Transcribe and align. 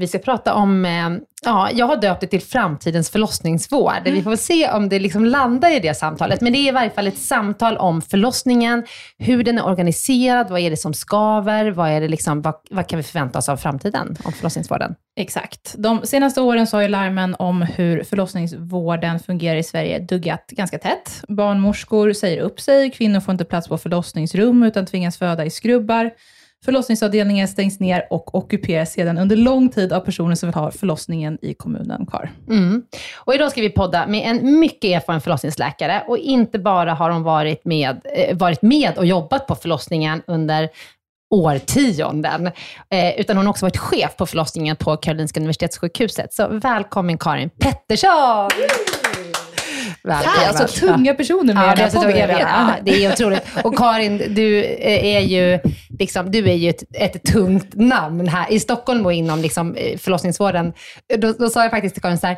Vi 0.00 0.08
ska 0.08 0.18
prata 0.18 0.54
om, 0.54 0.84
eh, 0.84 1.10
ja, 1.44 1.70
jag 1.72 1.86
har 1.86 1.96
döpt 1.96 2.20
det 2.20 2.26
till 2.26 2.40
framtidens 2.40 3.10
förlossningsvård. 3.10 4.00
Mm. 4.04 4.14
Vi 4.14 4.22
får 4.22 4.30
väl 4.30 4.38
se 4.38 4.70
om 4.70 4.88
det 4.88 4.98
liksom 4.98 5.24
landar 5.24 5.76
i 5.76 5.80
det 5.80 5.94
samtalet. 5.94 6.40
Men 6.40 6.52
det 6.52 6.58
är 6.58 6.68
i 6.68 6.70
varje 6.70 6.90
fall 6.90 7.06
ett 7.06 7.18
samtal 7.18 7.76
om 7.76 8.02
förlossningen, 8.02 8.84
hur 9.18 9.44
den 9.44 9.58
är 9.58 9.66
organiserad, 9.66 10.50
vad 10.50 10.60
är 10.60 10.70
det 10.70 10.76
som 10.76 10.94
skaver, 10.94 11.70
vad, 11.70 11.90
är 11.90 12.00
det 12.00 12.08
liksom, 12.08 12.42
vad, 12.42 12.54
vad 12.70 12.86
kan 12.86 12.96
vi 12.96 13.02
förvänta 13.02 13.38
oss 13.38 13.48
av 13.48 13.56
framtiden 13.56 14.16
om 14.24 14.32
förlossningsvården? 14.32 14.94
Exakt. 15.16 15.74
De 15.78 16.06
senaste 16.06 16.40
åren 16.40 16.66
så 16.66 16.76
har 16.76 16.82
ju 16.82 16.88
larmen 16.88 17.36
om 17.38 17.62
hur 17.62 18.04
förlossningsvården 18.04 19.20
fungerar 19.20 19.56
i 19.56 19.62
Sverige 19.62 19.98
duggat 19.98 20.46
ganska 20.50 20.78
tätt. 20.78 21.24
Barnmorskor 21.28 22.12
säger 22.12 22.42
upp 22.42 22.60
sig, 22.60 22.90
kvinnor 22.90 23.20
får 23.20 23.32
inte 23.32 23.44
plats 23.44 23.68
på 23.68 23.78
förlossningsrum 23.78 24.62
utan 24.62 24.86
tvingas 24.86 25.18
föda 25.18 25.44
i 25.44 25.50
skrubbar. 25.50 26.10
Förlossningsavdelningen 26.64 27.48
stängs 27.48 27.80
ner 27.80 28.06
och 28.10 28.34
ockuperas 28.34 28.92
sedan 28.92 29.18
under 29.18 29.36
lång 29.36 29.68
tid 29.68 29.92
av 29.92 30.00
personer 30.00 30.34
som 30.34 30.48
vill 30.48 30.54
ha 30.54 30.70
förlossningen 30.70 31.38
i 31.42 31.54
kommunen 31.54 32.06
kvar. 32.06 32.30
Mm. 32.48 32.82
Och 33.16 33.34
idag 33.34 33.50
ska 33.50 33.60
vi 33.60 33.70
podda 33.70 34.06
med 34.06 34.30
en 34.30 34.60
mycket 34.60 34.84
erfaren 34.84 35.20
förlossningsläkare 35.20 36.04
och 36.08 36.18
inte 36.18 36.58
bara 36.58 36.94
har 36.94 37.10
hon 37.10 37.22
varit 37.22 37.64
med, 37.64 38.00
eh, 38.14 38.36
varit 38.36 38.62
med 38.62 38.98
och 38.98 39.06
jobbat 39.06 39.46
på 39.46 39.54
förlossningen 39.54 40.22
under 40.26 40.68
årtionden, 41.30 42.46
eh, 42.90 43.20
utan 43.20 43.36
hon 43.36 43.46
har 43.46 43.50
också 43.50 43.64
varit 43.64 43.76
chef 43.76 44.16
på 44.16 44.26
förlossningen 44.26 44.76
på 44.76 44.96
Karolinska 44.96 45.40
Universitetssjukhuset. 45.40 46.34
Så 46.34 46.48
välkommen 46.48 47.18
Karin 47.18 47.50
Pettersson! 47.50 48.48
Välkomna. 50.02 50.48
Alltså 50.48 50.86
tunga 50.86 51.14
personer 51.14 51.54
med 51.54 51.62
ja, 51.62 51.74
det, 51.74 51.84
alltså, 51.84 52.10
jag 52.10 52.26
vet, 52.26 52.40
ja, 52.40 52.74
det 52.82 53.04
är 53.04 53.12
otroligt. 53.12 53.42
Och 53.64 53.76
Karin, 53.76 54.22
du 54.34 54.64
är 54.80 55.20
ju, 55.20 55.58
liksom, 55.98 56.30
du 56.30 56.48
är 56.50 56.54
ju 56.54 56.70
ett, 56.70 56.82
ett 56.92 57.22
tungt 57.22 57.74
namn 57.74 58.28
här 58.28 58.52
i 58.52 58.60
Stockholm 58.60 59.06
och 59.06 59.12
inom 59.12 59.40
liksom, 59.40 59.76
förlossningsvården. 59.98 60.72
Då, 61.18 61.32
då 61.32 61.50
sa 61.50 61.62
jag 61.62 61.70
faktiskt 61.70 61.94
till 61.94 62.02
Karin 62.02 62.18
så 62.18 62.26
här, 62.26 62.36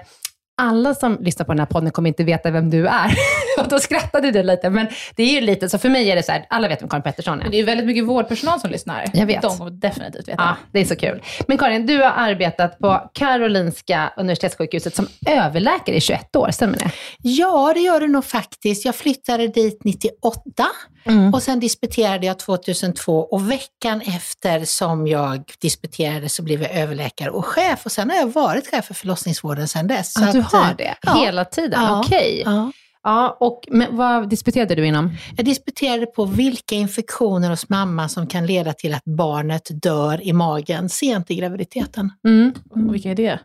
alla 0.60 0.94
som 0.94 1.18
lyssnar 1.20 1.46
på 1.46 1.52
den 1.52 1.58
här 1.58 1.66
podden 1.66 1.90
kommer 1.90 2.08
inte 2.08 2.24
veta 2.24 2.50
vem 2.50 2.70
du 2.70 2.86
är. 2.86 3.14
och 3.60 3.68
då 3.68 3.78
skrattade 3.78 4.30
du 4.30 4.42
lite, 4.42 4.70
men 4.70 4.86
det 5.16 5.22
är 5.22 5.32
ju 5.34 5.40
lite, 5.40 5.68
så 5.68 5.78
för 5.78 5.88
mig 5.88 6.10
är 6.10 6.16
det 6.16 6.22
så 6.22 6.32
här, 6.32 6.46
alla 6.48 6.68
vet 6.68 6.82
vem 6.82 6.88
Karin 6.88 7.02
Pettersson 7.02 7.42
är. 7.42 7.48
Det 7.50 7.56
är 7.56 7.64
väldigt 7.64 7.86
mycket 7.86 8.04
vårdpersonal 8.04 8.60
som 8.60 8.70
lyssnar. 8.70 9.04
Jag 9.12 9.26
vet. 9.26 9.42
De 9.42 9.58
kommer 9.58 9.70
definitivt 9.70 10.28
veta. 10.28 10.42
Ja, 10.42 10.56
det 10.72 10.80
är 10.80 10.84
så 10.84 10.96
kul. 10.96 11.22
Men 11.48 11.58
Karin, 11.58 11.86
du 11.86 11.96
har 11.96 12.12
arbetat 12.16 12.78
på 12.78 13.10
Karolinska 13.14 14.12
Universitetssjukhuset 14.16 14.96
som 14.96 15.06
överläkare 15.26 15.96
i 15.96 16.00
21 16.00 16.36
år, 16.36 16.50
stämmer 16.50 16.78
det? 16.78 16.90
Ja, 17.22 17.72
det 17.74 17.80
gör 17.80 18.00
det 18.00 18.08
nog 18.08 18.24
faktiskt. 18.24 18.84
Jag 18.84 18.94
flyttade 18.94 19.48
dit 19.48 19.84
98 19.84 20.66
mm. 21.04 21.34
och 21.34 21.42
sen 21.42 21.60
disputerade 21.60 22.26
jag 22.26 22.38
2002 22.38 23.20
och 23.20 23.50
veckan 23.50 24.00
efter 24.00 24.64
som 24.64 25.06
jag 25.06 25.44
disputerade 25.60 26.28
så 26.28 26.42
blev 26.42 26.62
jag 26.62 26.70
överläkare 26.70 27.30
och 27.30 27.46
chef 27.46 27.86
och 27.86 27.92
sen 27.92 28.10
har 28.10 28.16
jag 28.16 28.32
varit 28.32 28.70
chef 28.70 28.84
för 28.84 28.94
förlossningsvården 28.94 29.68
sen 29.68 29.86
dess. 29.86 30.14
Ja, 30.20 30.32
du 30.32 30.40
har 30.40 30.74
det? 30.78 30.94
Ja. 31.02 31.14
Hela 31.14 31.44
tiden? 31.44 31.82
Ja. 31.82 32.00
Okej. 32.00 32.40
Okay. 32.40 32.54
Ja. 32.54 32.72
Ja, 33.02 33.36
och 33.40 33.68
vad 33.90 34.28
disputerade 34.28 34.74
du 34.74 34.86
inom? 34.86 35.10
Jag 35.36 35.46
disputerade 35.46 36.06
på 36.06 36.24
vilka 36.24 36.74
infektioner 36.74 37.50
hos 37.50 37.68
mamma 37.68 38.08
som 38.08 38.26
kan 38.26 38.46
leda 38.46 38.72
till 38.72 38.94
att 38.94 39.04
barnet 39.04 39.82
dör 39.82 40.26
i 40.26 40.32
magen 40.32 40.88
sent 40.88 41.30
i 41.30 41.34
graviditeten. 41.34 42.12
Mm. 42.26 42.52
Och 42.70 42.94
vilka 42.94 43.10
är 43.10 43.14
det? 43.14 43.38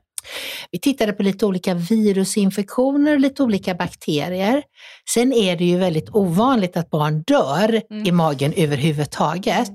Vi 0.72 0.80
tittade 0.80 1.14
på 1.14 1.24
lite 1.24 1.46
olika 1.46 1.74
virusinfektioner 1.74 3.14
och 3.14 3.20
lite 3.20 3.44
olika 3.44 3.76
bakterier. 3.76 4.64
Sen 5.10 5.34
är 5.34 5.56
det 5.56 5.66
ju 5.66 5.78
väldigt 5.78 6.10
ovanligt 6.10 6.78
att 6.78 6.90
barn 6.90 7.24
dör 7.28 7.82
mm. 7.90 8.08
i 8.08 8.12
magen 8.12 8.54
överhuvudtaget. 8.58 9.72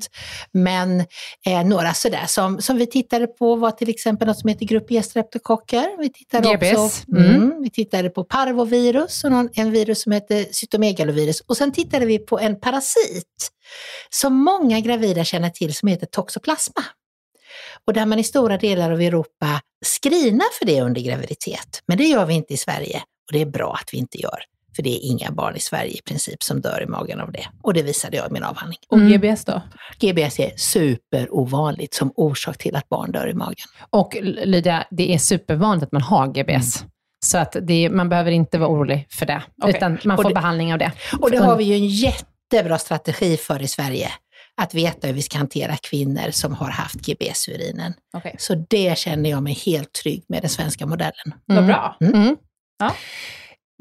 Men 0.53 1.00
eh, 1.47 1.65
några 1.65 1.94
sådär 1.94 2.25
som, 2.27 2.60
som 2.60 2.77
vi 2.77 2.87
tittade 2.87 3.27
på 3.27 3.56
var 3.56 3.71
till 3.71 3.89
exempel 3.89 4.28
något 4.28 4.39
som 4.39 4.49
heter 4.49 4.66
grupp 4.66 4.91
E-streptokocker. 4.91 5.99
Vi 5.99 6.12
tittade 6.12 6.55
GBS. 6.55 6.78
Också, 6.78 7.12
mm. 7.12 7.34
Mm, 7.34 7.62
vi 7.62 7.71
tittade 7.71 8.10
på 8.10 8.25
parvovirus 8.25 9.25
och 9.25 9.31
någon, 9.31 9.49
en 9.53 9.71
virus 9.71 10.03
som 10.03 10.12
heter 10.12 10.47
cytomegalovirus. 10.50 11.41
Och 11.41 11.56
sen 11.56 11.72
tittade 11.72 12.06
vi 12.06 12.19
på 12.19 12.39
en 12.39 12.60
parasit 12.60 13.50
som 14.10 14.34
många 14.34 14.81
gravida 14.81 15.25
känner 15.25 15.50
till 15.50 15.75
som 15.75 15.89
heter 15.89 16.06
toxoplasma 16.06 16.84
och 17.86 17.92
där 17.92 18.06
man 18.06 18.18
i 18.18 18.24
stora 18.24 18.56
delar 18.56 18.91
av 18.91 19.00
Europa 19.00 19.60
screenar 19.84 20.58
för 20.58 20.66
det 20.66 20.80
under 20.82 21.00
graviditet. 21.00 21.82
Men 21.86 21.98
det 21.98 22.04
gör 22.04 22.26
vi 22.26 22.34
inte 22.34 22.54
i 22.54 22.56
Sverige 22.56 22.96
och 22.98 23.32
det 23.32 23.41
är 23.41 23.46
bra 23.46 23.78
att 23.82 23.88
vi 23.92 23.98
inte 23.98 24.18
gör. 24.18 24.44
För 24.76 24.82
det 24.82 24.91
är 24.91 25.10
inga 25.10 25.30
barn 25.30 25.56
i 25.56 25.60
Sverige 25.60 25.92
i 25.92 26.00
princip 26.04 26.42
som 26.42 26.60
dör 26.60 26.82
i 26.82 26.86
magen 26.86 27.20
av 27.20 27.32
det. 27.32 27.46
Och 27.62 27.74
det 27.74 27.82
visade 27.82 28.16
jag 28.16 28.26
i 28.30 28.32
min 28.32 28.44
avhandling. 28.44 28.78
Och 28.88 28.98
mm. 28.98 29.12
GBS 29.12 29.44
då? 29.44 29.62
GBS 29.98 30.41
är 30.41 30.52
superovanligt 30.56 31.94
som 31.94 32.12
orsak 32.16 32.58
till 32.58 32.76
att 32.76 32.88
barn 32.88 33.12
dör 33.12 33.28
i 33.28 33.34
magen. 33.34 33.66
Och 33.91 34.16
Lydia, 34.22 34.84
det 34.91 35.14
är 35.14 35.18
supervanligt 35.18 35.84
att 35.84 35.92
man 35.92 36.02
har 36.02 36.26
GBS. 36.26 36.80
Mm. 36.80 36.91
Så 37.24 37.38
att 37.38 37.56
det, 37.62 37.91
man 37.91 38.08
behöver 38.08 38.30
inte 38.30 38.58
vara 38.58 38.70
orolig 38.70 39.06
för 39.10 39.26
det, 39.26 39.42
okay. 39.56 39.70
utan 39.76 39.98
man 40.04 40.16
får 40.16 40.24
det, 40.24 40.34
behandling 40.34 40.72
av 40.72 40.78
det. 40.78 40.92
Och 41.20 41.30
det 41.30 41.38
har 41.38 41.56
vi 41.56 41.64
ju 41.64 41.74
en 41.74 41.86
jättebra 41.86 42.78
strategi 42.78 43.36
för 43.36 43.62
i 43.62 43.68
Sverige 43.68 44.08
att 44.62 44.75
veta 44.75 45.06
hur 45.06 45.15
vi 45.15 45.22
ska 45.22 45.38
hantera 45.38 45.76
kvinnor 45.76 46.31
som 46.31 46.54
har 46.54 46.71
haft 46.71 46.94
GBS 46.94 47.48
i 47.48 47.54
urinen. 47.54 47.94
Okay. 48.16 48.32
Så 48.38 48.54
det 48.54 48.98
känner 48.98 49.31
jag 49.31 49.43
mig 49.43 49.53
helt 49.53 49.93
trygg 49.93 50.25
med 50.28 50.43
den 50.43 50.50
svenska 50.50 50.87
modellen. 50.87 51.34
Mm. 51.50 51.56
Vad 51.56 51.66
bra. 51.66 51.97
Mm. 52.00 52.37
Ja. 52.78 52.94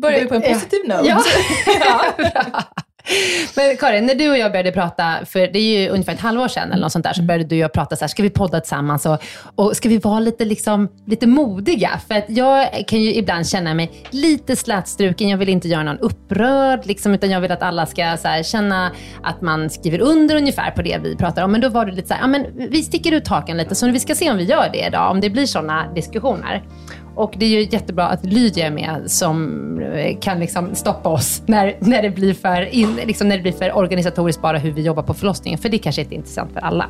Börjar 0.02 0.20
vi 0.20 0.26
på 0.26 0.36
en 0.36 0.42
positiv 0.42 0.80
note? 0.88 1.08
Ja. 1.08 1.24
ja. 2.36 2.64
Men 3.56 3.78
Karin, 3.78 4.06
när 4.06 4.16
du 4.16 4.30
och 4.30 4.38
jag 4.38 4.52
började 4.52 4.72
prata, 4.72 5.26
för 5.26 5.40
det 5.40 5.60
är 5.60 5.80
ju 5.80 5.90
ungefär 5.90 6.14
ett 6.14 6.20
halvår 6.20 6.48
sedan 6.48 6.72
eller 6.72 6.82
något 6.82 6.92
sånt 6.92 7.06
där, 7.06 7.14
så 7.14 7.22
började 7.22 7.44
du 7.44 7.56
och 7.56 7.60
jag 7.60 7.74
prata 7.74 7.96
så 7.96 8.04
här, 8.04 8.08
ska 8.08 8.24
vi 8.24 8.30
podda 8.30 8.60
tillsammans 8.60 9.06
och, 9.06 9.18
och 9.56 9.76
ska 9.76 9.90
vi 9.90 9.98
vara 9.98 10.20
lite, 10.20 10.46
liksom, 10.46 10.90
lite 11.06 11.28
modiga? 11.28 11.90
För 12.08 12.16
att 12.16 12.26
jag 12.28 12.84
kan 12.88 13.02
ju 13.02 13.16
ibland 13.16 13.48
känna 13.48 13.74
mig 13.74 13.92
lite 14.10 14.56
slätstruken, 14.56 15.30
jag 15.30 15.38
vill 15.38 15.50
inte 15.50 15.68
göra 15.68 15.84
någon 15.84 16.00
upprörd, 16.00 16.86
liksom, 16.86 17.14
utan 17.14 17.30
jag 17.30 17.42
vill 17.42 17.52
att 17.52 17.64
alla 17.64 17.86
ska 17.86 18.04
här, 18.04 18.44
känna 18.44 18.92
att 19.24 19.42
man 19.42 19.70
skriver 19.70 20.02
under 20.02 20.36
ungefär 20.36 20.72
på 20.72 20.82
det 20.82 20.98
vi 21.04 21.16
pratar 21.16 21.44
om. 21.44 21.52
Men 21.52 21.62
då 21.62 21.70
var 21.70 21.86
det 21.86 21.92
lite 21.92 22.08
så 22.08 22.14
här, 22.14 22.22
ja 22.22 22.28
men 22.28 22.46
vi 22.56 22.84
sticker 22.84 23.12
ut 23.12 23.28
hakan 23.28 23.58
lite, 23.58 23.76
så 23.76 23.92
vi 23.92 24.00
ska 24.00 24.16
se 24.16 24.32
om 24.32 24.38
vi 24.38 24.44
gör 24.44 24.70
det 24.74 24.88
idag, 24.88 25.12
om 25.12 25.22
det 25.22 25.30
blir 25.30 25.46
sådana 25.46 25.94
diskussioner. 25.94 26.64
Och 27.20 27.34
det 27.38 27.46
är 27.46 27.50
ju 27.50 27.68
jättebra 27.72 28.06
att 28.06 28.26
Lydia 28.26 28.68
är 28.68 28.72
med 28.72 29.12
som 29.12 29.80
eh, 29.80 30.20
kan 30.20 30.40
liksom 30.40 30.76
stoppa 30.76 31.10
oss 31.10 31.42
när, 31.46 31.78
när, 31.80 32.02
det 32.02 32.10
blir 32.10 32.34
för 32.34 32.62
in, 32.62 32.96
liksom 32.96 33.28
när 33.28 33.36
det 33.36 33.42
blir 33.42 33.52
för 33.52 33.78
organisatoriskt 33.78 34.42
bara 34.42 34.58
hur 34.58 34.72
vi 34.72 34.82
jobbar 34.82 35.04
på 35.04 35.14
förlossningen. 35.14 35.60
För 35.60 35.70
det 35.70 35.78
kanske 35.78 36.02
inte 36.02 36.14
är 36.14 36.18
intressant 36.18 36.54
för 36.54 36.60
alla. 36.60 36.90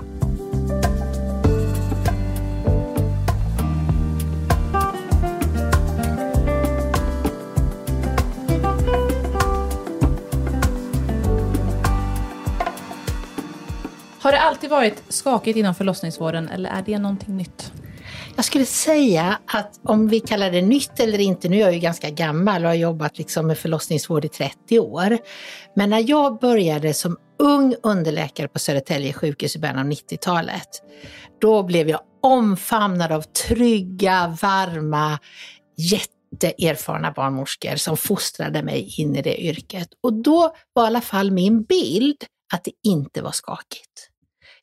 Har 14.19 14.31
det 14.31 14.39
alltid 14.39 14.69
varit 14.69 15.03
skakigt 15.09 15.57
inom 15.57 15.75
förlossningsvården 15.75 16.49
eller 16.49 16.69
är 16.69 16.83
det 16.85 16.99
någonting 16.99 17.37
nytt? 17.37 17.71
Jag 18.35 18.45
skulle 18.45 18.65
säga 18.65 19.39
att 19.45 19.79
om 19.83 20.07
vi 20.07 20.19
kallar 20.19 20.51
det 20.51 20.61
nytt 20.61 20.99
eller 20.99 21.19
inte, 21.19 21.49
nu 21.49 21.55
är 21.55 21.61
jag 21.61 21.73
ju 21.73 21.79
ganska 21.79 22.09
gammal 22.09 22.63
och 22.63 22.69
har 22.69 22.75
jobbat 22.75 23.17
liksom 23.17 23.47
med 23.47 23.57
förlossningsvård 23.57 24.25
i 24.25 24.29
30 24.29 24.79
år. 24.79 25.17
Men 25.75 25.89
när 25.89 26.09
jag 26.09 26.39
började 26.39 26.93
som 26.93 27.17
ung 27.39 27.75
underläkare 27.83 28.47
på 28.47 28.59
Södertälje 28.59 29.13
sjukhus 29.13 29.55
i 29.55 29.59
början 29.59 29.79
av 29.79 29.85
90-talet, 29.85 30.67
då 31.41 31.63
blev 31.63 31.89
jag 31.89 31.99
omfamnad 32.21 33.11
av 33.11 33.21
trygga, 33.21 34.37
varma, 34.41 35.19
jätteerfarna 35.77 37.11
barnmorskor 37.11 37.75
som 37.75 37.97
fostrade 37.97 38.63
mig 38.63 38.93
in 38.97 39.15
i 39.15 39.21
det 39.21 39.41
yrket. 39.41 39.89
Och 40.03 40.13
då 40.13 40.55
var 40.73 40.83
i 40.83 40.87
alla 40.87 41.01
fall 41.01 41.31
min 41.31 41.63
bild 41.63 42.17
att 42.53 42.63
det 42.63 42.71
inte 42.83 43.21
var 43.21 43.31
skakigt. 43.31 43.88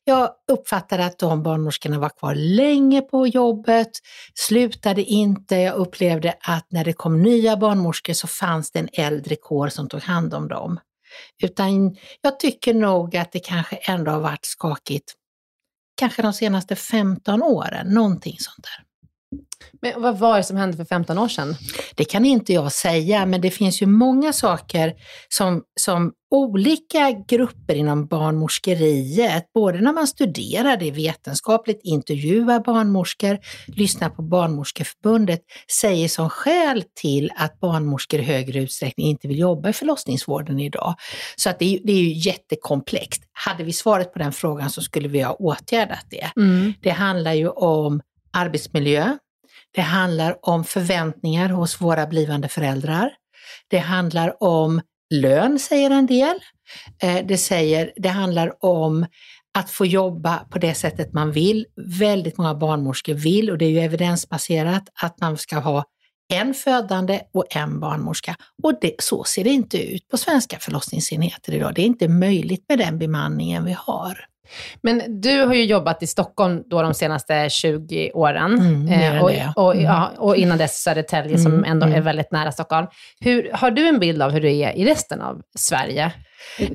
Jag 0.09 0.31
uppfattade 0.47 1.05
att 1.05 1.19
de 1.19 1.43
barnmorskorna 1.43 1.99
var 1.99 2.09
kvar 2.09 2.35
länge 2.35 3.01
på 3.01 3.27
jobbet, 3.27 3.91
slutade 4.33 5.03
inte. 5.03 5.55
Jag 5.55 5.75
upplevde 5.75 6.33
att 6.41 6.71
när 6.71 6.85
det 6.85 6.93
kom 6.93 7.21
nya 7.21 7.57
barnmorskor 7.57 8.13
så 8.13 8.27
fanns 8.27 8.71
det 8.71 8.79
en 8.79 8.89
äldre 8.93 9.35
kår 9.35 9.69
som 9.69 9.89
tog 9.89 10.01
hand 10.01 10.33
om 10.33 10.47
dem. 10.47 10.79
Utan 11.43 11.97
jag 12.21 12.39
tycker 12.39 12.73
nog 12.73 13.17
att 13.17 13.31
det 13.31 13.39
kanske 13.39 13.75
ändå 13.75 14.11
har 14.11 14.19
varit 14.19 14.45
skakigt, 14.45 15.13
kanske 15.97 16.21
de 16.21 16.33
senaste 16.33 16.75
15 16.75 17.43
åren, 17.43 17.87
någonting 17.87 18.35
sånt 18.39 18.63
där. 18.63 18.86
Men 19.81 20.01
vad 20.01 20.19
var 20.19 20.37
det 20.37 20.43
som 20.43 20.57
hände 20.57 20.77
för 20.77 20.85
15 20.85 21.17
år 21.17 21.27
sedan? 21.27 21.55
Det 21.95 22.05
kan 22.05 22.25
inte 22.25 22.53
jag 22.53 22.71
säga, 22.71 23.25
men 23.25 23.41
det 23.41 23.51
finns 23.51 23.81
ju 23.81 23.85
många 23.85 24.33
saker 24.33 24.93
som, 25.29 25.63
som 25.79 26.13
olika 26.31 27.11
grupper 27.27 27.75
inom 27.75 28.07
barnmorskeriet, 28.07 29.53
både 29.53 29.81
när 29.81 29.93
man 29.93 30.07
studerar 30.07 30.77
det 30.77 30.91
vetenskapligt, 30.91 31.81
intervjuar 31.83 32.59
barnmorskor, 32.59 33.37
lyssnar 33.67 34.09
på 34.09 34.21
Barnmorskeförbundet, 34.21 35.41
säger 35.81 36.07
som 36.07 36.29
skäl 36.29 36.83
till 37.01 37.31
att 37.35 37.59
barnmorskor 37.59 38.19
i 38.19 38.23
högre 38.23 38.59
utsträckning 38.59 39.07
inte 39.07 39.27
vill 39.27 39.39
jobba 39.39 39.69
i 39.69 39.73
förlossningsvården 39.73 40.59
idag. 40.59 40.95
Så 41.35 41.49
att 41.49 41.59
det, 41.59 41.75
är, 41.75 41.79
det 41.83 41.91
är 41.91 42.01
ju 42.01 42.13
jättekomplext. 42.13 43.23
Hade 43.31 43.63
vi 43.63 43.73
svaret 43.73 44.13
på 44.13 44.19
den 44.19 44.31
frågan 44.31 44.69
så 44.69 44.81
skulle 44.81 45.07
vi 45.07 45.21
ha 45.21 45.33
åtgärdat 45.33 46.05
det. 46.09 46.31
Mm. 46.35 46.73
Det 46.81 46.89
handlar 46.89 47.33
ju 47.33 47.49
om 47.49 48.01
arbetsmiljö. 48.31 49.17
Det 49.73 49.81
handlar 49.81 50.37
om 50.41 50.63
förväntningar 50.63 51.49
hos 51.49 51.81
våra 51.81 52.07
blivande 52.07 52.47
föräldrar. 52.47 53.11
Det 53.67 53.77
handlar 53.77 54.43
om 54.43 54.81
lön, 55.13 55.59
säger 55.59 55.89
en 55.89 56.05
del. 56.05 56.39
Eh, 57.01 57.25
det, 57.25 57.37
säger, 57.37 57.93
det 57.95 58.09
handlar 58.09 58.65
om 58.65 59.05
att 59.57 59.69
få 59.69 59.85
jobba 59.85 60.37
på 60.37 60.59
det 60.59 60.73
sättet 60.73 61.13
man 61.13 61.31
vill. 61.31 61.65
Väldigt 61.99 62.37
många 62.37 62.55
barnmorskor 62.55 63.13
vill, 63.13 63.51
och 63.51 63.57
det 63.57 63.65
är 63.65 63.69
ju 63.69 63.79
evidensbaserat, 63.79 64.83
att 65.01 65.21
man 65.21 65.37
ska 65.37 65.59
ha 65.59 65.83
en 66.33 66.53
födande 66.53 67.21
och 67.33 67.55
en 67.55 67.79
barnmorska. 67.79 68.35
Och 68.63 68.73
det, 68.81 68.95
så 68.99 69.23
ser 69.23 69.43
det 69.43 69.49
inte 69.49 69.93
ut 69.93 70.07
på 70.07 70.17
svenska 70.17 70.59
förlossningsenheter 70.59 71.53
idag. 71.53 71.75
Det 71.75 71.81
är 71.81 71.85
inte 71.85 72.07
möjligt 72.07 72.65
med 72.69 72.79
den 72.79 72.99
bemanningen 72.99 73.65
vi 73.65 73.75
har. 73.79 74.25
Men 74.81 75.21
du 75.21 75.41
har 75.45 75.53
ju 75.53 75.65
jobbat 75.65 76.03
i 76.03 76.07
Stockholm 76.07 76.63
då 76.65 76.81
de 76.81 76.93
senaste 76.93 77.49
20 77.49 78.11
åren. 78.13 78.53
Mm, 78.59 78.87
än 78.87 79.21
och, 79.21 79.29
det. 79.29 79.53
och, 79.55 79.73
Mm. 79.73 79.85
ja, 79.85 80.11
och 80.17 80.35
innan 80.35 80.57
dess 80.57 80.83
Södertälje 80.83 81.37
som 81.37 81.53
Mm, 81.53 81.63
ändå 81.71 81.85
är 81.85 81.91
mm. 81.91 82.03
väldigt 82.03 82.31
nära 82.31 82.51
Stockholm. 82.51 82.87
Hur, 83.19 83.49
har 83.53 83.71
du 83.71 83.87
en 83.87 83.99
bild 83.99 84.21
av 84.21 84.31
hur 84.31 84.41
det 84.41 84.51
är 84.63 84.71
i 84.71 84.85
resten 84.85 85.21
av 85.21 85.41
Sverige? 85.57 86.11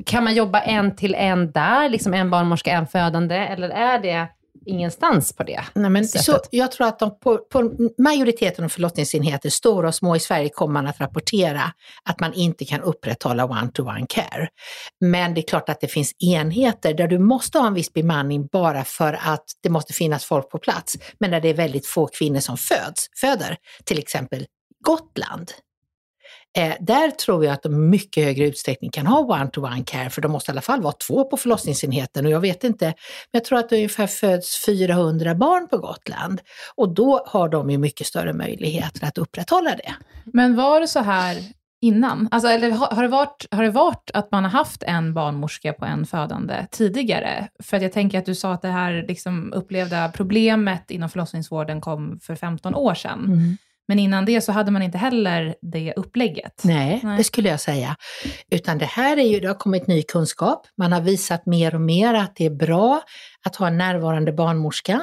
Kan 0.06 0.24
man 0.24 0.34
jobba 0.34 0.60
en 0.60 0.96
till 0.96 1.14
en 1.14 1.52
där, 1.52 1.88
liksom 1.88 2.14
en 2.14 2.30
barnmorska, 2.30 2.70
en 2.70 2.86
födande, 2.86 3.34
eller 3.36 3.69
är 3.69 3.98
det 3.98 4.26
ingenstans 4.66 5.32
på 5.32 5.43
det 5.43 5.64
Nej, 5.75 5.90
men 5.90 6.08
sättet? 6.08 6.25
så, 6.25 6.40
jag 6.50 6.72
tror 6.72 6.87
att 6.87 6.99
de 6.99 7.19
på, 7.19 7.38
på 7.38 7.72
majoriteten 7.99 8.64
av 8.64 8.69
förlossningsenheter, 8.69 9.50
stora 9.50 9.88
och 9.88 9.94
små 9.94 10.16
i 10.16 10.20
Sverige, 10.20 10.49
kommer 10.49 10.72
man 10.72 10.87
att 10.87 11.00
rapportera 11.00 11.72
att 12.04 12.20
man 12.20 12.32
inte 12.32 12.64
kan 12.64 12.81
upprätthålla 12.81 13.44
one-to-one 13.44 14.06
care. 14.08 14.49
Men 15.00 15.34
det 15.34 15.40
är 15.40 15.49
klart 15.49 15.69
att 15.69 15.81
det 15.81 15.88
finns 15.88 16.12
enheter 16.19 16.94
där 16.94 17.08
du 17.08 17.19
måste 17.19 17.58
ha 17.58 17.66
en 17.66 17.75
viss 17.75 17.93
bemanning 17.93 18.46
bara 18.46 18.84
för 18.84 19.12
att 19.12 19.44
det 19.62 19.70
måste 19.70 19.93
finnas 19.93 20.25
folk 20.25 20.50
på 20.50 20.58
plats, 20.58 20.99
men 21.20 21.31
där 21.31 21.40
det 21.40 21.49
är 21.49 21.54
väldigt 21.54 21.87
få 21.87 22.06
kvinnor 22.06 22.40
som 22.40 22.56
föds, 22.56 23.06
föder, 23.20 23.56
till 23.84 23.99
exempel 23.99 24.46
Gotland. 24.84 25.52
Eh, 26.58 26.75
där 26.81 27.10
tror 27.10 27.44
jag 27.44 27.52
att 27.54 27.62
de 27.62 27.75
i 27.75 27.76
mycket 27.76 28.25
högre 28.25 28.46
utsträckning 28.46 28.90
kan 28.90 29.06
ha 29.06 29.19
one-to-one 29.19 29.84
care, 29.84 30.10
för 30.10 30.22
de 30.22 30.32
måste 30.32 30.50
i 30.50 30.52
alla 30.52 30.60
fall 30.60 30.82
vara 30.82 30.93
två 30.93 31.25
på 31.25 31.37
förlossningsenheten 31.37 32.26
och 32.26 32.32
jag 32.32 32.40
vet 32.40 32.64
inte, 32.64 32.84
men 32.84 32.94
jag 33.31 33.44
tror 33.44 33.58
att 33.58 33.69
det 33.69 33.76
ungefär 33.76 34.06
föds 34.06 34.64
400 34.66 35.34
barn 35.34 35.69
på 35.69 35.78
Gotland 35.78 36.40
och 36.75 36.94
då 36.94 37.25
har 37.26 37.49
de 37.49 37.70
ju 37.70 37.78
mycket 37.78 38.06
större 38.06 38.32
möjligheter 38.32 39.06
att 39.06 39.19
upprätthålla 39.19 39.70
det. 39.70 39.94
Men 40.25 40.56
var 40.56 40.81
det 40.81 40.88
så 40.88 41.00
här 41.00 41.37
innan? 41.81 42.28
Alltså, 42.31 42.49
eller 42.49 42.70
har, 42.70 42.87
har, 42.87 43.02
det 43.02 43.08
varit, 43.08 43.46
har 43.50 43.62
det 43.62 43.70
varit 43.70 44.10
att 44.14 44.31
man 44.31 44.44
har 44.44 44.50
haft 44.50 44.82
en 44.82 45.14
barnmorska 45.14 45.72
på 45.72 45.84
en 45.84 46.06
födande 46.06 46.66
tidigare? 46.70 47.49
För 47.62 47.76
att 47.76 47.82
jag 47.82 47.93
tänker 47.93 48.19
att 48.19 48.26
du 48.26 48.34
sa 48.34 48.52
att 48.52 48.62
det 48.62 48.69
här 48.69 49.04
liksom 49.08 49.52
upplevda 49.52 50.08
problemet 50.08 50.90
inom 50.90 51.08
förlossningsvården 51.08 51.81
kom 51.81 52.20
för 52.22 52.34
15 52.34 52.75
år 52.75 52.94
sedan. 52.94 53.58
Men 53.92 53.98
innan 53.98 54.24
det 54.24 54.40
så 54.40 54.52
hade 54.52 54.70
man 54.70 54.82
inte 54.82 54.98
heller 54.98 55.54
det 55.62 55.92
upplägget. 55.96 56.62
Nej, 56.64 57.00
Nej. 57.02 57.16
det 57.16 57.24
skulle 57.24 57.48
jag 57.48 57.60
säga. 57.60 57.96
Utan 58.50 58.78
det 58.78 58.84
här 58.84 59.16
är 59.16 59.22
ju, 59.22 59.40
det 59.40 59.48
har 59.48 59.54
kommit 59.54 59.86
ny 59.86 60.02
kunskap. 60.02 60.66
Man 60.78 60.92
har 60.92 61.00
visat 61.00 61.46
mer 61.46 61.74
och 61.74 61.80
mer 61.80 62.14
att 62.14 62.36
det 62.36 62.46
är 62.46 62.50
bra 62.50 63.02
att 63.44 63.56
ha 63.56 63.66
en 63.66 63.78
närvarande 63.78 64.32
barnmorska. 64.32 65.02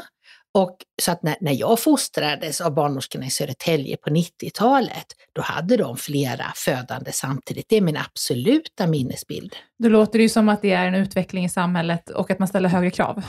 Och 0.53 0.77
så 1.01 1.11
att 1.11 1.23
när, 1.23 1.35
när 1.41 1.51
jag 1.51 1.79
fostrades 1.79 2.61
av 2.61 2.73
barnmorskorna 2.73 3.25
i 3.25 3.29
Södertälje 3.29 3.97
på 3.97 4.09
90-talet, 4.09 5.05
då 5.35 5.41
hade 5.41 5.77
de 5.77 5.97
flera 5.97 6.45
födande 6.55 7.11
samtidigt. 7.11 7.65
Det 7.69 7.77
är 7.77 7.81
min 7.81 7.97
absoluta 7.97 8.87
minnesbild. 8.87 9.55
Då 9.83 9.89
låter 9.89 10.19
det 10.19 10.23
ju 10.23 10.29
som 10.29 10.49
att 10.49 10.61
det 10.61 10.71
är 10.71 10.85
en 10.87 10.95
utveckling 10.95 11.45
i 11.45 11.49
samhället 11.49 12.09
och 12.09 12.31
att 12.31 12.39
man 12.39 12.47
ställer 12.47 12.69
högre 12.69 12.91
krav. 12.91 13.23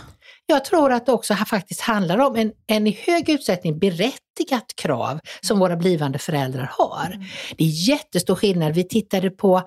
Jag 0.47 0.65
tror 0.65 0.93
att 0.93 1.07
det 1.07 1.13
också 1.13 1.35
faktiskt 1.35 1.81
handlar 1.81 2.19
om 2.19 2.37
en, 2.37 2.53
en 2.67 2.87
i 2.87 2.99
hög 3.07 3.29
utsträckning 3.29 3.79
berättigat 3.79 4.73
krav 4.77 5.21
som 5.41 5.59
våra 5.59 5.77
blivande 5.77 6.19
föräldrar 6.19 6.71
har. 6.73 7.27
Det 7.57 7.65
är 7.65 7.89
jättestor 7.89 8.35
skillnad. 8.35 8.75
Vi 8.75 8.89
tittade 8.89 9.31
på 9.31 9.63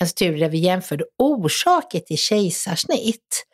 en 0.00 0.08
studie 0.08 0.40
där 0.40 0.48
vi 0.48 0.58
jämförde 0.58 1.04
orsaker 1.18 2.00
till 2.00 2.18
kejsarsnitt 2.18 3.46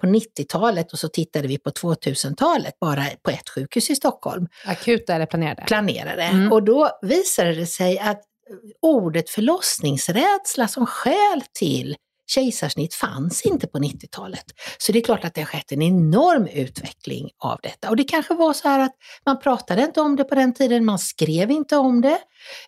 på 0.00 0.06
90-talet 0.06 0.92
och 0.92 0.98
så 0.98 1.08
tittade 1.08 1.48
vi 1.48 1.58
på 1.58 1.70
2000-talet 1.70 2.80
bara 2.80 3.04
på 3.22 3.30
ett 3.30 3.48
sjukhus 3.48 3.90
i 3.90 3.96
Stockholm 3.96 4.46
Akuta 4.64 5.14
eller 5.14 5.26
planerade? 5.26 5.62
planerade. 5.66 6.22
Mm. 6.22 6.52
Och 6.52 6.62
då 6.62 6.90
visade 7.02 7.54
det 7.54 7.66
sig 7.66 7.98
att 7.98 8.22
ordet 8.82 9.30
förlossningsrädsla 9.30 10.68
som 10.68 10.86
skäl 10.86 11.42
till 11.58 11.96
kejsarsnitt 12.26 12.94
fanns 12.94 13.42
inte 13.42 13.66
på 13.66 13.78
90-talet. 13.78 14.44
Så 14.78 14.92
det 14.92 14.98
är 14.98 15.04
klart 15.04 15.24
att 15.24 15.34
det 15.34 15.40
har 15.40 15.46
skett 15.46 15.72
en 15.72 15.82
enorm 15.82 16.46
utveckling 16.46 17.30
av 17.38 17.58
detta. 17.62 17.90
Och 17.90 17.96
det 17.96 18.04
kanske 18.04 18.34
var 18.34 18.52
så 18.52 18.68
här 18.68 18.80
att 18.80 18.94
man 19.26 19.40
pratade 19.40 19.82
inte 19.82 20.00
om 20.00 20.16
det 20.16 20.24
på 20.24 20.34
den 20.34 20.54
tiden, 20.54 20.84
man 20.84 20.98
skrev 20.98 21.50
inte 21.50 21.76
om 21.76 22.00
det, 22.00 22.18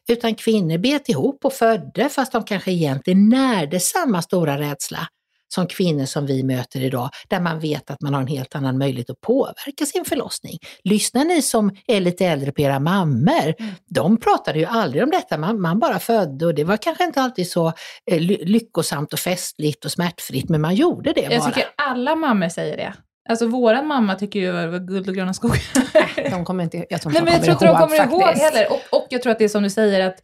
utan 0.08 0.34
kvinnor 0.34 0.78
bet 0.78 1.08
ihop 1.08 1.44
och 1.44 1.52
födde 1.52 2.08
fast 2.08 2.32
de 2.32 2.44
kanske 2.44 2.72
egentligen 2.72 3.28
närde 3.28 3.80
samma 3.80 4.22
stora 4.22 4.58
rädsla 4.58 5.08
som 5.54 5.66
kvinnor 5.66 6.04
som 6.04 6.26
vi 6.26 6.42
möter 6.42 6.80
idag, 6.82 7.10
där 7.28 7.40
man 7.40 7.60
vet 7.60 7.90
att 7.90 8.00
man 8.00 8.14
har 8.14 8.20
en 8.20 8.26
helt 8.26 8.54
annan 8.54 8.78
möjlighet 8.78 9.10
att 9.10 9.20
påverka 9.20 9.86
sin 9.86 10.04
förlossning. 10.04 10.58
Lyssnar 10.84 11.24
ni 11.24 11.42
som 11.42 11.70
är 11.86 12.00
lite 12.00 12.26
äldre 12.26 12.52
på 12.52 12.60
era 12.60 12.80
mammor, 12.80 13.54
de 13.90 14.16
pratade 14.20 14.58
ju 14.58 14.64
aldrig 14.64 15.02
om 15.02 15.10
detta, 15.10 15.38
man, 15.38 15.60
man 15.60 15.78
bara 15.78 15.98
födde 15.98 16.46
och 16.46 16.54
det 16.54 16.64
var 16.64 16.76
kanske 16.76 17.04
inte 17.04 17.20
alltid 17.20 17.50
så 17.50 17.66
eh, 18.10 18.20
ly- 18.20 18.44
lyckosamt 18.44 19.12
och 19.12 19.18
festligt 19.18 19.84
och 19.84 19.90
smärtfritt, 19.92 20.48
men 20.48 20.60
man 20.60 20.74
gjorde 20.74 21.12
det 21.12 21.20
Jag 21.20 21.40
bara. 21.42 21.50
tycker 21.50 21.68
alla 21.76 22.14
mammor 22.16 22.48
säger 22.48 22.76
det. 22.76 22.92
Alltså 23.28 23.46
våran 23.46 23.86
mamma 23.86 24.14
tycker 24.14 24.40
ju 24.40 24.52
det 24.52 24.66
var 24.66 24.78
guld 24.78 25.08
och 25.08 25.14
gröna 25.14 25.34
skogar. 25.34 26.30
De 26.30 26.44
kommer 26.44 26.64
inte, 26.64 26.86
jag 26.90 27.02
tror 27.02 27.12
Nej, 27.12 27.20
inte 27.20 27.32
men 27.32 27.40
de 27.42 27.46
jag 27.48 27.58
tror 27.58 27.68
kommer 27.72 27.82
inte 27.84 27.96
de 27.96 28.02
ihåg 28.02 28.10
kommer 28.10 28.14
ihåg 28.14 28.22
faktiskt. 28.22 28.44
heller. 28.54 28.72
Och, 28.72 28.98
och 29.00 29.06
jag 29.10 29.22
tror 29.22 29.32
att 29.32 29.38
det 29.38 29.44
är 29.44 29.48
som 29.48 29.62
du 29.62 29.70
säger, 29.70 30.06
att 30.06 30.16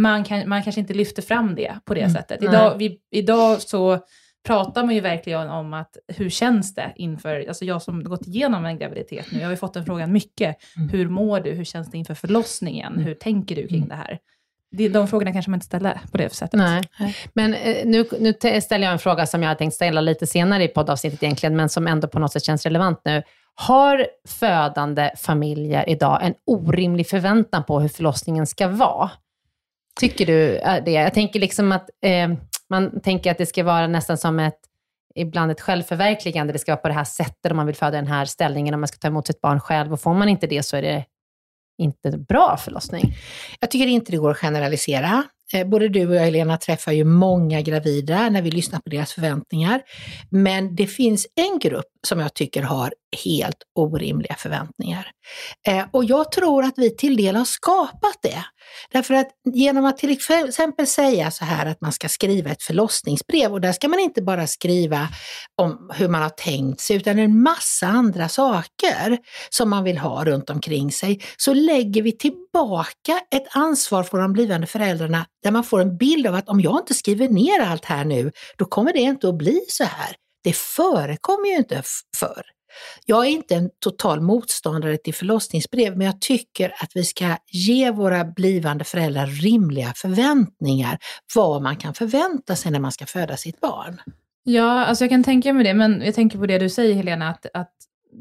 man, 0.00 0.24
kan, 0.24 0.48
man 0.48 0.62
kanske 0.62 0.80
inte 0.80 0.94
lyfter 0.94 1.22
fram 1.22 1.54
det 1.54 1.74
på 1.84 1.94
det 1.94 2.00
Mm. 2.00 2.12
sättet. 2.14 2.42
Idag, 2.42 2.78
vi, 2.78 2.98
idag 3.10 3.62
så 3.62 3.98
pratar 4.46 4.84
man 4.84 4.94
ju 4.94 5.00
verkligen 5.00 5.48
om 5.48 5.74
att 5.74 5.96
hur 6.08 6.30
känns 6.30 6.74
det 6.74 6.92
inför, 6.96 7.48
alltså 7.48 7.64
jag 7.64 7.82
som 7.82 8.04
gått 8.04 8.26
igenom 8.26 8.64
en 8.64 8.78
graviditet 8.78 9.26
nu, 9.32 9.38
jag 9.38 9.46
har 9.46 9.50
ju 9.50 9.56
fått 9.56 9.74
den 9.74 9.84
frågan 9.84 10.12
mycket. 10.12 10.56
Mm. 10.76 10.88
Hur 10.88 11.08
mår 11.08 11.40
du? 11.40 11.50
Hur 11.52 11.64
känns 11.64 11.90
det 11.90 11.98
inför 11.98 12.14
förlossningen? 12.14 12.98
Hur 12.98 13.14
tänker 13.14 13.56
du 13.56 13.66
kring 13.66 13.76
Mm. 13.84 13.88
det 13.88 13.94
här? 13.94 14.18
De 14.90 15.08
frågorna 15.08 15.32
kanske 15.32 15.50
man 15.50 15.56
inte 15.56 15.66
ställer 15.66 16.00
på 16.12 16.18
det 16.18 16.34
sättet. 16.34 16.58
Nej. 16.58 16.82
Men 17.32 17.54
eh, 17.54 17.76
nu, 17.84 18.04
nu 18.20 18.60
ställer 18.60 18.84
jag 18.86 18.92
en 18.92 18.98
fråga 18.98 19.26
som 19.26 19.42
jag 19.42 19.48
hade 19.48 19.58
tänkt 19.58 19.74
ställa 19.74 20.00
lite 20.00 20.26
senare 20.26 20.64
i 20.64 20.68
poddavsnittet 20.68 21.22
egentligen, 21.22 21.56
men 21.56 21.68
som 21.68 21.86
ändå 21.86 22.08
på 22.08 22.18
något 22.18 22.32
sätt 22.32 22.44
känns 22.44 22.64
relevant 22.64 23.00
nu. 23.04 23.22
Har 23.54 24.06
födande 24.28 25.10
familjer 25.16 25.88
idag 25.88 26.18
en 26.22 26.34
orimlig 26.46 27.08
förväntan 27.08 27.64
på 27.64 27.80
hur 27.80 27.88
förlossningen 27.88 28.46
ska 28.46 28.68
vara? 28.68 29.10
Tycker 30.00 30.26
du 30.26 30.56
eh, 30.56 30.84
det? 30.84 30.90
Jag 30.90 31.14
tänker 31.14 31.40
liksom 31.40 31.72
att 31.72 31.90
eh, 32.04 32.28
man 32.74 33.00
tänker 33.00 33.30
att 33.30 33.38
det 33.38 33.46
ska 33.46 33.64
vara 33.64 33.86
nästan 33.86 34.18
som 34.18 34.38
ett 34.38 34.58
ibland 35.14 35.50
ett 35.50 35.60
självförverkligande. 35.60 36.52
Det 36.52 36.58
ska 36.58 36.72
vara 36.72 36.80
på 36.80 36.88
det 36.88 36.94
här 36.94 37.04
sättet 37.04 37.50
om 37.50 37.56
man 37.56 37.66
vill 37.66 37.76
föda 37.76 37.96
den 37.96 38.06
här 38.06 38.24
ställningen, 38.24 38.74
om 38.74 38.80
man 38.80 38.88
ska 38.88 38.98
ta 38.98 39.08
emot 39.08 39.26
sitt 39.26 39.40
barn 39.40 39.60
själv. 39.60 39.92
Och 39.92 40.00
får 40.00 40.14
man 40.14 40.28
inte 40.28 40.46
det 40.46 40.62
så 40.62 40.76
är 40.76 40.82
det 40.82 41.04
inte 41.78 42.18
bra 42.18 42.56
förlossning. 42.56 43.14
Jag 43.60 43.70
tycker 43.70 43.86
inte 43.86 44.12
det 44.12 44.18
går 44.18 44.30
att 44.30 44.36
generalisera. 44.36 45.22
Eh, 45.52 45.66
både 45.66 45.88
du 45.88 46.08
och 46.08 46.14
jag, 46.14 46.20
Helena, 46.20 46.56
träffar 46.56 46.92
ju 46.92 47.04
många 47.04 47.60
gravida 47.60 48.28
när 48.28 48.42
vi 48.42 48.50
lyssnar 48.50 48.80
på 48.80 48.90
deras 48.90 49.12
förväntningar. 49.12 49.82
Men 50.30 50.76
det 50.76 50.86
finns 50.86 51.26
en 51.34 51.58
grupp 51.58 51.93
som 52.06 52.20
jag 52.20 52.34
tycker 52.34 52.62
har 52.62 52.92
helt 53.24 53.56
orimliga 53.74 54.34
förväntningar. 54.34 55.10
Eh, 55.66 55.84
och 55.90 56.04
jag 56.04 56.32
tror 56.32 56.64
att 56.64 56.74
vi 56.76 56.96
till 56.96 57.16
del 57.16 57.36
har 57.36 57.44
skapat 57.44 58.18
det. 58.22 58.44
Därför 58.90 59.14
att 59.14 59.28
genom 59.54 59.84
att 59.84 59.98
till 59.98 60.10
exempel 60.10 60.86
säga 60.86 61.30
så 61.30 61.44
här 61.44 61.66
att 61.66 61.80
man 61.80 61.92
ska 61.92 62.08
skriva 62.08 62.50
ett 62.50 62.62
förlossningsbrev 62.62 63.52
och 63.52 63.60
där 63.60 63.72
ska 63.72 63.88
man 63.88 64.00
inte 64.00 64.22
bara 64.22 64.46
skriva 64.46 65.08
om 65.62 65.90
hur 65.94 66.08
man 66.08 66.22
har 66.22 66.28
tänkt 66.28 66.80
sig 66.80 66.96
utan 66.96 67.18
en 67.18 67.42
massa 67.42 67.86
andra 67.86 68.28
saker 68.28 69.18
som 69.50 69.70
man 69.70 69.84
vill 69.84 69.98
ha 69.98 70.24
runt 70.24 70.50
omkring 70.50 70.92
sig, 70.92 71.20
så 71.36 71.54
lägger 71.54 72.02
vi 72.02 72.12
tillbaka 72.12 73.20
ett 73.30 73.46
ansvar 73.50 74.02
för 74.02 74.18
de 74.18 74.32
blivande 74.32 74.66
föräldrarna 74.66 75.26
där 75.42 75.50
man 75.50 75.64
får 75.64 75.80
en 75.80 75.96
bild 75.96 76.26
av 76.26 76.34
att 76.34 76.48
om 76.48 76.60
jag 76.60 76.80
inte 76.80 76.94
skriver 76.94 77.28
ner 77.28 77.60
allt 77.60 77.84
här 77.84 78.04
nu, 78.04 78.32
då 78.58 78.64
kommer 78.64 78.92
det 78.92 78.98
inte 78.98 79.28
att 79.28 79.38
bli 79.38 79.60
så 79.68 79.84
här. 79.84 80.16
Det 80.44 80.56
förekommer 80.56 81.46
ju 81.48 81.56
inte 81.56 81.82
förr. 82.16 82.42
Jag 83.06 83.26
är 83.26 83.30
inte 83.30 83.54
en 83.54 83.70
total 83.80 84.20
motståndare 84.20 84.96
till 84.96 85.14
förlossningsbrev, 85.14 85.96
men 85.96 86.06
jag 86.06 86.20
tycker 86.20 86.74
att 86.78 86.90
vi 86.94 87.04
ska 87.04 87.36
ge 87.52 87.90
våra 87.90 88.24
blivande 88.24 88.84
föräldrar 88.84 89.26
rimliga 89.26 89.92
förväntningar, 89.96 90.98
vad 91.34 91.62
man 91.62 91.76
kan 91.76 91.94
förvänta 91.94 92.56
sig 92.56 92.72
när 92.72 92.80
man 92.80 92.92
ska 92.92 93.06
föda 93.06 93.36
sitt 93.36 93.60
barn. 93.60 94.00
Ja, 94.42 94.84
alltså 94.84 95.04
jag 95.04 95.10
kan 95.10 95.24
tänka 95.24 95.52
mig 95.52 95.64
det, 95.64 95.74
men 95.74 96.02
jag 96.02 96.14
tänker 96.14 96.38
på 96.38 96.46
det 96.46 96.58
du 96.58 96.70
säger 96.70 96.94
Helena, 96.94 97.28
att, 97.28 97.46
att 97.54 97.72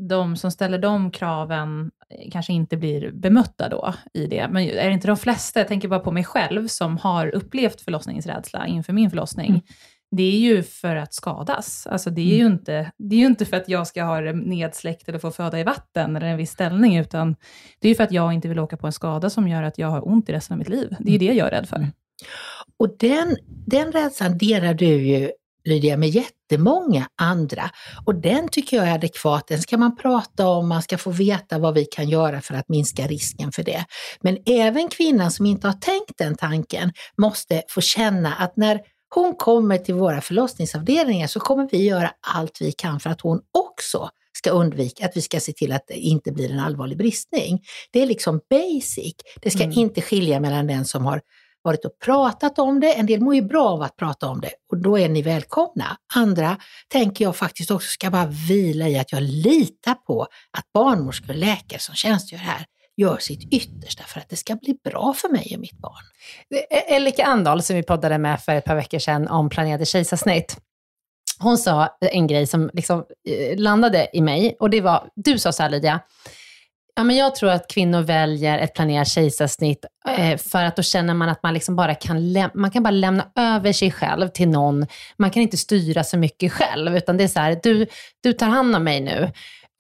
de 0.10 0.38
som 0.38 0.52
ställer 0.52 0.78
de 0.78 1.12
kraven 1.12 1.92
kanske 2.32 2.54
inte 2.54 2.78
blir 2.78 3.12
bemötta 3.12 3.70
då 3.70 3.94
i 4.14 4.28
det. 4.28 4.48
Men 4.52 4.64
är 4.64 4.88
det 4.88 4.94
inte 4.94 5.08
de 5.08 5.18
flesta, 5.18 5.60
jag 5.60 5.68
tänker 5.68 5.88
bara 5.88 6.00
på 6.00 6.12
mig 6.12 6.24
själv, 6.24 6.68
som 6.68 6.98
har 6.98 7.36
upplevt 7.36 7.82
förlossningsrädsla 7.82 8.68
inför 8.68 8.94
min 8.94 9.10
förlossning, 9.10 9.50
mm 9.50 9.62
det 10.16 10.24
är 10.24 10.38
ju 10.38 10.64
för 10.64 10.96
att 10.96 11.14
skadas. 11.14 11.88
Alltså 11.88 12.10
det, 12.10 12.22
är 12.22 12.36
ju 12.36 12.42
mm. 12.42 12.54
inte, 12.54 12.92
det 12.98 13.16
är 13.16 13.20
ju 13.20 13.26
inte 13.26 13.46
för 13.46 13.58
att 13.58 13.70
jag 13.70 13.88
ska 13.88 14.04
ha 14.04 14.22
det 14.22 14.34
nedsläckt 14.34 15.10
eller 15.10 15.20
få 15.20 15.32
föda 15.32 15.60
i 15.60 15.64
vatten 15.64 16.16
eller 16.16 16.28
en 16.28 16.38
viss 16.38 16.52
ställning, 16.52 16.98
utan 16.98 17.36
det 17.80 17.88
är 17.88 17.90
ju 17.90 17.96
för 17.96 18.04
att 18.04 18.12
jag 18.12 18.34
inte 18.34 18.48
vill 18.48 18.60
åka 18.60 18.78
på 18.78 18.88
en 18.88 18.94
skada 18.94 19.30
som 19.30 19.48
gör 19.48 19.64
att 19.64 19.78
jag 19.78 19.88
har 19.88 20.08
ont 20.08 20.30
i 20.30 20.34
resten 20.34 20.54
av 20.54 20.58
mitt 20.58 20.70
liv. 20.70 20.96
Det 21.00 21.10
är 21.10 21.14
ju 21.14 21.18
det 21.18 21.34
jag 21.34 21.48
är 21.48 21.52
rädd 21.52 21.70
för. 21.70 21.76
Mm. 21.76 21.92
Och 22.80 22.96
den, 23.00 23.38
den 23.68 23.92
rädslan 23.92 24.38
delar 24.38 24.74
du 24.74 24.86
ju 24.86 25.32
Lydia 25.66 25.98
med 25.98 26.10
jättemånga 26.10 27.08
andra. 27.22 27.70
Och 28.06 28.16
den 28.16 28.50
tycker 28.50 28.78
jag 28.78 28.88
är 28.88 28.94
adekvat. 28.94 29.48
Den 29.48 29.62
ska 29.62 29.78
man 29.78 29.96
prata 29.96 30.48
om, 30.48 30.68
man 30.68 30.82
ska 30.82 30.98
få 30.98 31.12
veta 31.12 31.60
vad 31.60 31.74
vi 31.74 31.86
kan 31.86 32.10
göra 32.10 32.42
för 32.42 32.56
att 32.56 32.70
minska 32.70 33.08
risken 33.08 33.52
för 33.52 33.64
det. 33.64 33.86
Men 34.22 34.38
även 34.46 34.88
kvinnan 34.88 35.32
som 35.32 35.46
inte 35.46 35.68
har 35.68 35.74
tänkt 35.74 36.18
den 36.18 36.36
tanken 36.36 36.92
måste 37.18 37.64
få 37.70 37.82
känna 37.82 38.34
att 38.34 38.58
när 38.58 38.80
hon 39.14 39.36
kommer 39.36 39.78
till 39.78 39.96
våra 39.96 40.22
förlossningsavdelningar 40.22 41.28
så 41.28 41.40
kommer 41.40 41.70
vi 41.72 41.84
göra 41.84 42.12
allt 42.22 42.62
vi 42.62 42.72
kan 42.72 43.00
för 43.00 43.10
att 43.10 43.22
hon 43.22 43.42
också 43.52 44.10
ska 44.38 44.50
undvika, 44.50 45.06
att 45.06 45.18
vi 45.18 45.22
ska 45.22 45.40
se 45.40 45.54
till 45.54 45.72
att 45.72 45.88
det 45.88 45.94
inte 45.94 46.32
blir 46.32 46.52
en 46.52 46.60
allvarlig 46.60 46.98
bristning. 46.98 47.62
Det 47.92 48.02
är 48.02 48.06
liksom 48.06 48.40
basic. 48.50 49.16
Det 49.42 49.52
ska 49.52 49.64
mm. 49.64 49.80
inte 49.80 50.02
skilja 50.02 50.40
mellan 50.40 50.68
den 50.68 50.86
som 50.86 51.06
har 51.06 51.22
varit 51.64 51.86
och 51.86 52.00
pratat 52.00 52.60
om 52.60 52.80
det. 52.80 52.94
En 52.94 53.06
del 53.06 53.22
mår 53.22 53.36
ju 53.36 53.42
bra 53.42 53.70
av 53.70 53.82
att 53.82 53.96
prata 53.96 54.28
om 54.28 54.42
det 54.42 54.52
och 54.72 54.78
då 54.78 55.00
är 55.00 55.10
ni 55.10 55.22
välkomna. 55.22 55.98
Andra 56.16 56.58
tänker 56.88 57.26
jag 57.26 57.36
faktiskt 57.36 57.72
också 57.72 57.88
ska 57.88 58.10
bara 58.10 58.26
vila 58.26 58.90
i 58.90 59.00
att 59.00 59.12
jag 59.12 59.24
litar 59.24 59.94
på 59.94 60.22
att 60.58 60.74
barnmorskor 60.74 61.30
och 61.30 61.36
läkare 61.36 61.80
som 61.80 61.96
tjänstgör 61.96 62.40
här 62.40 62.66
gör 62.98 63.18
sitt 63.18 63.54
yttersta 63.54 64.04
för 64.04 64.20
att 64.20 64.30
det 64.30 64.36
ska 64.36 64.56
bli 64.56 64.78
bra 64.84 65.14
för 65.14 65.30
mig 65.30 65.52
och 65.54 65.60
mitt 65.60 65.78
barn. 65.78 66.04
Elika 66.88 67.26
Andahl, 67.26 67.64
som 67.64 67.76
vi 67.76 67.84
poddade 67.84 68.18
med 68.18 68.42
för 68.42 68.56
ett 68.56 68.66
par 68.66 68.76
veckor 68.76 69.00
sedan 69.00 69.28
om 69.28 69.50
planerade 69.50 69.86
kejsarsnitt, 69.86 70.58
hon 71.40 71.58
sa 71.58 71.98
en 72.02 72.28
grej 72.28 72.48
som 72.48 72.70
liksom 72.74 73.06
eh, 73.30 73.58
landade 73.58 74.08
i 74.14 74.22
mig 74.22 74.56
och 74.60 74.70
det 74.70 74.82
var, 74.82 75.10
du 75.16 75.40
sa 75.40 75.52
så 75.52 75.64
här 75.64 75.70
Lydia, 75.70 76.00
Ja, 76.96 77.04
men 77.04 77.16
jag 77.16 77.36
tror 77.36 77.50
att 77.50 77.68
kvinnor 77.68 78.02
väljer 78.02 78.60
ett 78.60 78.74
planerat 78.74 79.08
kejsarsnitt 79.08 79.86
eh, 80.18 80.38
för 80.38 80.64
att 80.64 80.76
då 80.76 80.82
känner 80.82 81.14
man 81.14 81.30
att 81.30 81.44
man 81.44 81.54
liksom 81.54 81.76
bara 81.76 81.96
kan, 81.96 82.34
man 82.54 82.72
kan 82.72 82.84
bara 82.84 82.92
lämna 82.92 83.32
över 83.36 83.74
sig 83.74 83.92
själv 83.92 84.28
till 84.28 84.50
någon. 84.50 84.86
Man 85.18 85.30
kan 85.30 85.44
inte 85.44 85.58
styra 85.58 86.04
så 86.04 86.18
mycket 86.18 86.52
själv, 86.52 86.98
utan 86.98 87.18
det 87.18 87.24
är 87.24 87.28
så 87.28 87.40
här, 87.40 87.60
du, 87.64 87.88
du 88.24 88.34
tar 88.34 88.48
hand 88.48 88.76
om 88.76 88.84
mig 88.84 89.02
nu. 89.02 89.32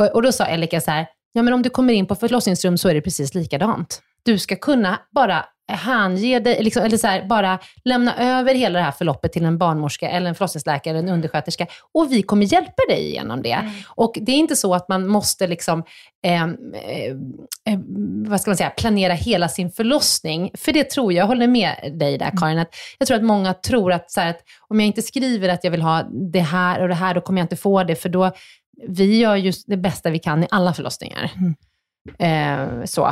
Och, 0.01 0.07
och 0.07 0.21
då 0.21 0.31
sa 0.31 0.45
Elika 0.45 0.81
så 0.81 0.91
här, 0.91 1.07
Ja, 1.33 1.41
men 1.41 1.53
om 1.53 1.61
du 1.61 1.69
kommer 1.69 1.93
in 1.93 2.05
på 2.05 2.15
förlossningsrum 2.15 2.77
så 2.77 2.89
är 2.89 2.93
det 2.93 3.01
precis 3.01 3.33
likadant. 3.33 4.01
Du 4.23 4.39
ska 4.39 4.55
kunna 4.55 4.99
bara 5.11 5.45
hänge 5.67 6.39
dig, 6.39 6.63
liksom, 6.63 6.83
eller 6.83 6.97
så 6.97 7.07
här, 7.07 7.25
bara 7.27 7.59
lämna 7.83 8.15
över 8.17 8.55
hela 8.55 8.79
det 8.79 8.85
här 8.85 8.91
förloppet 8.91 9.33
till 9.33 9.45
en 9.45 9.57
barnmorska, 9.57 10.09
eller 10.09 10.29
en 10.29 10.35
förlossningsläkare, 10.35 10.97
eller 10.97 11.07
en 11.07 11.13
undersköterska. 11.13 11.67
Och 11.93 12.11
vi 12.11 12.21
kommer 12.21 12.53
hjälpa 12.53 12.81
dig 12.89 12.99
igenom 12.99 13.41
det. 13.41 13.51
Mm. 13.51 13.71
Och 13.87 14.17
det 14.21 14.31
är 14.31 14.35
inte 14.35 14.55
så 14.55 14.75
att 14.75 14.89
man 14.89 15.07
måste 15.07 15.47
liksom, 15.47 15.83
eh, 16.25 16.43
eh, 16.43 17.79
vad 18.27 18.41
ska 18.41 18.51
man 18.51 18.57
säga, 18.57 18.69
planera 18.69 19.13
hela 19.13 19.49
sin 19.49 19.71
förlossning. 19.71 20.51
För 20.53 20.71
det 20.71 20.89
tror 20.89 21.13
jag, 21.13 21.23
jag 21.23 21.27
håller 21.27 21.47
med 21.47 21.93
dig 21.99 22.17
där 22.17 22.31
Karin, 22.37 22.59
att 22.59 22.75
jag 22.99 23.07
tror 23.07 23.17
att 23.17 23.23
många 23.23 23.53
tror 23.53 23.91
att, 23.91 24.11
så 24.11 24.21
här, 24.21 24.29
att 24.29 24.39
om 24.67 24.79
jag 24.79 24.87
inte 24.87 25.01
skriver 25.01 25.49
att 25.49 25.63
jag 25.63 25.71
vill 25.71 25.81
ha 25.81 26.03
det 26.31 26.39
här 26.39 26.81
och 26.81 26.87
det 26.87 26.95
här, 26.95 27.13
då 27.13 27.21
kommer 27.21 27.41
jag 27.41 27.45
inte 27.45 27.55
få 27.55 27.83
det, 27.83 27.95
för 27.95 28.09
då 28.09 28.31
vi 28.87 29.19
gör 29.19 29.35
just 29.35 29.67
det 29.67 29.77
bästa 29.77 30.09
vi 30.09 30.19
kan 30.19 30.43
i 30.43 30.47
alla 30.51 30.73
förlossningar. 30.73 31.31
Mm. 31.35 31.55
Eh, 32.19 32.85
så. 32.85 33.11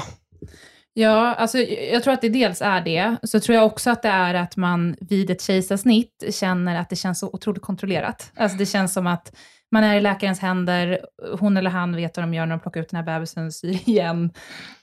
Ja, 0.93 1.33
alltså, 1.33 1.57
jag 1.91 2.03
tror 2.03 2.13
att 2.13 2.21
det 2.21 2.29
dels 2.29 2.61
är 2.61 2.81
det. 2.81 3.15
Så 3.23 3.39
tror 3.39 3.55
jag 3.55 3.65
också 3.65 3.89
att 3.89 4.01
det 4.01 4.09
är 4.09 4.33
att 4.33 4.57
man 4.57 4.95
vid 5.01 5.29
ett 5.29 5.41
kejsarsnitt 5.41 6.23
känner 6.31 6.79
att 6.79 6.89
det 6.89 6.95
känns 6.95 7.19
så 7.19 7.29
otroligt 7.33 7.61
kontrollerat. 7.61 8.31
Alltså 8.35 8.57
det 8.57 8.65
känns 8.65 8.93
som 8.93 9.07
att 9.07 9.33
man 9.71 9.83
är 9.83 9.95
i 9.95 10.01
läkarens 10.01 10.39
händer, 10.39 10.99
hon 11.39 11.57
eller 11.57 11.69
han 11.69 11.95
vet 11.95 12.17
vad 12.17 12.23
de 12.23 12.33
gör 12.33 12.45
när 12.45 12.55
de 12.55 12.59
plockar 12.59 12.81
ut 12.81 12.89
den 12.89 12.97
här 12.97 13.05
bebisen, 13.05 13.51
syr 13.51 13.89
igen, 13.89 14.31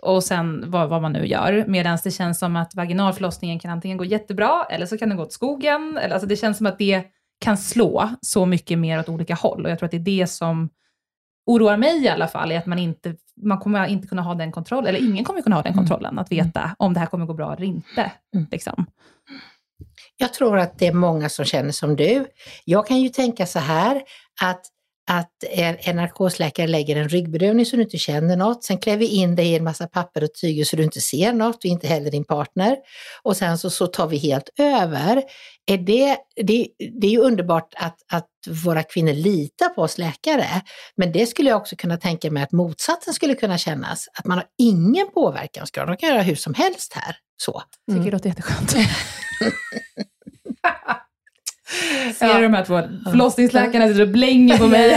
och 0.02 0.25
sen 0.25 0.71
vad, 0.71 0.88
vad 0.88 1.02
man 1.02 1.12
nu 1.12 1.26
gör. 1.26 1.64
Medan 1.66 1.99
det 2.04 2.11
känns 2.11 2.38
som 2.38 2.57
att 2.57 2.75
vaginalförlossningen 2.75 3.59
kan 3.59 3.71
antingen 3.71 3.97
gå 3.97 4.04
jättebra, 4.04 4.66
eller 4.71 4.87
så 4.87 4.99
kan 4.99 5.09
den 5.09 5.18
gå 5.18 5.25
åt 5.25 5.33
skogen. 5.33 5.99
Eller, 6.02 6.14
alltså 6.14 6.28
det 6.28 6.37
känns 6.37 6.57
som 6.57 6.66
att 6.66 6.78
det 6.78 7.04
kan 7.40 7.59
slå 7.59 8.11
så 8.21 8.47
mycket 8.47 8.78
mer 8.78 9.00
åt 9.00 9.09
olika 9.09 9.35
håll. 9.35 9.64
Och 9.64 9.71
jag 9.71 9.78
tror 9.78 9.87
att 9.87 9.90
det 9.90 9.97
är 9.97 10.21
det 10.21 10.26
som 10.26 10.71
oroar 11.47 11.76
mig 11.76 12.04
i 12.04 12.09
alla 12.09 12.28
fall, 12.28 12.52
är 12.52 12.59
att 12.59 12.66
man 12.66 12.78
inte 12.78 13.14
man 13.42 13.59
kommer 13.59 13.87
inte 13.87 14.09
kunna 14.09 14.23
ha 14.23 14.35
den 14.35 14.52
kontrollen, 14.52 14.88
eller 14.88 15.09
ingen 15.09 15.25
kommer 15.25 15.42
kunna 15.42 15.57
ha 15.57 15.62
den 15.62 15.73
mm. 15.73 15.87
kontrollen, 15.87 16.18
att 16.18 16.33
veta 16.33 16.76
om 16.78 16.95
det 16.95 17.00
här 17.00 17.07
kommer 17.07 17.26
gå 17.26 17.35
bra 17.35 17.54
eller 17.54 17.66
inte. 17.66 18.12
Mm. 18.35 18.47
Liksom. 18.50 18.87
Jag 20.16 20.35
tror 20.35 20.59
att 20.59 20.78
det 20.78 20.87
är 20.87 20.92
många 20.92 21.28
som 21.28 21.45
känner 21.45 21.73
som 21.73 21.97
du. 21.97 22.26
Jag 22.64 22.87
kan 22.87 23.00
ju 23.00 23.09
tänka 23.09 23.47
så 23.47 23.59
här, 23.59 24.02
att 24.42 24.66
att 25.11 25.45
en 25.80 25.97
narkosläkare 25.97 26.66
lägger 26.66 26.97
en 26.97 27.09
ryggbedövning 27.09 27.66
så 27.66 27.76
du 27.76 27.83
inte 27.83 27.99
känner 27.99 28.37
något. 28.37 28.64
Sen 28.64 28.78
klär 28.78 28.97
vi 28.97 29.07
in 29.07 29.37
dig 29.37 29.47
i 29.47 29.57
en 29.57 29.64
massa 29.64 29.87
papper 29.87 30.25
och 30.25 30.35
tyger 30.35 30.64
så 30.64 30.76
du 30.76 30.83
inte 30.83 31.00
ser 31.00 31.33
något 31.33 31.57
och 31.57 31.64
inte 31.64 31.87
heller 31.87 32.11
din 32.11 32.25
partner. 32.25 32.76
Och 33.23 33.37
sen 33.37 33.59
så, 33.59 33.71
så 33.71 33.87
tar 33.87 34.07
vi 34.07 34.16
helt 34.16 34.50
över. 34.59 35.23
Är 35.70 35.78
det, 35.78 36.16
det, 36.37 36.68
det 37.00 37.06
är 37.06 37.10
ju 37.10 37.18
underbart 37.18 37.75
att, 37.76 37.96
att 38.12 38.28
våra 38.64 38.82
kvinnor 38.82 39.12
litar 39.12 39.68
på 39.68 39.82
oss 39.82 39.98
läkare. 39.98 40.46
Men 40.96 41.12
det 41.12 41.26
skulle 41.26 41.50
jag 41.50 41.56
också 41.56 41.76
kunna 41.76 41.96
tänka 41.96 42.30
mig 42.30 42.42
att 42.42 42.52
motsatsen 42.52 43.14
skulle 43.14 43.34
kunna 43.34 43.58
kännas. 43.58 44.08
Att 44.14 44.25
man 44.25 44.38
har 44.38 44.46
ingen 44.58 45.10
påverkansgrad. 45.14 45.88
De 45.88 45.96
kan 45.96 46.08
göra 46.08 46.22
hur 46.22 46.34
som 46.34 46.54
helst 46.54 46.92
här. 46.94 47.16
Så. 47.37 47.62
Mm. 47.90 48.00
Tycker 48.00 48.10
det 48.10 48.16
låter 48.16 48.28
jätteskönt. 48.28 48.70
Ser 52.14 52.26
ja. 52.26 52.37
du 52.37 52.42
de 52.42 52.54
här 52.54 52.64
två 52.64 52.82
förlossningsläkarna 53.10 53.88
sitter 53.88 54.02
och 54.02 54.08
blänger 54.08 54.58
på 54.58 54.66
mig? 54.66 54.88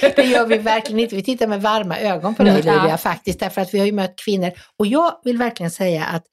det, 0.00 0.16
det 0.16 0.22
gör 0.22 0.46
vi 0.46 0.58
verkligen 0.58 1.00
inte. 1.00 1.16
Vi 1.16 1.22
tittar 1.22 1.46
med 1.46 1.62
varma 1.62 1.98
ögon 1.98 2.34
på 2.34 2.42
dig 2.42 2.56
Lydia 2.56 2.88
ja. 2.88 2.96
faktiskt, 2.96 3.40
därför 3.40 3.60
att 3.60 3.74
vi 3.74 3.78
har 3.78 3.86
ju 3.86 3.92
mött 3.92 4.14
kvinnor. 4.24 4.52
Och 4.78 4.86
jag 4.86 5.20
vill 5.24 5.38
verkligen 5.38 5.70
säga 5.70 6.04
att 6.04 6.24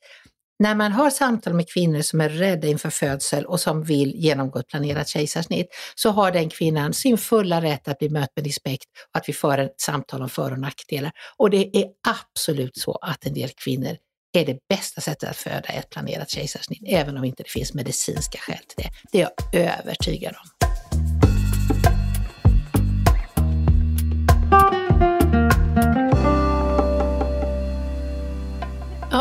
när 0.60 0.76
man 0.76 0.92
har 0.92 1.10
samtal 1.10 1.54
med 1.54 1.70
kvinnor 1.70 2.02
som 2.02 2.22
är 2.22 2.30
rädda 2.30 2.68
inför 2.68 2.90
födsel 2.90 3.46
och 3.46 3.60
som 3.60 3.84
vill 3.84 4.16
genomgå 4.16 4.60
ett 4.60 4.68
planerat 4.68 5.08
kejsarsnitt, 5.08 5.68
så 5.96 6.10
har 6.10 6.32
den 6.32 6.50
kvinnan 6.50 6.94
sin 6.94 7.18
fulla 7.18 7.62
rätt 7.62 7.88
att 7.88 8.00
bli 8.00 8.10
mött 8.10 8.30
med 8.36 8.46
respekt 8.46 8.86
och 9.14 9.18
att 9.18 9.30
vi 9.30 9.34
för 9.34 9.58
ett 9.58 9.82
samtal 9.82 10.22
om 10.22 10.30
för 10.30 10.52
och 10.52 10.60
nackdelar. 10.60 11.12
Och 11.38 11.50
det 11.50 11.78
är 11.78 11.86
absolut 12.08 12.78
så 12.78 12.92
att 12.92 13.26
en 13.26 13.34
del 13.34 13.50
kvinnor 13.50 13.98
är 14.34 14.46
det 14.46 14.58
bästa 14.70 15.02
sättet 15.02 15.30
att 15.30 15.38
föda 15.38 15.70
ett 15.70 15.90
planerat 15.90 16.30
kejsarsnitt, 16.30 16.84
även 16.88 17.18
om 17.18 17.24
inte 17.24 17.44
det 17.44 17.50
finns 17.50 17.74
medicinska 17.74 18.38
skäl 18.38 18.58
till 18.58 18.84
det. 18.84 18.90
Det 19.12 19.22
är 19.22 19.30
jag 19.52 19.64
övertygad 19.80 20.34
om. 20.44 20.75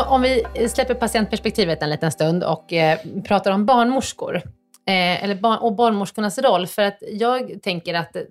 Om 0.07 0.21
vi 0.21 0.43
släpper 0.69 0.93
patientperspektivet 0.93 1.83
en 1.83 1.89
liten 1.89 2.11
stund 2.11 2.43
och 2.43 2.73
eh, 2.73 2.99
pratar 3.27 3.51
om 3.51 3.65
barnmorskor. 3.65 4.41
Eh, 4.87 5.23
eller 5.23 5.35
barn, 5.35 5.57
och 5.57 5.75
barnmorskornas 5.75 6.37
roll. 6.37 6.67
För 6.67 6.81
att 6.81 6.97
jag 7.11 7.63
tänker 7.63 7.93
att 7.93 8.15
eh, 8.15 8.21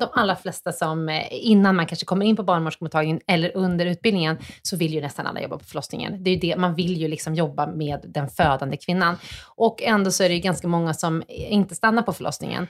de 0.00 0.08
allra 0.12 0.36
flesta 0.36 0.72
som, 0.72 1.08
eh, 1.08 1.26
innan 1.30 1.76
man 1.76 1.86
kanske 1.86 2.06
kommer 2.06 2.26
in 2.26 2.36
på 2.36 2.42
barnmorskemottagningen 2.42 3.20
eller 3.26 3.56
under 3.56 3.86
utbildningen, 3.86 4.38
så 4.62 4.76
vill 4.76 4.94
ju 4.94 5.00
nästan 5.00 5.26
alla 5.26 5.42
jobba 5.42 5.58
på 5.58 5.64
förlossningen. 5.64 6.24
Det 6.24 6.30
är 6.30 6.34
ju 6.34 6.40
det, 6.40 6.56
man 6.56 6.74
vill 6.74 6.96
ju 6.96 7.08
liksom 7.08 7.34
jobba 7.34 7.66
med 7.66 8.04
den 8.08 8.28
födande 8.28 8.76
kvinnan. 8.76 9.16
Och 9.56 9.82
ändå 9.82 10.10
så 10.10 10.24
är 10.24 10.28
det 10.28 10.34
ju 10.34 10.40
ganska 10.40 10.68
många 10.68 10.94
som 10.94 11.22
inte 11.28 11.74
stannar 11.74 12.02
på 12.02 12.12
förlossningen. 12.12 12.66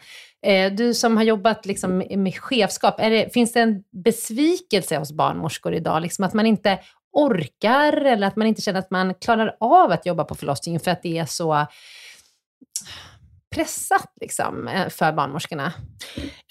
Eh, 0.46 0.72
du 0.72 0.94
som 0.94 1.16
har 1.16 1.24
jobbat 1.24 1.66
liksom 1.66 1.98
med 1.98 2.34
chefskap, 2.38 3.00
är 3.00 3.10
det, 3.10 3.32
finns 3.32 3.52
det 3.52 3.60
en 3.60 3.82
besvikelse 4.04 4.96
hos 4.98 5.12
barnmorskor 5.12 5.74
idag? 5.74 6.02
Liksom 6.02 6.24
att 6.24 6.34
man 6.34 6.46
inte 6.46 6.78
orkar 7.16 7.92
eller 7.92 8.26
att 8.26 8.36
man 8.36 8.46
inte 8.46 8.62
känner 8.62 8.78
att 8.78 8.90
man 8.90 9.14
klarar 9.14 9.56
av 9.60 9.90
att 9.90 10.06
jobba 10.06 10.24
på 10.24 10.34
förlossningen 10.34 10.80
för 10.80 10.90
att 10.90 11.02
det 11.02 11.18
är 11.18 11.26
så 11.26 11.66
pressat 13.54 14.12
liksom, 14.20 14.68
eh, 14.68 14.88
för 14.88 15.12
barnmorskorna? 15.12 15.72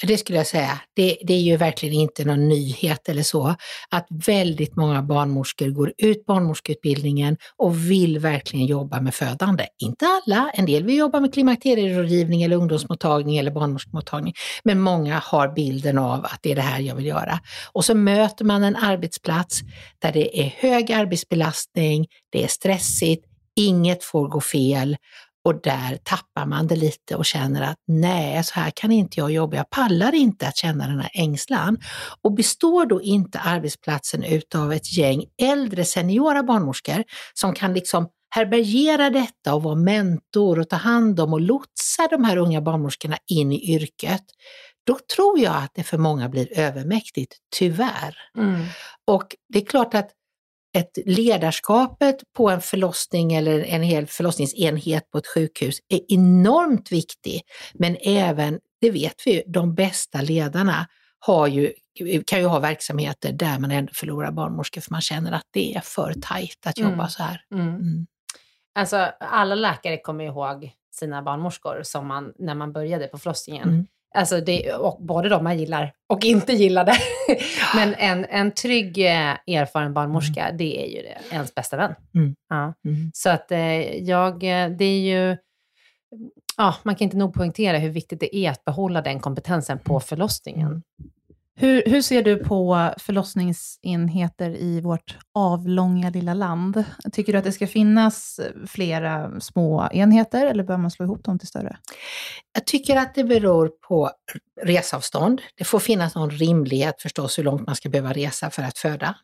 Det 0.07 0.17
skulle 0.17 0.37
jag 0.37 0.47
säga. 0.47 0.79
Det, 0.93 1.17
det, 1.21 1.33
är 1.33 1.41
ju 1.41 1.57
verkligen 1.57 1.95
inte 1.95 2.25
någon 2.25 2.49
nyhet 2.49 3.09
eller 3.09 3.23
så, 3.23 3.55
att 3.89 4.07
väldigt 4.09 4.75
många 4.75 5.01
barnmorskor 5.01 5.69
går 5.69 5.93
ut 5.97 6.25
barnmorskeutbildningen 6.25 7.37
och 7.57 7.91
vill 7.91 8.19
verkligen 8.19 8.65
jobba 8.65 9.01
med 9.01 9.15
födande. 9.15 9.67
Inte 9.77 10.05
alla, 10.05 10.51
en 10.53 10.65
del 10.65 10.83
vill 10.83 10.97
jobba 10.97 11.19
med 11.19 11.33
klimakterierådgivning 11.33 12.43
eller 12.43 12.55
ungdomsmottagning 12.55 13.37
eller 13.37 13.51
barnmorskemottagning, 13.51 14.33
men 14.63 14.79
många 14.79 15.19
har 15.19 15.47
bilden 15.47 15.97
av 15.97 16.25
att 16.25 16.39
det 16.41 16.51
är 16.51 16.55
det 16.55 16.61
här 16.61 16.79
jag 16.79 16.95
vill 16.95 17.05
göra. 17.05 17.39
Och 17.71 17.85
så 17.85 17.95
möter 17.95 18.45
man 18.45 18.63
en 18.63 18.75
arbetsplats 18.75 19.61
där 19.99 20.11
det 20.11 20.39
är 20.39 20.53
hög 20.57 20.91
arbetsbelastning, 20.91 22.07
det 22.29 22.43
är 22.43 22.47
stressigt, 22.47 23.25
inget 23.55 24.03
får 24.03 24.27
gå 24.27 24.41
fel 24.41 24.97
och 25.45 25.61
där 25.61 25.97
tappar 26.03 26.45
man 26.45 26.67
det 26.67 26.75
lite 26.75 27.15
och 27.15 27.25
känner 27.25 27.61
att 27.61 27.77
nej, 27.87 28.43
så 28.43 28.53
här 28.53 28.71
kan 28.71 28.91
inte 28.91 29.19
jag 29.19 29.31
jobba. 29.31 29.57
Jag 29.57 29.69
pallar 29.69 30.15
inte 30.15 30.47
att 30.47 30.57
känna 30.57 30.87
den 30.87 30.99
här 30.99 31.11
ängslan. 31.13 31.77
Och 32.21 32.33
består 32.33 32.85
då 32.85 33.01
inte 33.01 33.39
arbetsplatsen 33.39 34.23
utav 34.23 34.73
ett 34.73 34.97
gäng 34.97 35.23
äldre 35.41 35.85
seniora 35.85 36.43
barnmorskor 36.43 37.03
som 37.33 37.53
kan 37.53 37.73
liksom 37.73 38.07
härbärgera 38.35 39.09
detta 39.09 39.55
och 39.55 39.63
vara 39.63 39.75
mentor 39.75 40.59
och 40.59 40.69
ta 40.69 40.75
hand 40.75 41.19
om 41.19 41.33
och 41.33 41.41
lotsa 41.41 42.07
de 42.09 42.23
här 42.23 42.37
unga 42.37 42.61
barnmorskorna 42.61 43.17
in 43.27 43.51
i 43.51 43.73
yrket, 43.73 44.23
då 44.87 44.97
tror 45.15 45.39
jag 45.39 45.55
att 45.55 45.71
det 45.73 45.83
för 45.83 45.97
många 45.97 46.29
blir 46.29 46.59
övermäktigt, 46.59 47.37
tyvärr. 47.55 48.17
Mm. 48.37 48.65
Och 49.07 49.35
det 49.53 49.61
är 49.61 49.65
klart 49.65 49.93
att 49.93 50.09
ett 50.75 50.97
ledarskapet 51.05 52.15
på 52.35 52.49
en 52.49 52.61
förlossning 52.61 53.33
eller 53.33 53.59
en 53.59 53.83
hel 53.83 54.07
förlossningsenhet 54.07 55.11
på 55.11 55.17
ett 55.17 55.27
sjukhus 55.27 55.79
är 55.89 55.99
enormt 56.07 56.91
viktig. 56.91 57.41
Men 57.73 57.97
även, 58.01 58.59
det 58.81 58.91
vet 58.91 59.15
vi 59.25 59.33
ju, 59.33 59.43
de 59.47 59.75
bästa 59.75 60.21
ledarna 60.21 60.87
har 61.19 61.47
ju, 61.47 61.73
kan 62.25 62.39
ju 62.39 62.45
ha 62.45 62.59
verksamheter 62.59 63.33
där 63.33 63.59
man 63.59 63.71
ändå 63.71 63.93
förlorar 63.93 64.31
barnmorskor 64.31 64.81
för 64.81 64.91
man 64.91 65.01
känner 65.01 65.31
att 65.31 65.47
det 65.51 65.75
är 65.75 65.81
för 65.81 66.13
tajt 66.21 66.67
att 66.67 66.77
jobba 66.77 66.93
mm. 66.93 67.09
så 67.09 67.23
här. 67.23 67.41
Mm. 67.51 67.67
Mm. 67.67 68.07
Alltså 68.75 68.97
alla 69.19 69.55
läkare 69.55 69.97
kommer 69.97 70.23
ihåg 70.23 70.71
sina 70.91 71.21
barnmorskor 71.21 71.81
som 71.83 72.07
man, 72.07 72.33
när 72.39 72.55
man 72.55 72.73
började 72.73 73.07
på 73.07 73.17
förlossningen. 73.17 73.69
Mm. 73.69 73.87
Alltså 74.15 74.41
det, 74.41 74.73
och 74.73 75.01
både 75.01 75.29
de 75.29 75.43
man 75.43 75.59
gillar 75.59 75.93
och 76.07 76.25
inte 76.25 76.53
gillade. 76.53 76.93
Men 77.75 77.93
en, 77.93 78.25
en 78.25 78.51
trygg, 78.51 78.97
eh, 78.97 79.55
erfaren 79.55 79.93
barnmorska, 79.93 80.45
mm. 80.45 80.57
det 80.57 80.85
är 80.85 80.87
ju 80.95 81.01
det, 81.01 81.35
ens 81.35 81.55
bästa 81.55 81.77
vän. 81.77 81.95
Mm. 82.15 82.35
Ja. 82.49 82.73
Mm. 82.85 83.11
Så 83.13 83.29
att 83.29 83.51
eh, 83.51 84.03
jag, 84.03 84.33
eh, 84.33 84.69
det 84.69 84.85
är 84.85 84.99
ju, 84.99 85.37
ja, 86.57 86.75
man 86.83 86.95
kan 86.95 87.05
inte 87.05 87.17
nog 87.17 87.33
poängtera 87.33 87.77
hur 87.77 87.89
viktigt 87.89 88.19
det 88.19 88.35
är 88.35 88.51
att 88.51 88.65
behålla 88.65 89.01
den 89.01 89.19
kompetensen 89.19 89.79
på 89.79 89.99
förlossningen. 89.99 90.83
Hur, 91.57 91.83
hur 91.85 92.01
ser 92.01 92.23
du 92.23 92.37
på 92.37 92.93
förlossningsenheter 92.97 94.49
i 94.49 94.81
vårt 94.81 95.17
avlånga 95.33 96.09
lilla 96.09 96.33
land? 96.33 96.83
Tycker 97.11 97.33
du 97.33 97.39
att 97.39 97.45
det 97.45 97.51
ska 97.51 97.67
finnas 97.67 98.39
flera 98.67 99.39
små 99.39 99.89
enheter 99.91 100.45
eller 100.45 100.63
bör 100.63 100.77
man 100.77 100.91
slå 100.91 101.05
ihop 101.05 101.23
dem 101.23 101.39
till 101.39 101.47
större? 101.47 101.77
Jag 102.53 102.65
tycker 102.65 102.95
att 102.95 103.15
det 103.15 103.23
beror 103.23 103.67
på 103.87 104.11
resavstånd. 104.61 105.41
Det 105.55 105.63
får 105.63 105.79
finnas 105.79 106.15
någon 106.15 106.29
rimlighet 106.29 107.01
förstås 107.01 107.39
hur 107.39 107.43
långt 107.43 107.67
man 107.67 107.75
ska 107.75 107.89
behöva 107.89 108.13
resa 108.13 108.49
för 108.49 108.63
att 108.63 108.77
föda. 108.77 109.15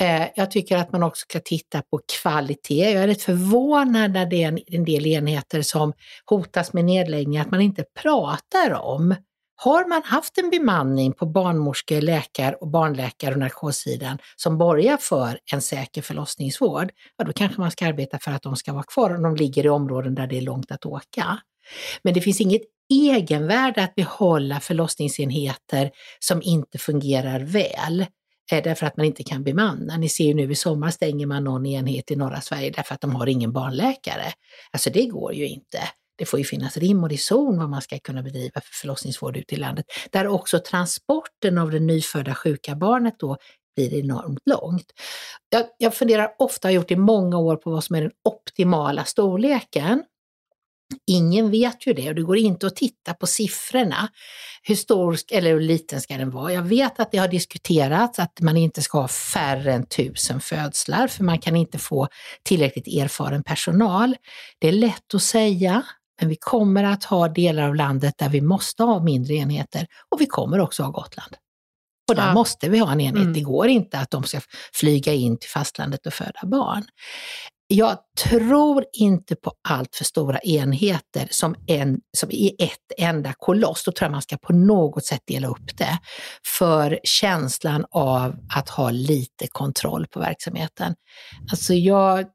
Eh, 0.00 0.26
jag 0.36 0.50
tycker 0.50 0.76
att 0.76 0.92
man 0.92 1.02
också 1.02 1.24
ska 1.28 1.40
titta 1.40 1.82
på 1.82 2.00
kvalitet. 2.20 2.92
Jag 2.92 3.02
är 3.02 3.06
rätt 3.06 3.22
förvånad 3.22 4.10
när 4.10 4.26
det 4.26 4.42
är 4.42 4.60
en 4.66 4.84
del 4.84 5.06
enheter 5.06 5.62
som 5.62 5.92
hotas 6.24 6.72
med 6.72 6.84
nedläggning, 6.84 7.38
att 7.38 7.50
man 7.50 7.60
inte 7.60 7.84
pratar 8.02 8.72
om 8.72 9.14
har 9.56 9.88
man 9.88 10.02
haft 10.04 10.38
en 10.38 10.50
bemanning 10.50 11.12
på 11.12 11.26
barnmorske, 11.26 12.00
läkar 12.00 12.62
och 12.62 12.68
barnläkare 12.68 13.34
och 13.34 13.40
narkossidan 13.40 14.18
som 14.36 14.58
borgar 14.58 14.96
för 14.96 15.38
en 15.52 15.62
säker 15.62 16.02
förlossningsvård, 16.02 16.92
ja 17.16 17.24
då 17.24 17.32
kanske 17.32 17.60
man 17.60 17.70
ska 17.70 17.86
arbeta 17.86 18.18
för 18.18 18.30
att 18.30 18.42
de 18.42 18.56
ska 18.56 18.72
vara 18.72 18.82
kvar 18.82 19.14
om 19.14 19.22
de 19.22 19.36
ligger 19.36 19.66
i 19.66 19.68
områden 19.68 20.14
där 20.14 20.26
det 20.26 20.38
är 20.38 20.42
långt 20.42 20.70
att 20.70 20.86
åka. 20.86 21.38
Men 22.02 22.14
det 22.14 22.20
finns 22.20 22.40
inget 22.40 22.62
egenvärde 22.92 23.84
att 23.84 23.94
behålla 23.94 24.60
förlossningsenheter 24.60 25.90
som 26.18 26.42
inte 26.42 26.78
fungerar 26.78 27.40
väl 27.40 28.00
eh, 28.52 28.62
därför 28.64 28.86
att 28.86 28.96
man 28.96 29.06
inte 29.06 29.24
kan 29.24 29.44
bemanna. 29.44 29.96
Ni 29.96 30.08
ser 30.08 30.24
ju 30.24 30.34
nu 30.34 30.52
i 30.52 30.54
sommar 30.54 30.90
stänger 30.90 31.26
man 31.26 31.44
någon 31.44 31.66
enhet 31.66 32.10
i 32.10 32.16
norra 32.16 32.40
Sverige 32.40 32.70
därför 32.70 32.94
att 32.94 33.00
de 33.00 33.14
har 33.14 33.26
ingen 33.26 33.52
barnläkare. 33.52 34.32
Alltså 34.72 34.90
det 34.90 35.06
går 35.06 35.34
ju 35.34 35.48
inte 35.48 35.78
det 36.16 36.26
får 36.26 36.38
ju 36.38 36.44
finnas 36.44 36.76
rim 36.76 37.04
och 37.04 37.10
reson 37.10 37.58
vad 37.58 37.70
man 37.70 37.82
ska 37.82 37.98
kunna 37.98 38.22
bedriva 38.22 38.60
för 38.60 38.74
förlossningsvård 38.74 39.36
ute 39.36 39.54
i 39.54 39.58
landet. 39.58 39.86
Där 40.10 40.26
också 40.26 40.58
transporten 40.58 41.58
av 41.58 41.70
det 41.70 41.80
nyfödda 41.80 42.34
sjuka 42.34 42.74
barnet 42.74 43.14
då 43.18 43.36
blir 43.76 43.94
enormt 43.94 44.42
långt. 44.46 44.92
Jag, 45.48 45.66
jag 45.78 45.94
funderar 45.94 46.34
ofta, 46.38 46.68
har 46.68 46.72
gjort 46.72 46.90
i 46.90 46.96
många 46.96 47.38
år, 47.38 47.56
på 47.56 47.70
vad 47.70 47.84
som 47.84 47.96
är 47.96 48.02
den 48.02 48.12
optimala 48.24 49.04
storleken. 49.04 50.02
Ingen 51.06 51.50
vet 51.50 51.86
ju 51.86 51.92
det 51.92 52.08
och 52.08 52.14
det 52.14 52.22
går 52.22 52.36
inte 52.36 52.66
att 52.66 52.76
titta 52.76 53.14
på 53.14 53.26
siffrorna. 53.26 54.08
Hur 54.62 54.74
stor 54.74 55.18
eller 55.32 55.50
hur 55.50 55.60
liten 55.60 56.00
ska 56.00 56.16
den 56.16 56.30
vara? 56.30 56.52
Jag 56.52 56.62
vet 56.62 57.00
att 57.00 57.12
det 57.12 57.18
har 57.18 57.28
diskuterats 57.28 58.18
att 58.18 58.40
man 58.40 58.56
inte 58.56 58.82
ska 58.82 59.00
ha 59.00 59.08
färre 59.08 59.72
än 59.72 59.86
tusen 59.86 60.40
födslar 60.40 61.08
för 61.08 61.24
man 61.24 61.38
kan 61.38 61.56
inte 61.56 61.78
få 61.78 62.08
tillräckligt 62.42 62.86
erfaren 62.86 63.42
personal. 63.42 64.16
Det 64.58 64.68
är 64.68 64.72
lätt 64.72 65.14
att 65.14 65.22
säga, 65.22 65.82
men 66.20 66.28
vi 66.28 66.36
kommer 66.36 66.84
att 66.84 67.04
ha 67.04 67.28
delar 67.28 67.62
av 67.62 67.74
landet 67.74 68.14
där 68.18 68.28
vi 68.28 68.40
måste 68.40 68.82
ha 68.82 69.02
mindre 69.02 69.34
enheter 69.34 69.86
och 70.10 70.20
vi 70.20 70.26
kommer 70.26 70.60
också 70.60 70.82
ha 70.82 70.90
Gotland. 70.90 71.36
Och 72.08 72.14
där 72.14 72.26
ja. 72.26 72.34
måste 72.34 72.68
vi 72.68 72.78
ha 72.78 72.92
en 72.92 73.00
enhet. 73.00 73.22
Mm. 73.22 73.32
Det 73.32 73.40
går 73.40 73.68
inte 73.68 73.98
att 73.98 74.10
de 74.10 74.22
ska 74.22 74.40
flyga 74.72 75.12
in 75.12 75.38
till 75.38 75.50
fastlandet 75.50 76.06
och 76.06 76.12
föda 76.12 76.40
barn. 76.42 76.84
Jag 77.68 77.98
tror 78.24 78.84
inte 78.92 79.36
på 79.36 79.52
allt 79.68 79.96
för 79.96 80.04
stora 80.04 80.38
enheter 80.38 81.28
som, 81.30 81.54
en, 81.66 82.00
som 82.16 82.30
i 82.30 82.56
ett 82.58 82.92
enda 82.98 83.32
koloss. 83.38 83.84
Då 83.84 83.92
tror 83.92 84.06
jag 84.06 84.12
man 84.12 84.22
ska 84.22 84.36
på 84.36 84.52
något 84.52 85.04
sätt 85.04 85.22
dela 85.26 85.48
upp 85.48 85.76
det. 85.78 85.98
För 86.58 87.00
känslan 87.04 87.84
av 87.90 88.36
att 88.56 88.68
ha 88.68 88.90
lite 88.90 89.46
kontroll 89.52 90.06
på 90.06 90.20
verksamheten. 90.20 90.94
Alltså 91.50 91.74
jag 91.74 92.26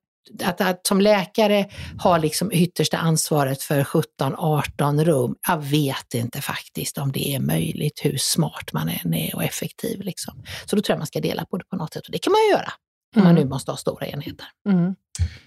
att, 0.44 0.62
att 0.62 0.88
som 0.88 1.02
läkare 1.02 1.66
ha 2.04 2.18
liksom 2.18 2.52
yttersta 2.52 2.98
ansvaret 2.98 3.62
för 3.62 3.84
17-18 3.84 5.04
rum, 5.04 5.36
jag 5.48 5.58
vet 5.58 6.14
inte 6.14 6.42
faktiskt 6.42 6.98
om 6.98 7.12
det 7.12 7.36
är 7.36 7.40
möjligt 7.40 8.00
hur 8.04 8.18
smart 8.18 8.74
man 8.74 8.90
än 8.90 9.14
är 9.14 9.36
och 9.36 9.44
effektiv. 9.44 10.02
Liksom. 10.02 10.44
Så 10.66 10.76
då 10.76 10.82
tror 10.82 10.94
jag 10.94 11.00
man 11.00 11.08
ska 11.08 11.20
dela 11.20 11.46
på 11.46 11.58
det 11.58 11.66
på 11.66 11.76
något 11.76 11.94
sätt 11.94 12.06
och 12.06 12.12
det 12.12 12.20
kan 12.20 12.32
man 12.32 12.42
ju 12.42 12.50
göra 12.52 12.74
om 13.16 13.24
man 13.24 13.32
mm. 13.32 13.44
nu 13.44 13.50
måste 13.50 13.72
ha 13.72 13.78
stora 13.78 14.08
enheter. 14.08 14.46
Mm. 14.70 14.96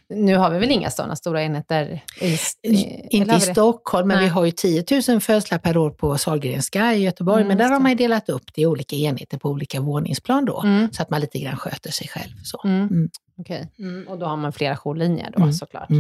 Nu 0.09 0.37
har 0.37 0.51
vi 0.51 0.59
väl 0.59 0.71
inga 0.71 0.91
sådana 0.91 1.17
stora 1.17 1.43
enheter 1.43 2.03
i, 2.21 2.39
i 2.63 3.07
Inte 3.11 3.35
i 3.35 3.41
Stockholm, 3.41 4.09
men 4.09 4.17
Nej. 4.17 4.27
vi 4.27 4.31
har 4.31 4.45
ju 4.45 4.51
10 4.51 4.85
000 5.09 5.21
födslar 5.21 5.59
per 5.59 5.77
år 5.77 5.91
på 5.91 6.19
Sahlgrenska 6.19 6.95
i 6.95 7.03
Göteborg. 7.03 7.43
Mm, 7.43 7.49
men 7.49 7.59
där 7.59 7.73
har 7.73 7.81
man 7.81 7.97
delat 7.97 8.29
upp 8.29 8.55
det 8.55 8.63
i 8.63 8.67
olika 8.67 8.97
enheter 8.97 9.39
på 9.39 9.51
olika 9.51 9.81
våningsplan 9.81 10.45
då, 10.45 10.63
mm. 10.63 10.93
så 10.93 11.03
att 11.03 11.11
man 11.11 11.21
lite 11.21 11.39
grann 11.39 11.57
sköter 11.57 11.91
sig 11.91 12.09
själv. 12.09 12.33
Så. 12.45 12.61
Mm. 12.65 12.89
mm. 12.89 13.11
Okej, 13.39 13.69
okay. 13.79 14.05
och 14.05 14.19
då 14.19 14.27
har 14.27 14.37
man 14.37 14.53
flera 14.53 14.77
jourlinjer 14.77 15.35
då 15.37 15.53
såklart. 15.53 15.91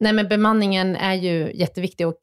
Nej, 0.00 0.12
men 0.12 0.28
bemanningen 0.28 0.96
är 0.96 1.14
ju 1.14 1.52
jätteviktig. 1.54 2.06
Och, 2.06 2.14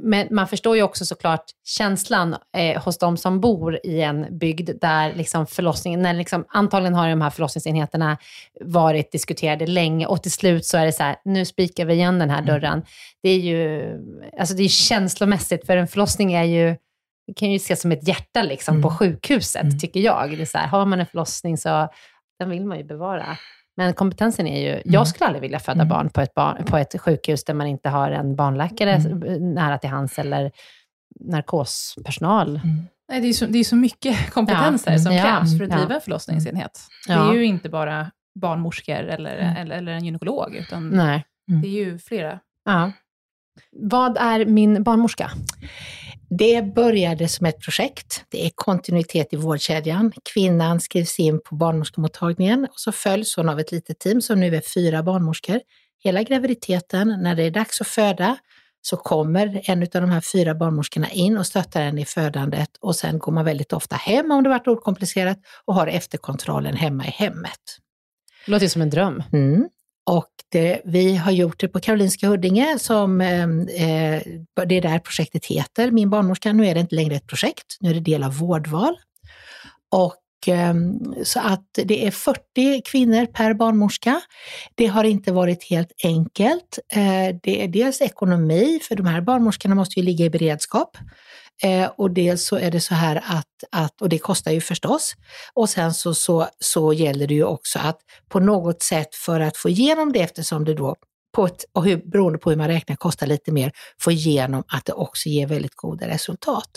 men 0.00 0.28
man 0.30 0.48
förstår 0.48 0.76
ju 0.76 0.82
också 0.82 1.04
såklart 1.04 1.44
känslan 1.64 2.36
eh, 2.56 2.82
hos 2.82 2.98
de 2.98 3.16
som 3.16 3.40
bor 3.40 3.78
i 3.84 4.00
en 4.00 4.38
bygd 4.38 4.70
där 4.80 5.14
liksom 5.14 5.46
förlossningen, 5.46 6.02
när 6.02 6.14
liksom, 6.14 6.44
antagligen 6.48 6.94
har 6.94 7.08
de 7.08 7.20
här 7.20 7.30
förlossningsenheterna 7.30 8.18
varit 8.60 9.12
diskuterade 9.12 9.66
länge 9.66 10.06
och 10.06 10.22
till 10.22 10.32
slut 10.32 10.66
så 10.66 10.76
är 10.76 10.86
det 10.86 10.92
så 10.92 11.02
här, 11.02 11.16
nu 11.24 11.44
spikar 11.44 11.84
vi 11.84 11.94
igen 11.94 12.18
den 12.18 12.30
här 12.30 12.42
mm. 12.42 12.46
dörren. 12.46 12.82
Det 13.22 13.28
är 13.28 13.38
ju 13.38 13.82
alltså 14.38 14.54
det 14.54 14.62
är 14.62 14.68
känslomässigt, 14.68 15.66
för 15.66 15.76
en 15.76 15.88
förlossning 15.88 16.32
är 16.32 16.44
ju 16.44 16.76
det 17.26 17.34
kan 17.34 17.50
ju 17.50 17.56
ses 17.56 17.80
som 17.80 17.92
ett 17.92 18.08
hjärta 18.08 18.42
liksom, 18.42 18.74
mm. 18.74 18.82
på 18.82 18.90
sjukhuset, 18.90 19.62
mm. 19.62 19.78
tycker 19.78 20.00
jag. 20.00 20.30
Det 20.30 20.42
är 20.42 20.46
så 20.46 20.58
här, 20.58 20.66
har 20.66 20.86
man 20.86 21.00
en 21.00 21.06
förlossning 21.06 21.58
så 21.58 21.88
den 22.38 22.50
vill 22.50 22.66
man 22.66 22.78
ju 22.78 22.84
bevara. 22.84 23.36
Men 23.76 23.94
kompetensen 23.94 24.46
är 24.46 24.60
ju, 24.60 24.70
Mm. 24.70 24.82
jag 24.84 25.08
skulle 25.08 25.26
aldrig 25.26 25.42
vilja 25.42 25.58
föda 25.58 25.84
barn 25.84 26.10
på 26.10 26.20
ett, 26.20 26.34
barn 26.34 26.64
på 26.64 26.76
ett 26.76 27.00
sjukhus 27.00 27.44
där 27.44 27.54
man 27.54 27.66
inte 27.66 27.88
har 27.88 28.10
en 28.10 28.36
barnläkare 28.36 28.92
Mm. 28.94 29.54
nära 29.54 29.78
till 29.78 29.90
hands 29.90 30.18
eller 30.18 30.50
narkospersonal. 31.20 32.60
Nej, 33.08 33.20
det, 33.20 33.28
är 33.28 33.32
så, 33.32 33.46
det 33.46 33.58
är 33.58 33.64
så 33.64 33.76
mycket 33.76 34.30
kompetenser 34.32 34.92
Ja. 34.92 34.98
som 34.98 35.14
Ja. 35.14 35.22
krävs 35.22 35.58
för 35.58 35.64
att 35.64 35.70
Ja. 35.70 35.76
driva 35.78 35.94
en 35.94 36.00
förlossningsenhet. 36.00 36.80
Det 37.06 37.12
Ja. 37.12 37.30
är 37.30 37.34
ju 37.34 37.44
inte 37.44 37.68
bara 37.68 38.10
barnmorskor 38.40 38.94
eller, 38.94 39.36
Mm. 39.38 39.56
eller, 39.56 39.76
eller 39.76 39.92
en 39.92 40.04
gynekolog, 40.04 40.54
utan 40.56 40.88
Nej. 40.88 41.24
det 41.62 41.68
är 41.68 41.84
ju 41.84 41.98
flera. 41.98 42.38
Ja. 42.64 42.92
Vad 43.72 44.16
är 44.16 44.46
min 44.46 44.82
barnmorska? 44.82 45.30
Det 46.38 46.74
började 46.74 47.28
som 47.28 47.46
ett 47.46 47.60
projekt. 47.60 48.24
Det 48.28 48.46
är 48.46 48.50
kontinuitet 48.54 49.32
i 49.32 49.36
vårdkedjan. 49.36 50.12
Kvinnan 50.34 50.80
skrivs 50.80 51.18
in 51.18 51.40
på 51.44 51.54
barnmorskemottagningen 51.54 52.64
och 52.64 52.80
så 52.80 52.92
följs 52.92 53.36
hon 53.36 53.48
av 53.48 53.60
ett 53.60 53.72
litet 53.72 53.98
team 53.98 54.20
som 54.20 54.40
nu 54.40 54.56
är 54.56 54.60
fyra 54.74 55.02
barnmorskor. 55.02 55.60
Hela 56.04 56.22
graviditeten, 56.22 57.18
när 57.22 57.34
det 57.34 57.42
är 57.42 57.50
dags 57.50 57.80
att 57.80 57.86
föda, 57.86 58.36
så 58.82 58.96
kommer 58.96 59.60
en 59.64 59.82
av 59.82 59.88
de 59.88 60.10
här 60.10 60.20
fyra 60.32 60.54
barnmorskorna 60.54 61.10
in 61.10 61.38
och 61.38 61.46
stöttar 61.46 61.82
henne 61.82 62.00
i 62.00 62.04
födandet 62.04 62.70
och 62.80 62.96
sen 62.96 63.18
går 63.18 63.32
man 63.32 63.44
väldigt 63.44 63.72
ofta 63.72 63.96
hem 63.96 64.30
om 64.30 64.42
det 64.42 64.48
varit 64.48 64.68
okomplicerat 64.68 65.38
och 65.64 65.74
har 65.74 65.86
efterkontrollen 65.86 66.76
hemma 66.76 67.06
i 67.06 67.10
hemmet. 67.10 67.60
Det 68.46 68.52
låter 68.52 68.68
som 68.68 68.82
en 68.82 68.90
dröm. 68.90 69.22
Mm. 69.32 69.68
Och 70.06 70.30
det, 70.52 70.80
vi 70.84 71.16
har 71.16 71.32
gjort 71.32 71.60
det 71.60 71.68
på 71.68 71.80
Karolinska 71.80 72.28
Huddinge, 72.28 72.78
som, 72.78 73.20
ehm, 73.20 73.60
eh, 73.60 74.22
det 74.66 74.76
är 74.76 74.80
där 74.80 74.98
projektet 74.98 75.46
heter, 75.46 75.90
Min 75.90 76.10
barnmorska. 76.10 76.52
Nu 76.52 76.66
är 76.66 76.74
det 76.74 76.80
inte 76.80 76.94
längre 76.94 77.14
ett 77.14 77.26
projekt, 77.26 77.76
nu 77.80 77.90
är 77.90 77.94
det 77.94 78.00
del 78.00 78.22
av 78.22 78.38
vårdval. 78.38 78.96
Och 79.92 80.48
eh, 80.48 80.74
så 81.24 81.40
att 81.40 81.68
det 81.84 82.06
är 82.06 82.10
40 82.10 82.82
kvinnor 82.84 83.26
per 83.26 83.54
barnmorska. 83.54 84.20
Det 84.74 84.86
har 84.86 85.04
inte 85.04 85.32
varit 85.32 85.64
helt 85.64 85.92
enkelt. 86.04 86.78
Eh, 86.92 87.36
det 87.42 87.64
är 87.64 87.68
dels 87.68 88.00
ekonomi, 88.00 88.80
för 88.88 88.96
de 88.96 89.06
här 89.06 89.20
barnmorskorna 89.20 89.74
måste 89.74 90.00
ju 90.00 90.06
ligga 90.06 90.24
i 90.24 90.30
beredskap. 90.30 90.96
Eh, 91.62 91.90
och 91.96 92.10
dels 92.10 92.46
så 92.46 92.56
är 92.56 92.70
det 92.70 92.80
så 92.80 92.94
här 92.94 93.22
att, 93.26 93.64
att, 93.72 94.00
och 94.02 94.08
det 94.08 94.18
kostar 94.18 94.50
ju 94.52 94.60
förstås, 94.60 95.14
och 95.54 95.68
sen 95.68 95.94
så, 95.94 96.14
så, 96.14 96.48
så 96.58 96.92
gäller 96.92 97.26
det 97.26 97.34
ju 97.34 97.44
också 97.44 97.78
att 97.78 97.98
på 98.28 98.40
något 98.40 98.82
sätt 98.82 99.14
för 99.14 99.40
att 99.40 99.56
få 99.56 99.68
igenom 99.68 100.12
det 100.12 100.20
eftersom 100.20 100.64
det 100.64 100.74
då 100.74 100.96
på 101.34 101.46
ett, 101.46 101.64
och 101.72 101.84
hur, 101.84 101.96
beroende 101.96 102.38
på 102.38 102.50
hur 102.50 102.56
man 102.56 102.68
räknar 102.68 102.96
kostar 102.96 103.26
lite 103.26 103.52
mer, 103.52 103.72
få 104.00 104.10
igenom 104.10 104.62
att 104.68 104.84
det 104.84 104.92
också 104.92 105.28
ger 105.28 105.46
väldigt 105.46 105.74
goda 105.74 106.08
resultat. 106.08 106.70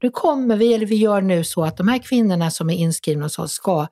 Nu 0.00 0.10
kommer 0.10 0.56
vi, 0.56 0.74
eller 0.74 0.86
vi 0.86 0.96
gör 0.96 1.20
nu 1.20 1.44
så 1.44 1.64
att 1.64 1.76
de 1.76 1.88
här 1.88 1.98
kvinnorna 1.98 2.50
som 2.50 2.70
är 2.70 2.74
inskrivna 2.74 3.24
hos 3.24 3.38
oss 3.38 3.52
ska 3.52 3.86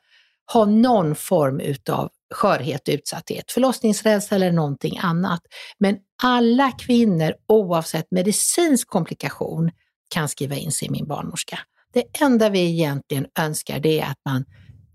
ha 0.53 0.65
någon 0.65 1.15
form 1.15 1.61
utav 1.61 2.11
skörhet 2.35 2.89
och 2.89 2.95
utsatthet, 2.95 3.53
förlossningsrädsla 3.53 4.37
eller 4.37 4.53
någonting 4.53 4.99
annat. 5.03 5.41
Men 5.79 5.97
alla 6.23 6.73
kvinnor 6.73 7.35
oavsett 7.49 8.07
medicinsk 8.11 8.89
komplikation 8.89 9.71
kan 10.11 10.29
skriva 10.29 10.57
in 10.57 10.73
sig 10.73 10.89
i 10.89 10.91
min 10.91 11.07
barnmorska. 11.07 11.59
Det 11.93 12.05
enda 12.23 12.49
vi 12.49 12.61
egentligen 12.61 13.27
önskar 13.39 13.81
det 13.81 14.01
är 14.01 14.07
att 14.07 14.21
man 14.25 14.45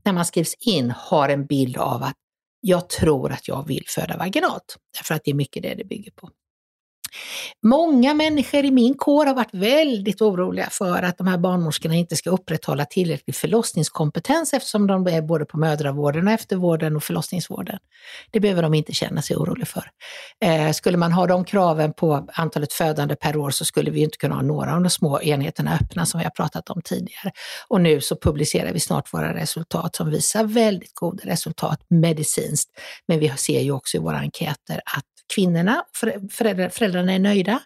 när 0.06 0.14
man 0.14 0.26
skrivs 0.26 0.54
in 0.60 0.92
har 0.98 1.30
en 1.30 1.46
bild 1.46 1.78
av 1.78 2.04
att 2.04 2.16
jag 2.62 2.90
tror 2.90 3.32
att 3.32 3.48
jag 3.48 3.68
vill 3.68 3.84
föda 3.88 4.18
vaginalt. 4.18 4.78
Därför 4.98 5.16
att 5.16 5.22
det 5.24 5.32
är 5.32 5.36
mycket 5.36 5.64
det 5.64 5.76
det 5.76 5.84
bygger 5.84 6.12
på. 6.12 6.30
Många 7.64 8.14
människor 8.14 8.66
i 8.66 8.72
min 8.72 8.94
kår 8.94 9.26
har 9.26 9.36
varit 9.36 9.54
väldigt 9.54 10.22
oroliga 10.22 10.68
för 10.72 11.04
att 11.04 11.18
de 11.18 11.28
här 11.28 11.38
barnmorskorna 11.38 11.96
inte 11.96 12.16
ska 12.16 12.30
upprätthålla 12.30 12.86
tillräcklig 12.86 13.36
förlossningskompetens 13.36 14.54
eftersom 14.54 14.88
de 14.88 15.08
är 15.08 15.22
både 15.22 15.46
på 15.46 15.58
mödravården, 15.58 16.28
och 16.28 16.34
eftervården 16.34 16.96
och 16.96 17.04
förlossningsvården. 17.04 17.78
Det 18.32 18.40
behöver 18.40 18.62
de 18.62 18.74
inte 18.74 18.94
känna 18.94 19.22
sig 19.22 19.36
oroliga 19.36 19.66
för. 19.66 19.90
Eh, 20.46 20.72
skulle 20.72 20.98
man 20.98 21.12
ha 21.12 21.28
de 21.28 21.46
kraven 21.46 21.94
på 21.94 22.28
antalet 22.34 22.74
födande 22.74 23.16
per 23.16 23.38
år 23.38 23.50
så 23.50 23.66
skulle 23.66 23.92
vi 23.92 24.00
inte 24.00 24.18
kunna 24.18 24.36
ha 24.36 24.42
några 24.42 24.76
av 24.76 24.84
de 24.84 24.90
små 24.90 25.22
enheterna 25.22 25.80
öppna 25.82 26.06
som 26.06 26.18
vi 26.18 26.24
har 26.24 26.32
pratat 26.32 26.70
om 26.70 26.82
tidigare. 26.82 27.32
Och 27.68 27.82
nu 27.82 28.02
så 28.02 28.16
publicerar 28.16 28.74
vi 28.74 28.80
snart 28.80 29.14
våra 29.14 29.34
resultat 29.34 29.96
som 29.96 30.10
visar 30.10 30.44
väldigt 30.44 30.94
goda 30.94 31.24
resultat 31.26 31.80
medicinskt. 31.90 32.72
Men 33.08 33.20
vi 33.20 33.30
ser 33.38 33.62
ju 33.62 33.72
också 33.72 33.98
i 33.98 34.00
våra 34.00 34.18
enkäter 34.18 34.82
att 34.98 35.15
kvinnorna, 35.36 35.84
föräldrar, 36.32 36.70
föräldrarna 36.70 37.14
är 37.14 37.20
nöjda 37.20 37.60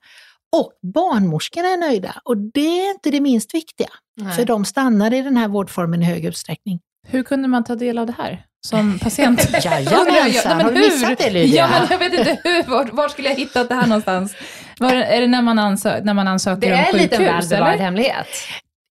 och 0.56 0.72
barnmorskorna 0.93 1.67
är 1.67 1.78
nöjda. 1.78 2.15
Och 2.24 2.38
det 2.38 2.80
är 2.82 2.91
inte 2.91 3.10
det 3.12 3.19
minst 3.22 3.54
viktiga, 3.56 3.89
Nej. 4.22 4.34
för 4.36 4.45
de 4.45 4.65
stannar 4.65 5.13
i 5.13 5.22
den 5.22 5.38
här 5.38 5.48
vårdformen 5.48 6.02
i 6.02 6.06
hög 6.06 6.26
utsträckning. 6.26 6.80
Hur 7.08 7.24
kunde 7.24 7.48
man 7.48 7.63
ta 7.63 7.76
del 7.76 7.98
av 7.98 8.06
det 8.08 8.15
här 8.17 8.45
som 8.67 9.00
patient? 9.00 9.50
Jajamensan, 9.65 10.62
har 10.62 10.72
du 10.72 10.80
missat 10.80 11.17
det 11.17 11.30
Lydia? 11.30 11.56
Ja, 11.74 11.80
men 11.80 11.88
jag 11.89 12.10
vet 12.10 12.19
inte 12.19 12.41
hur. 12.43 12.63
Var, 12.63 12.86
var 12.86 13.10
skulle 13.10 13.30
jag 13.30 13.36
hittat 13.36 13.69
det 13.69 13.76
här 13.76 13.88
någonstans? 13.88 14.36
Var, 14.80 14.95
det- 14.95 15.06
är 15.06 15.22
det 15.22 15.28
när 15.28 15.41
man, 15.41 15.60
ansö, 15.60 16.02
när 16.04 16.13
man 16.13 16.28
ansöker 16.28 16.62
Det 16.62 16.67
om 16.74 16.80
är 16.80 16.86
en 16.86 16.91
sjukhus? 16.91 17.02
liten 17.12 17.24
väl 17.26 17.48
bevarad 17.50 17.74
eller? 17.74 17.84
hemlighet. 17.84 18.28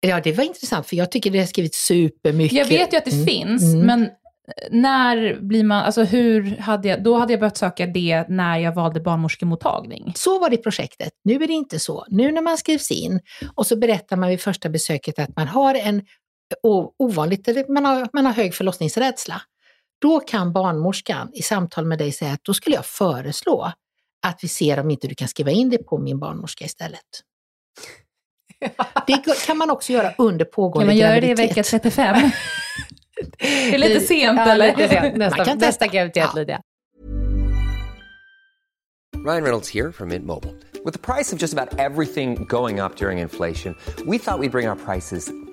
Ja, 0.01 0.21
det 0.21 0.33
var 0.33 0.45
intressant 0.45 0.87
för 0.87 0.97
jag 0.97 1.11
tycker 1.13 1.31
det 1.31 1.39
har 1.39 1.47
skrivits 1.47 1.79
supermycket. 1.87 2.59
Jag 2.59 2.65
vet 2.67 2.93
ju 2.93 2.97
att 2.97 3.05
det 3.05 3.13
Mm, 3.13 3.27
finns, 3.27 3.63
mm. 3.63 3.87
men 3.87 4.09
när 4.71 5.41
blir 5.41 5.65
man, 5.65 5.85
alltså 5.85 6.03
hur 6.05 6.57
hade 6.57 6.89
jag, 6.89 7.03
då 7.03 7.17
hade 7.17 7.33
jag 7.33 7.41
börjat 7.41 7.57
söka 7.57 7.87
det 7.87 8.25
när 8.29 8.59
jag 8.59 8.73
valde 8.75 9.01
barnmorskemottagning. 9.01 10.13
Så 10.17 10.39
var 10.39 10.51
det 10.51 10.55
i 10.57 10.63
projektet. 10.63 11.13
Nu 11.25 11.35
är 11.35 11.47
det 11.47 11.53
inte 11.53 11.79
så. 11.79 12.05
Nu 12.09 12.33
när 12.33 12.43
man 12.43 12.59
skrivs 12.59 12.91
in 12.91 13.21
och 13.55 13.67
så 13.67 13.77
berättar 13.77 14.17
man 14.17 14.29
vid 14.29 14.41
första 14.41 14.69
besöket 14.69 15.19
att 15.19 15.37
man 15.37 15.49
har 15.49 15.75
en 15.75 16.03
ovanligt, 16.99 17.49
eller 17.49 17.73
man 17.73 17.85
har, 17.85 18.09
man 18.13 18.27
har 18.27 18.33
hög 18.33 18.55
förlossningsrädsla. 18.55 19.43
Då 20.01 20.21
kan 20.21 20.53
barnmorskan 20.53 21.31
i 21.35 21.43
samtal 21.43 21.85
med 21.87 21.99
dig 21.99 22.13
säga 22.13 22.33
att 22.33 22.45
då 22.45 22.55
skulle 22.55 22.77
jag 22.77 22.87
föreslå 22.87 23.73
att 24.27 24.39
vi 24.43 24.49
ser 24.49 24.81
om 24.81 24.91
inte 24.91 25.09
du 25.09 25.15
kan 25.15 25.29
skriva 25.29 25.51
in 25.51 25.71
det 25.71 25.79
på 25.79 25.99
min 25.99 26.19
barnmorska 26.19 26.65
istället. 26.65 27.01
Det 29.07 29.47
kan 29.47 29.57
man 29.59 29.71
också 29.71 29.93
göra 29.93 30.13
under 30.19 30.45
Kan 30.45 30.53
pågående 30.53 30.87
man 30.87 30.97
göra 30.97 31.11
det 31.21 31.27
i 31.27 31.35
graviditet. 31.35 31.51
vecka 31.51 31.63
35? 31.81 32.31
Det 33.39 33.75
är 33.75 33.79
lite 33.79 34.01
sent 34.01 34.37
ja, 34.39 34.53
eller? 34.53 34.67
Lite 34.77 34.89
sent. 34.89 35.17
Nästa, 35.17 35.37
Man 35.37 35.47
kan 35.47 35.59
testa. 35.59 35.67
nästa 35.67 35.87
graviditet 35.87 36.23
Ja. 36.23 36.33
Lydia. 36.35 36.61
Ryan 39.25 39.43
Reynolds 39.43 39.69
here 39.69 39.93
from 39.93 40.09
Mint 40.09 40.25
Mobile. 40.25 40.55
With 40.85 40.93
the 40.95 41.01
price 41.15 41.33
of 41.33 41.41
just 41.41 41.53
about 41.53 41.81
everything 41.81 42.45
going 42.49 42.79
up 42.81 42.97
during 42.97 43.19
inflation, 43.19 43.75
we 44.07 44.19
thought 44.19 44.39
we'd 44.39 44.53
bring 44.53 44.69
our 44.69 44.77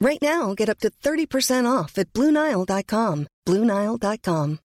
Right 0.00 0.22
now, 0.22 0.54
get 0.54 0.68
up 0.68 0.78
to 0.80 0.90
30% 0.90 1.66
off 1.66 1.98
at 1.98 2.12
BlueNile.com. 2.12 3.26
BlueNile.com. 3.46 4.58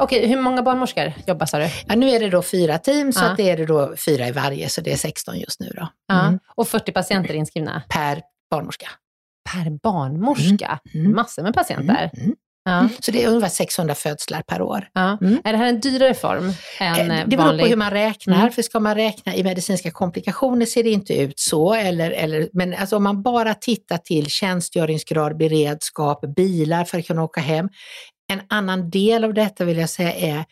Okej, 0.00 0.26
hur 0.28 0.40
många 0.40 0.62
barnmorskor 0.62 1.12
jobbar 1.26 1.46
sa 1.46 1.58
du? 1.58 1.68
Ja, 1.86 1.94
nu 1.96 2.10
är 2.10 2.20
det 2.20 2.28
då 2.30 2.42
fyra 2.42 2.78
team, 2.78 3.12
så 3.12 3.24
Ja. 3.24 3.30
att 3.30 3.36
det 3.36 3.50
är 3.50 3.56
det 3.56 3.66
då 3.66 3.96
fyra 3.96 4.28
i 4.28 4.32
varje, 4.32 4.68
så 4.68 4.80
det 4.80 4.92
är 4.92 4.96
16 4.96 5.38
just 5.38 5.60
nu 5.60 5.72
då. 5.76 5.88
Ja. 6.08 6.26
Mm. 6.26 6.38
Och 6.54 6.68
40 6.68 6.92
patienter 6.92 7.34
inskrivna 7.34 7.82
Per 7.88 8.22
barnmorska. 8.50 8.88
per 9.54 9.70
barnmorska. 9.82 10.78
Mm. 10.94 11.12
Massor 11.14 11.42
med 11.42 11.54
patienter. 11.54 12.10
Mm. 12.16 12.34
Ja. 12.68 12.88
Så 13.00 13.10
det 13.10 13.24
är 13.24 13.28
ungefär 13.28 13.48
600 13.48 13.94
födslar 13.94 14.42
per 14.42 14.62
år. 14.62 14.88
Ja. 14.92 15.18
Mm. 15.20 15.40
Är 15.44 15.52
det 15.52 15.58
här 15.58 15.66
en 15.68 15.80
dyrare 15.80 16.14
form 16.14 16.52
än 16.80 17.10
Eh, 17.10 17.20
eh, 17.20 17.24
Det 17.28 17.36
beror 17.36 17.44
vanlig? 17.44 17.64
på 17.64 17.68
hur 17.68 17.76
man 17.76 17.90
räknar, 17.90 18.36
Mm. 18.40 18.52
för 18.52 18.62
ska 18.62 18.80
man 18.80 18.94
räkna 18.94 19.34
i 19.34 19.42
medicinska 19.44 19.90
komplikationer 19.90 20.66
ser 20.66 20.82
det 20.84 20.90
inte 20.90 21.14
ut 21.14 21.38
så. 21.40 21.74
Eller, 21.74 22.10
eller, 22.10 22.48
men 22.52 22.74
alltså 22.74 22.96
om 22.96 23.02
man 23.02 23.22
bara 23.22 23.54
tittar 23.54 23.98
till 23.98 24.26
tjänstgöringsgrad, 24.30 25.36
beredskap, 25.36 26.34
bilar 26.36 26.84
för 26.84 26.98
att 26.98 27.06
kunna 27.06 27.22
åka 27.24 27.40
hem. 27.40 27.68
En 28.32 28.40
annan 28.48 28.90
del 28.90 29.24
av 29.24 29.34
detta 29.34 29.64
vill 29.64 29.78
jag 29.78 29.90
säga 29.90 30.12
är 30.14 30.44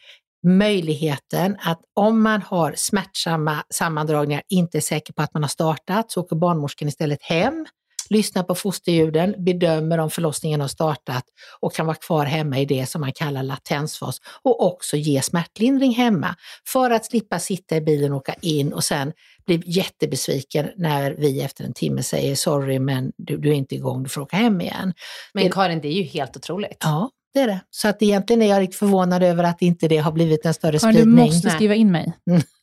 möjligheten 0.47 1.57
att 1.61 1.81
om 1.97 2.23
man 2.23 2.43
har 2.43 2.75
smärtsamma 2.77 3.63
sammandragningar, 3.75 4.43
inte 4.49 4.79
är 4.79 4.81
säker 4.81 5.13
på 5.13 5.23
att 5.23 5.35
man 5.35 5.43
har 5.43 5.49
startat, 5.49 6.11
så 6.11 6.21
åker 6.21 6.37
barnmorskan 6.37 6.89
istället 6.89 7.23
hem, 7.23 7.67
lyssnar 8.11 8.43
på 8.43 8.55
fosterljuden, 8.55 9.35
bedömer 9.39 9.99
om 9.99 10.11
förlossningen 10.11 10.61
har 10.61 10.69
startat 10.69 11.25
och 11.61 11.75
kan 11.75 11.87
vara 11.87 11.97
kvar 11.97 12.25
hemma 12.25 12.59
i 12.59 12.65
det 12.65 12.87
som 12.87 13.01
man 13.01 13.13
kallar 13.13 13.43
latensfas 13.43 14.21
och 14.43 14.67
också 14.67 14.97
ge 14.97 15.23
smärtlindring 15.23 15.95
hemma 15.95 16.35
för 16.67 16.91
att 16.91 17.05
slippa 17.05 17.39
sitta 17.39 17.77
i 17.77 17.81
bilen 17.81 18.13
och 18.13 18.19
åka 18.19 18.35
in 18.41 18.73
och 18.73 18.85
sen 18.85 19.13
bli 19.47 19.63
jättebesviken 19.67 20.69
när 20.77 21.11
vi 21.11 21.43
efter 21.43 21.65
en 21.65 21.73
timme 21.73 22.03
säger 22.03 22.35
sorry 22.35 22.79
men 22.79 23.13
du, 23.17 23.37
du 23.37 23.49
är 23.49 23.55
inte 23.55 23.75
igång, 23.75 24.03
du 24.03 24.09
får 24.09 24.21
åka 24.21 24.37
hem 24.37 24.61
igen. 24.61 24.93
Men 25.35 25.51
Karin, 25.51 25.81
det 25.81 25.89
är 25.89 25.93
ju 25.93 26.03
helt 26.03 26.37
otroligt. 26.37 26.79
Ja, 26.81 27.11
det 27.35 27.41
är 27.41 27.47
det. 27.47 27.61
Så 27.71 27.89
att 27.89 28.03
egentligen 28.03 28.43
är 28.43 28.47
jag 28.47 28.61
riktigt 28.61 28.79
förvånad 28.79 29.23
över 29.23 29.45
att 29.45 29.63
inte 29.63 29.89
det 29.89 29.97
har 29.97 30.13
blivit 30.13 30.47
en 30.47 30.55
större 30.55 30.79
Karin, 30.79 30.95
spridning. 30.95 31.17
du 31.17 31.23
måste 31.23 31.51
skriva 31.51 31.75
in 31.75 31.93
mig. 31.93 32.13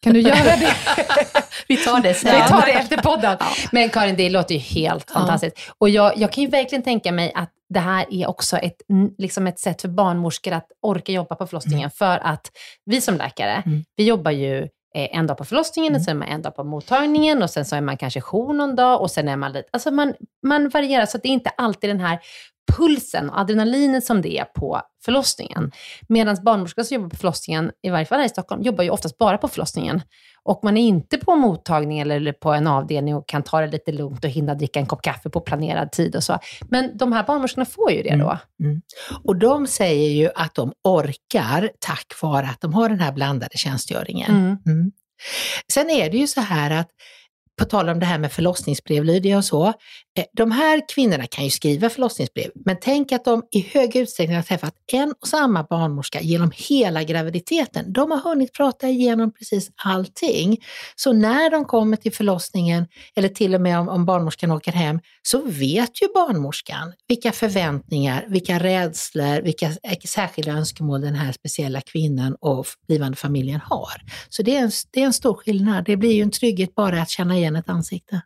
Kan 0.02 0.14
du 0.14 0.20
göra 0.20 0.44
det? 0.44 0.76
Vi 1.68 1.78
tar 1.78 2.02
det 2.02 2.14
sen. 2.14 2.36
Vi 2.36 2.48
tar 2.48 2.66
det 2.66 2.72
efter 2.72 2.98
podden. 2.98 3.38
Men 3.72 3.90
Karin, 3.90 4.16
det 4.16 4.30
låter 4.30 4.56
ju 4.56 4.62
helt 4.62 5.12
fantastiskt. 5.12 5.58
Och 5.78 5.90
jag, 5.90 6.18
jag 6.18 6.32
kan 6.32 6.44
ju 6.44 6.50
verkligen 6.50 6.84
tänka 6.84 7.12
mig 7.12 7.32
att 7.36 7.50
det 7.70 7.80
här 7.80 8.06
är 8.10 8.30
också 8.30 8.58
ett, 8.58 8.76
liksom 9.18 9.48
ett 9.48 9.60
sätt 9.60 9.82
för 9.82 9.88
barnmorskor 9.88 10.54
att 10.54 10.68
orka 10.82 11.12
jobba 11.12 11.36
på 11.36 11.48
förlossningen. 11.48 11.90
För 11.90 12.18
att 12.18 12.52
vi 12.86 13.02
som 13.02 13.18
läkare, 13.18 13.64
vi 13.96 14.04
jobbar 14.04 14.32
ju 14.32 14.58
eh, 14.96 15.18
en 15.18 15.28
dag 15.28 15.38
på 15.38 15.46
förlossningen, 15.46 15.96
och 15.96 16.02
sen 16.02 16.16
är 16.16 16.20
man 16.20 16.28
en 16.28 16.42
dag 16.42 16.56
på 16.56 16.64
mottagningen 16.64 17.44
och 17.44 17.50
sen 17.50 17.66
så 17.66 17.76
är 17.76 17.82
man 17.82 17.98
kanske 17.98 18.22
jour 18.22 18.54
någon 18.54 18.76
dag 18.76 19.02
och 19.02 19.12
sen 19.12 19.28
är 19.28 19.36
man 19.36 19.52
lite... 19.52 19.70
Alltså 19.72 19.92
man, 19.92 20.14
man 20.48 20.70
varierar, 20.70 21.06
så 21.06 21.18
att 21.18 21.24
det 21.24 21.30
är 21.30 21.34
inte 21.34 21.50
alltid 21.50 21.90
den 21.90 22.00
här 22.00 22.20
pulsen 22.72 23.30
och 23.30 23.40
adrenalinet 23.40 24.04
som 24.04 24.22
det 24.22 24.38
är 24.38 24.46
på 24.46 24.82
förlossningen. 25.06 25.72
Medan 26.08 26.38
barnmorskor 26.44 26.84
som 26.84 26.96
jobbar 26.96 27.10
på 27.10 27.16
förlossningen, 27.16 27.72
i 27.84 27.90
varje 27.90 28.06
fall 28.06 28.20
här 28.20 28.26
i 28.26 28.30
Stockholm, 28.30 28.62
jobbar 28.62 28.84
ju 28.84 28.90
oftast 28.90 29.18
bara 29.18 29.38
på 29.38 29.48
förlossningen. 29.48 30.02
Och 30.44 30.60
man 30.64 30.78
är 30.78 30.82
inte 30.82 31.18
på 31.18 31.36
mottagning 31.36 32.00
eller 32.00 32.32
på 32.34 32.54
en 32.54 32.68
avdelning 32.68 33.16
och 33.16 33.28
kan 33.28 33.44
ta 33.44 33.62
det 33.62 33.68
lite 33.68 33.92
lugnt 33.92 34.24
och 34.24 34.30
hinna 34.30 34.56
dricka 34.56 34.80
en 34.80 34.86
kopp 34.86 35.02
kaffe 35.02 35.30
på 35.30 35.40
planerad 35.42 35.92
tid 35.92 36.16
och 36.16 36.24
så. 36.24 36.40
Men 36.70 36.98
de 36.98 37.12
här 37.14 37.24
barnmorskorna 37.24 37.66
får 37.66 37.92
ju 37.92 38.04
det 38.04 38.16
då. 38.16 38.38
Mm. 38.64 38.82
Och 39.24 39.36
de 39.36 39.68
säger 39.68 40.10
ju 40.10 40.30
att 40.36 40.56
de 40.56 40.74
orkar 40.84 41.70
tack 41.80 42.22
vare 42.22 42.46
att 42.46 42.62
de 42.62 42.74
har 42.74 42.90
den 42.90 43.00
här 43.00 43.12
blandade 43.12 43.58
tjänstgöringen. 43.58 44.32
Mm. 44.32 44.58
Mm. 44.66 44.92
Sen 45.74 45.90
är 45.90 46.10
det 46.10 46.18
ju 46.18 46.28
så 46.28 46.42
här 46.42 46.72
att 46.72 46.90
på 47.60 47.66
tal 47.66 47.90
om 47.90 48.00
det 48.00 48.06
här 48.06 48.20
med 48.20 48.32
förlossningsbrev, 48.32 49.04
Lydia 49.04 49.38
och 49.38 49.46
så. 49.46 49.68
Eh, 50.18 50.26
de 50.34 50.52
här 50.52 50.82
kvinnorna 50.96 51.28
kan 51.28 51.44
ju 51.44 51.50
skriva 51.50 51.90
förlossningsbrev, 51.90 52.52
men 52.66 52.78
tänk 52.82 53.12
att 53.12 53.26
de 53.26 53.44
i 53.52 53.62
hög 53.74 53.96
utsträckning 53.96 54.36
har 54.36 54.44
träffat 54.44 54.74
en 54.92 55.14
och 55.22 55.28
samma 55.28 55.64
barnmorska 55.64 56.22
genom 56.22 56.52
hela 56.56 57.04
graviditeten. 57.04 57.94
De 57.94 58.12
har 58.12 58.20
hunnit 58.20 58.54
prata 58.54 58.90
igenom 58.90 59.34
precis 59.34 59.70
allting. 59.76 60.58
Så 60.96 61.14
när 61.14 61.50
de 61.50 61.66
kommer 61.66 61.98
till 61.98 62.14
förlossningen, 62.14 62.88
eller 63.16 63.30
till 63.30 63.56
och 63.56 63.62
med 63.62 63.80
om, 63.80 63.90
om 63.90 64.06
barnmorskan 64.06 64.52
åker 64.52 64.72
hem, 64.72 65.00
så 65.22 65.42
vet 65.42 66.02
ju 66.02 66.08
barnmorskan 66.14 66.94
vilka 67.08 67.32
förväntningar, 67.32 68.26
vilka 68.28 68.60
rädslor, 68.60 69.42
vilka 69.42 69.66
eh, 69.66 69.98
särskilda 70.06 70.52
önskemål 70.52 71.02
den 71.02 71.16
här 71.16 71.32
speciella 71.32 71.82
kvinnan 71.82 72.36
och 72.40 72.66
blivande 72.88 73.18
familjen 73.18 73.62
har. 73.64 74.02
Så 74.30 74.44
det 74.44 74.56
är 74.56 74.62
en, 74.62 74.72
det 74.92 75.02
är 75.02 75.06
en 75.06 75.14
stor 75.14 75.34
skillnad. 75.34 75.86
Det 75.86 75.98
blir 75.98 76.12
ju 76.12 76.22
en 76.22 76.32
trygghet 76.32 76.76
bara 76.76 77.02
att 77.02 77.10
känna 77.10 77.43
igen 77.44 77.56
ett 77.56 77.70
ansikte. 77.70 78.22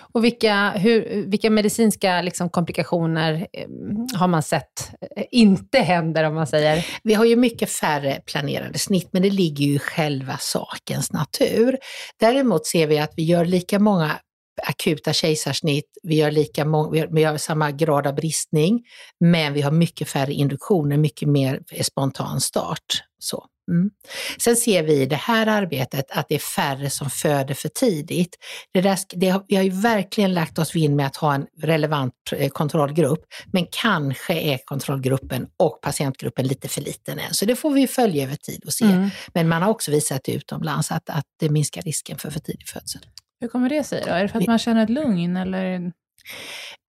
Och 0.00 0.24
vilka, 0.24 0.70
hur, 0.70 1.26
vilka 1.26 1.50
medicinska 1.50 2.22
liksom, 2.22 2.48
komplikationer 2.48 3.46
eh, 3.52 3.68
har 4.14 4.28
man 4.28 4.42
sett 4.42 4.92
eh, 5.16 5.24
inte 5.30 5.78
händer, 5.78 6.24
om 6.24 6.34
man 6.34 6.46
säger? 6.46 6.86
Vi 7.02 7.14
har 7.14 7.24
ju 7.24 7.36
mycket 7.36 7.70
färre 7.70 8.20
planerade 8.26 8.78
snitt, 8.78 9.08
men 9.12 9.22
det 9.22 9.30
ligger 9.30 9.64
ju 9.64 9.74
i 9.74 9.78
själva 9.78 10.36
sakens 10.40 11.12
natur. 11.12 11.78
Däremot 12.20 12.66
ser 12.66 12.86
vi 12.86 12.98
att 12.98 13.12
vi 13.16 13.22
gör 13.22 13.44
lika 13.44 13.78
många 13.78 14.18
akuta 14.62 15.12
kejsarsnitt, 15.12 15.98
vi 16.02 16.14
gör, 16.14 16.30
lika 16.30 16.64
många, 16.64 17.06
vi, 17.10 17.24
har 17.24 17.36
samma 17.36 17.70
grad 17.70 18.06
av 18.06 18.14
bristning, 18.14 18.84
men 19.20 19.52
vi 19.52 19.60
har 19.60 19.70
mycket 19.70 20.08
färre 20.08 20.32
induktioner, 20.32 20.96
mycket 20.96 21.28
mer 21.28 21.62
spontan 21.82 22.40
start. 22.40 23.02
Så. 23.18 23.46
Mm. 23.70 23.90
Sen 24.38 24.56
ser 24.56 24.82
vi 24.82 25.02
i 25.02 25.06
det 25.06 25.16
här 25.16 25.46
arbetet 25.46 26.10
att 26.10 26.28
det 26.28 26.34
är 26.34 26.38
färre 26.38 26.90
som 26.90 27.10
föder 27.10 27.54
för 27.54 27.68
tidigt. 27.68 28.36
Det 28.72 28.80
där, 28.80 28.98
det 29.14 29.40
vi 29.48 29.56
har 29.56 29.62
ju 29.62 29.70
verkligen 29.70 30.34
lagt 30.34 30.58
oss 30.58 30.76
vinn 30.76 30.96
med 30.96 31.06
att 31.06 31.16
ha 31.16 31.34
en 31.34 31.46
relevant 31.60 32.14
eh, 32.32 32.48
kontrollgrupp, 32.48 33.24
men 33.52 33.66
kanske 33.70 34.34
är 34.34 34.58
kontrollgruppen 34.64 35.46
och 35.56 35.80
patientgruppen 35.80 36.46
lite 36.46 36.68
för 36.68 36.80
liten 36.80 37.18
än. 37.18 37.34
Så 37.34 37.44
det 37.44 37.56
får 37.56 37.70
vi 37.70 37.86
följa 37.86 38.24
över 38.24 38.36
tid 38.36 38.64
och 38.66 38.72
se. 38.72 38.84
Mm. 38.84 39.10
Men 39.34 39.48
man 39.48 39.62
har 39.62 39.70
också 39.70 39.90
visat 39.90 40.28
utomlands 40.28 40.90
att, 40.90 41.10
att 41.10 41.26
det 41.40 41.48
minskar 41.48 41.82
risken 41.82 42.18
för 42.18 42.30
för 42.30 42.40
tidig 42.40 42.68
födsel. 42.68 43.02
Hur 43.40 43.48
kommer 43.48 43.68
det 43.68 43.84
sig 43.84 44.02
då? 44.06 44.10
Är 44.10 44.22
det 44.22 44.28
för 44.28 44.38
att 44.38 44.46
man 44.46 44.58
känner 44.58 44.82
ett 44.82 44.90
lugn 44.90 45.36
eller? 45.36 45.92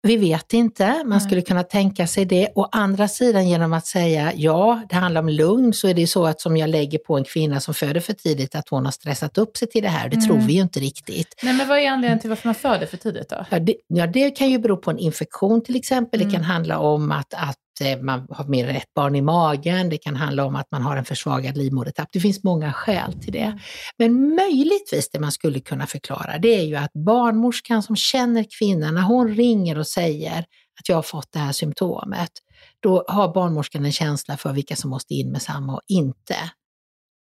Vi 0.05 0.17
vet 0.17 0.53
inte, 0.53 1.03
man 1.05 1.21
skulle 1.21 1.43
kunna 1.43 1.63
tänka 1.63 2.07
sig 2.07 2.25
det. 2.25 2.49
Å 2.55 2.69
andra 2.73 3.09
sidan 3.09 3.49
genom 3.49 3.73
att 3.73 3.87
säga 3.87 4.33
ja, 4.37 4.83
det 4.89 4.95
handlar 4.97 5.21
om 5.21 5.29
lugn, 5.29 5.73
så 5.73 5.89
är 5.89 5.95
det 5.95 6.07
så 6.07 6.27
att 6.27 6.41
som 6.41 6.57
jag 6.57 6.71
lägger 6.71 6.99
på 6.99 7.17
en 7.17 7.25
kvinna 7.25 7.61
som 7.61 7.75
föder 7.75 8.01
för 8.01 8.13
tidigt, 8.13 8.55
att 8.55 8.69
hon 8.69 8.85
har 8.85 8.93
stressat 8.93 9.39
upp 9.39 9.57
sig 9.57 9.69
till 9.69 9.83
det 9.83 9.89
här. 9.89 10.09
Det 10.09 10.17
tror 10.21 10.35
Mm. 10.35 10.47
vi 10.47 10.53
ju 10.53 10.61
inte 10.63 10.81
riktigt. 10.81 11.35
Nej, 11.43 11.55
men 11.55 11.69
vad 11.69 11.79
är 11.79 11.91
anledningen 11.91 12.19
till 12.21 12.31
varför 12.31 12.49
man 12.49 12.55
föder 12.55 12.87
för 12.87 12.97
tidigt 12.97 13.29
då? 13.29 13.47
Ja 13.51 13.59
det, 13.59 13.75
ja, 13.89 14.07
det 14.07 14.31
kan 14.31 14.51
ju 14.51 14.59
bero 14.59 14.77
på 14.77 14.91
en 14.91 14.99
infektion 14.99 15.65
till 15.65 15.77
exempel. 15.77 16.21
Det 16.21 16.25
Mm. 16.25 16.35
kan 16.35 16.45
handla 16.45 16.79
om 16.79 17.13
att, 17.13 17.35
att 17.35 17.57
man 18.03 18.27
har 18.31 18.45
mer 18.45 18.69
än 18.69 18.77
ett 18.77 18.95
barn 18.95 19.15
i 19.15 19.23
magen. 19.23 19.89
Det 19.89 19.99
kan 19.99 20.17
handla 20.17 20.45
om 20.45 20.57
att 20.57 20.71
man 20.71 20.83
har 20.83 20.97
en 20.97 21.05
försvagad 21.05 21.57
livmodertapp. 21.57 22.09
Det 22.13 22.21
finns 22.21 22.45
många 22.45 22.73
skäl 22.73 23.13
till 23.13 23.33
det. 23.33 23.59
Men 23.99 24.35
möjligtvis 24.35 25.11
det 25.11 25.21
man 25.21 25.33
skulle 25.33 25.61
kunna 25.61 25.87
förklara, 25.87 26.39
det 26.39 26.49
är 26.49 26.65
ju 26.65 26.77
att 26.77 26.93
barnmorskan 26.93 27.83
som 27.83 27.97
känner 27.97 28.45
kvinnan, 28.59 28.95
när 28.95 29.03
hon 29.03 29.35
ringer 29.35 29.79
och 29.79 29.87
säger 29.87 30.39
att 30.81 30.89
jag 30.89 30.97
har 30.97 31.03
fått 31.03 31.33
det 31.33 31.39
här 31.39 31.53
symptomet, 31.53 32.31
då 32.81 33.05
har 33.09 33.35
barnmorskan 33.35 33.85
en 33.85 33.93
känsla 33.93 34.37
för 34.37 34.53
vilka 34.53 34.77
som 34.77 34.91
måste 34.91 35.15
in 35.15 35.33
med 35.33 35.43
samma 35.43 35.75
och 35.75 35.83
inte. 35.89 36.37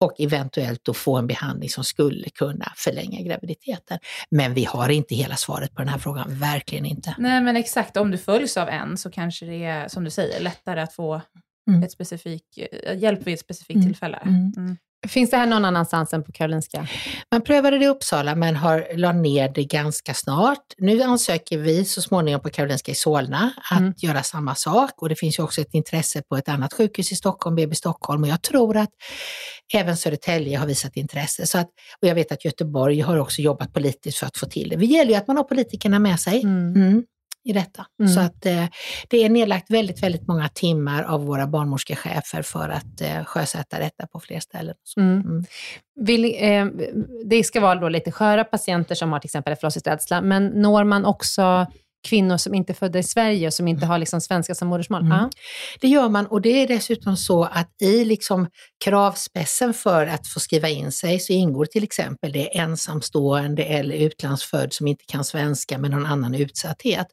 Och 0.02 0.20
eventuellt 0.20 0.84
då 0.84 0.94
få 0.94 1.16
en 1.16 1.26
behandling 1.26 1.68
som 1.68 1.84
skulle 1.84 2.30
kunna 2.30 2.72
förlänga 2.76 3.20
graviditeten. 3.22 3.98
Men 4.30 4.54
vi 4.54 4.64
har 4.64 4.88
inte 4.88 5.14
hela 5.14 5.36
svaret 5.36 5.74
på 5.74 5.82
den 5.82 5.88
här 5.88 5.98
frågan, 5.98 6.38
verkligen 6.38 6.86
inte. 6.86 7.14
Nej, 7.18 7.40
men 7.40 7.56
exakt. 7.56 7.96
Om 7.96 8.10
du 8.10 8.18
följs 8.18 8.56
av 8.56 8.68
en 8.68 8.96
så 8.98 9.10
kanske 9.10 9.46
det 9.46 9.64
är, 9.64 9.88
som 9.88 10.04
du 10.04 10.10
säger, 10.10 10.40
lättare 10.40 10.80
att 10.80 10.92
få 10.92 11.20
Mm. 11.68 11.82
ett 11.82 11.92
specifik, 11.92 12.58
eh, 12.58 12.98
hjälp 12.98 13.26
vid 13.26 13.34
ett 13.34 13.40
specifikt 13.40 13.76
Mm. 13.76 13.88
tillfälle. 13.88 14.16
Mm. 14.24 14.76
Finns 15.08 15.30
det 15.30 15.36
här 15.36 15.46
någon 15.46 15.64
annanstans 15.64 16.12
än 16.12 16.24
på 16.24 16.32
Karolinska? 16.32 16.86
Man 17.30 17.42
prövade 17.42 17.78
det 17.78 17.84
i 17.84 17.88
Uppsala 17.88 18.34
men 18.34 18.56
har 18.56 18.86
la 18.96 19.12
ner 19.12 19.48
det 19.54 19.64
ganska 19.64 20.14
snart. 20.14 20.58
Nu 20.78 21.02
ansöker 21.02 21.58
vi 21.58 21.84
så 21.84 22.02
småningom 22.02 22.40
på 22.40 22.50
Karolinska 22.50 22.92
i 22.92 22.94
Solna 22.94 23.52
att 23.70 23.80
Mm. 23.80 23.94
göra 23.96 24.22
samma 24.22 24.54
sak 24.54 24.90
och 25.02 25.08
det 25.08 25.14
finns 25.16 25.38
ju 25.38 25.42
också 25.42 25.60
ett 25.60 25.74
intresse 25.74 26.22
på 26.22 26.36
ett 26.36 26.48
annat 26.48 26.72
sjukhus 26.72 27.12
i 27.12 27.16
Stockholm, 27.16 27.56
BB 27.56 27.74
Stockholm 27.74 28.22
och 28.22 28.28
jag 28.28 28.42
tror 28.42 28.76
att 28.76 28.90
även 29.74 29.96
Södertälje 29.96 30.58
har 30.58 30.66
visat 30.66 30.96
intresse. 30.96 31.46
Så 31.46 31.58
att, 31.58 31.68
och 32.02 32.08
jag 32.08 32.14
vet 32.14 32.32
att 32.32 32.44
Göteborg 32.44 33.00
har 33.00 33.16
också 33.18 33.42
jobbat 33.42 33.72
politiskt 33.72 34.18
för 34.18 34.26
att 34.26 34.36
få 34.36 34.46
till 34.46 34.68
det. 34.68 34.76
Det 34.76 34.86
gäller 34.86 35.10
ju 35.10 35.16
att 35.16 35.26
man 35.26 35.36
har 35.36 35.44
politikerna 35.44 35.98
med 35.98 36.20
sig. 36.20 36.42
Mm. 36.42 36.74
Mm, 36.76 37.02
i 37.44 37.52
detta. 37.52 37.87
Mm. 38.00 38.12
Så 38.12 38.20
att 38.20 38.46
eh, 38.46 38.64
det 39.09 39.24
är 39.24 39.28
nedlagt 39.28 39.70
väldigt, 39.70 40.02
väldigt 40.02 40.28
många 40.28 40.48
timmar 40.48 41.02
av 41.02 41.24
våra 41.24 41.46
barnmorskechefer 41.46 42.42
för 42.42 42.68
att 42.68 43.00
eh, 43.00 43.24
sjösätta 43.24 43.78
detta 43.78 44.07
på 44.07 44.20
fler 44.20 44.40
ställen. 44.40 44.74
Mm. 44.96 45.20
mm. 45.20 45.44
Vill, 46.00 46.24
eh, 46.24 46.66
det 47.24 47.44
ska 47.44 47.61
vara 47.61 47.74
då 47.74 47.88
lite 47.88 48.12
sköra 48.12 48.44
patienter 48.44 48.94
som 48.94 49.12
har 49.12 49.18
till 49.18 49.28
exempel 49.28 49.57
förlossningsrädsla, 49.57 50.20
men 50.20 50.46
når 50.46 50.85
man 50.85 51.05
också 51.05 51.66
kvinnor 52.08 52.36
som 52.36 52.54
inte 52.54 52.72
är 52.72 52.74
födda 52.74 52.98
i 52.98 53.02
Sverige 53.02 53.46
och 53.46 53.54
som 53.54 53.68
inte 53.68 53.86
har 53.86 53.98
liksom 53.98 54.20
svenska 54.20 54.54
som 54.54 54.68
modersmål? 54.68 55.00
Mm. 55.00 55.12
Ja. 55.12 55.30
Det 55.80 55.88
gör 55.88 56.08
man 56.08 56.26
och 56.26 56.40
det 56.40 56.48
är 56.62 56.68
dessutom 56.68 57.16
så 57.16 57.44
att 57.44 57.82
i 57.82 58.04
liksom 58.04 58.48
kravspessen 58.84 59.74
för 59.74 60.06
att 60.06 60.26
få 60.26 60.40
skriva 60.40 60.68
in 60.68 60.92
sig 60.92 61.20
så 61.20 61.32
ingår 61.32 61.64
till 61.64 61.84
exempel 61.84 62.32
det 62.32 62.58
ensamstående 62.58 63.64
eller 63.64 63.94
utlandsfödd 63.94 64.72
som 64.72 64.86
inte 64.86 65.04
kan 65.06 65.24
svenska 65.24 65.78
med 65.78 65.90
någon 65.90 66.06
annan 66.06 66.34
utsatthet. 66.34 67.06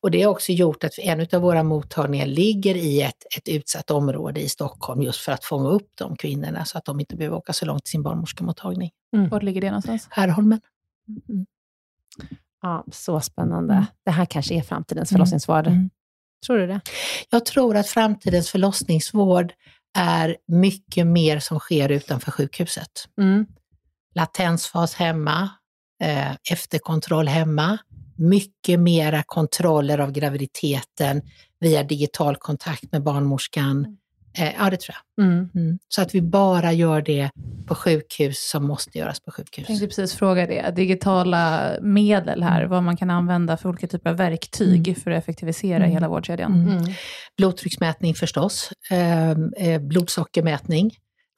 Och 0.00 0.10
det 0.10 0.22
har 0.22 0.30
också 0.30 0.52
gjort 0.52 0.84
att 0.84 0.98
en 0.98 1.26
av 1.32 1.42
våra 1.42 1.62
mottagningar 1.62 2.26
ligger 2.26 2.74
i 2.74 3.02
ett, 3.02 3.36
ett 3.36 3.48
utsatt 3.48 3.90
område 3.90 4.40
i 4.40 4.48
Stockholm 4.48 5.02
just 5.02 5.20
för 5.20 5.32
att 5.32 5.44
fånga 5.44 5.68
upp 5.68 5.88
de 5.94 6.16
kvinnorna 6.16 6.64
så 6.64 6.78
att 6.78 6.84
de 6.84 7.00
inte 7.00 7.16
behöver 7.16 7.36
åka 7.36 7.52
så 7.52 7.66
långt 7.66 7.84
till 7.84 7.90
sin 7.90 8.02
barnmorskemottagning. 8.02 8.90
Var 9.30 9.40
ligger 9.40 9.60
det 9.60 9.70
någonstans? 9.70 10.08
Skärholmen. 10.10 10.60
Ja, 12.62 12.84
så 12.92 13.20
spännande. 13.20 13.74
Mm. 13.74 13.86
Det 14.04 14.10
här 14.10 14.24
kanske 14.24 14.54
är 14.54 14.62
framtidens 14.62 15.12
Mm. 15.12 15.18
förlossningsvård. 15.18 15.66
Mm. 15.66 15.90
Tror 16.46 16.58
du 16.58 16.66
det? 16.66 16.80
Jag 17.30 17.46
tror 17.46 17.76
att 17.76 17.86
framtidens 17.88 18.50
förlossningsvård 18.50 19.52
är 19.98 20.36
mycket 20.48 21.06
mer 21.06 21.38
som 21.38 21.58
sker 21.58 21.88
utanför 21.88 22.30
sjukhuset. 22.30 22.90
Mm. 23.20 23.46
latensfas 24.14 24.94
hemma, 24.94 25.50
eh, 26.02 26.32
efterkontroll 26.50 27.28
hemma, 27.28 27.78
mycket 28.16 28.80
mera 28.80 29.22
kontroller 29.26 29.98
av 29.98 30.12
graviditeten 30.12 31.22
via 31.60 31.82
digital 31.82 32.36
kontakt 32.36 32.92
med 32.92 33.02
barnmorskan 33.02 33.98
Eh, 34.38 34.52
ja, 34.58 34.70
det 34.70 34.80
tror 34.80 34.96
jag. 35.16 35.24
Mm. 35.26 35.48
Mm. 35.54 35.78
Så 35.88 36.02
att 36.02 36.14
vi 36.14 36.22
bara 36.22 36.72
gör 36.72 37.02
det 37.02 37.30
på 37.66 37.74
sjukhus 37.74 38.50
som 38.50 38.66
måste 38.66 38.98
göras 38.98 39.20
på 39.20 39.30
sjukhus. 39.30 39.56
Jag 39.58 39.66
tänkte 39.66 39.86
precis 39.86 40.14
fråga 40.14 40.46
det. 40.46 40.70
Digitala 40.76 41.70
medel 41.80 42.42
här, 42.42 42.64
vad 42.64 42.82
man 42.82 42.96
kan 42.96 43.10
använda 43.10 43.56
för 43.56 43.68
olika 43.68 43.86
typer 43.86 44.10
av 44.10 44.16
verktyg 44.16 44.98
för 45.02 45.10
att 45.10 45.18
effektivisera 45.22 45.76
Mm. 45.76 45.90
hela 45.90 46.08
vårdkedjan. 46.08 46.68
Mm. 46.68 46.84
Blodtrycksmätning 47.36 48.14
förstås, 48.14 48.70
eh, 48.90 49.30
eh, 49.30 49.80
blodsockermätning, 49.80 50.90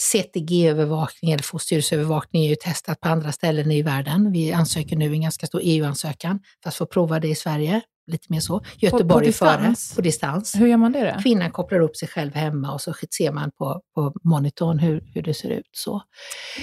CTG-övervakning 0.02 1.32
eller 1.32 1.42
fosterstyrelseövervakning 1.42 2.44
är 2.44 2.48
ju 2.48 2.56
testat 2.56 3.00
på 3.00 3.08
andra 3.08 3.32
ställen 3.32 3.70
i 3.70 3.82
världen. 3.82 4.32
Vi 4.32 4.52
ansöker 4.52 4.96
nu 4.96 5.12
en 5.12 5.22
ganska 5.22 5.46
stor 5.46 5.60
EU-ansökan 5.64 6.40
för 6.62 6.68
att 6.68 6.74
få 6.74 6.86
prova 6.86 7.20
det 7.20 7.28
i 7.28 7.34
Sverige. 7.34 7.80
Lite 8.10 8.26
mer 8.28 8.40
så. 8.40 8.60
Göteborg 8.78 9.28
är 9.28 9.32
före, 9.32 9.50
distans? 9.56 9.94
på 9.96 10.00
distans. 10.00 10.54
Hur 10.54 10.66
gör 10.66 10.76
man 10.76 10.92
det 10.92 11.12
då? 11.16 11.22
Kvinnan 11.22 11.50
kopplar 11.50 11.80
upp 11.80 11.96
sig 11.96 12.08
själv 12.08 12.34
hemma 12.34 12.72
och 12.72 12.80
så 12.80 12.94
ser 13.18 13.32
man 13.32 13.50
på, 13.58 13.80
på 13.94 14.12
monitorn 14.24 14.78
hur, 14.78 15.02
hur 15.14 15.22
det 15.22 15.34
ser 15.34 15.50
ut. 15.50 15.68
Så. 15.72 16.02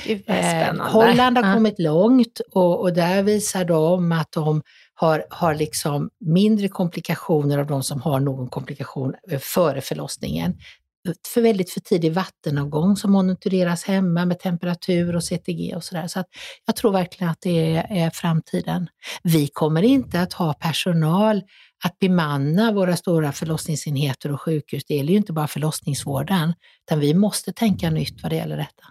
Gud, 0.05 0.23
Eh. 0.27 0.75
Holland 0.79 1.37
har 1.37 1.45
Ja. 1.47 1.53
kommit 1.53 1.79
långt 1.79 2.41
och, 2.51 2.81
och 2.81 2.93
där 2.93 3.23
visar 3.23 3.65
de 3.65 4.11
att 4.11 4.31
de 4.31 4.61
har, 4.93 5.25
har 5.29 5.55
liksom 5.55 6.09
mindre 6.25 6.67
komplikationer 6.69 7.57
av 7.57 7.67
de 7.67 7.83
som 7.83 8.01
har 8.01 8.19
någon 8.19 8.47
komplikation 8.49 9.13
eh, 9.31 9.39
före 9.39 9.81
förlossningen. 9.81 10.53
För 11.33 11.41
väldigt 11.41 11.69
för 11.69 11.79
tidig 11.79 12.13
vattenavgång 12.13 12.95
som 12.95 13.11
monitoreras 13.11 13.83
hemma 13.83 14.25
med 14.25 14.39
temperatur 14.39 15.15
och 15.15 15.23
CTG 15.23 15.75
och 15.75 15.83
sådär. 15.83 16.07
Så 16.07 16.19
att 16.19 16.27
jag 16.65 16.75
tror 16.75 16.91
verkligen 16.91 17.31
att 17.31 17.41
det 17.41 17.75
är, 17.75 17.87
är 17.89 18.09
framtiden. 18.09 18.87
Vi 19.23 19.47
kommer 19.47 19.81
inte 19.81 20.21
att 20.21 20.33
ha 20.33 20.53
personal 20.53 21.41
att 21.83 21.99
bemanna 21.99 22.71
våra 22.71 22.95
stora 22.95 23.31
förlossningsenheter 23.31 24.31
och 24.31 24.41
sjukhus. 24.41 24.85
Det 24.85 24.95
gäller 24.95 25.11
ju 25.11 25.17
inte 25.17 25.33
bara 25.33 25.47
förlossningsvården, 25.47 26.53
utan 26.87 26.99
vi 26.99 27.13
måste 27.13 27.53
tänka 27.53 27.89
nytt 27.89 28.23
vad 28.23 28.31
det 28.31 28.35
gäller 28.35 28.57
detta. 28.57 28.83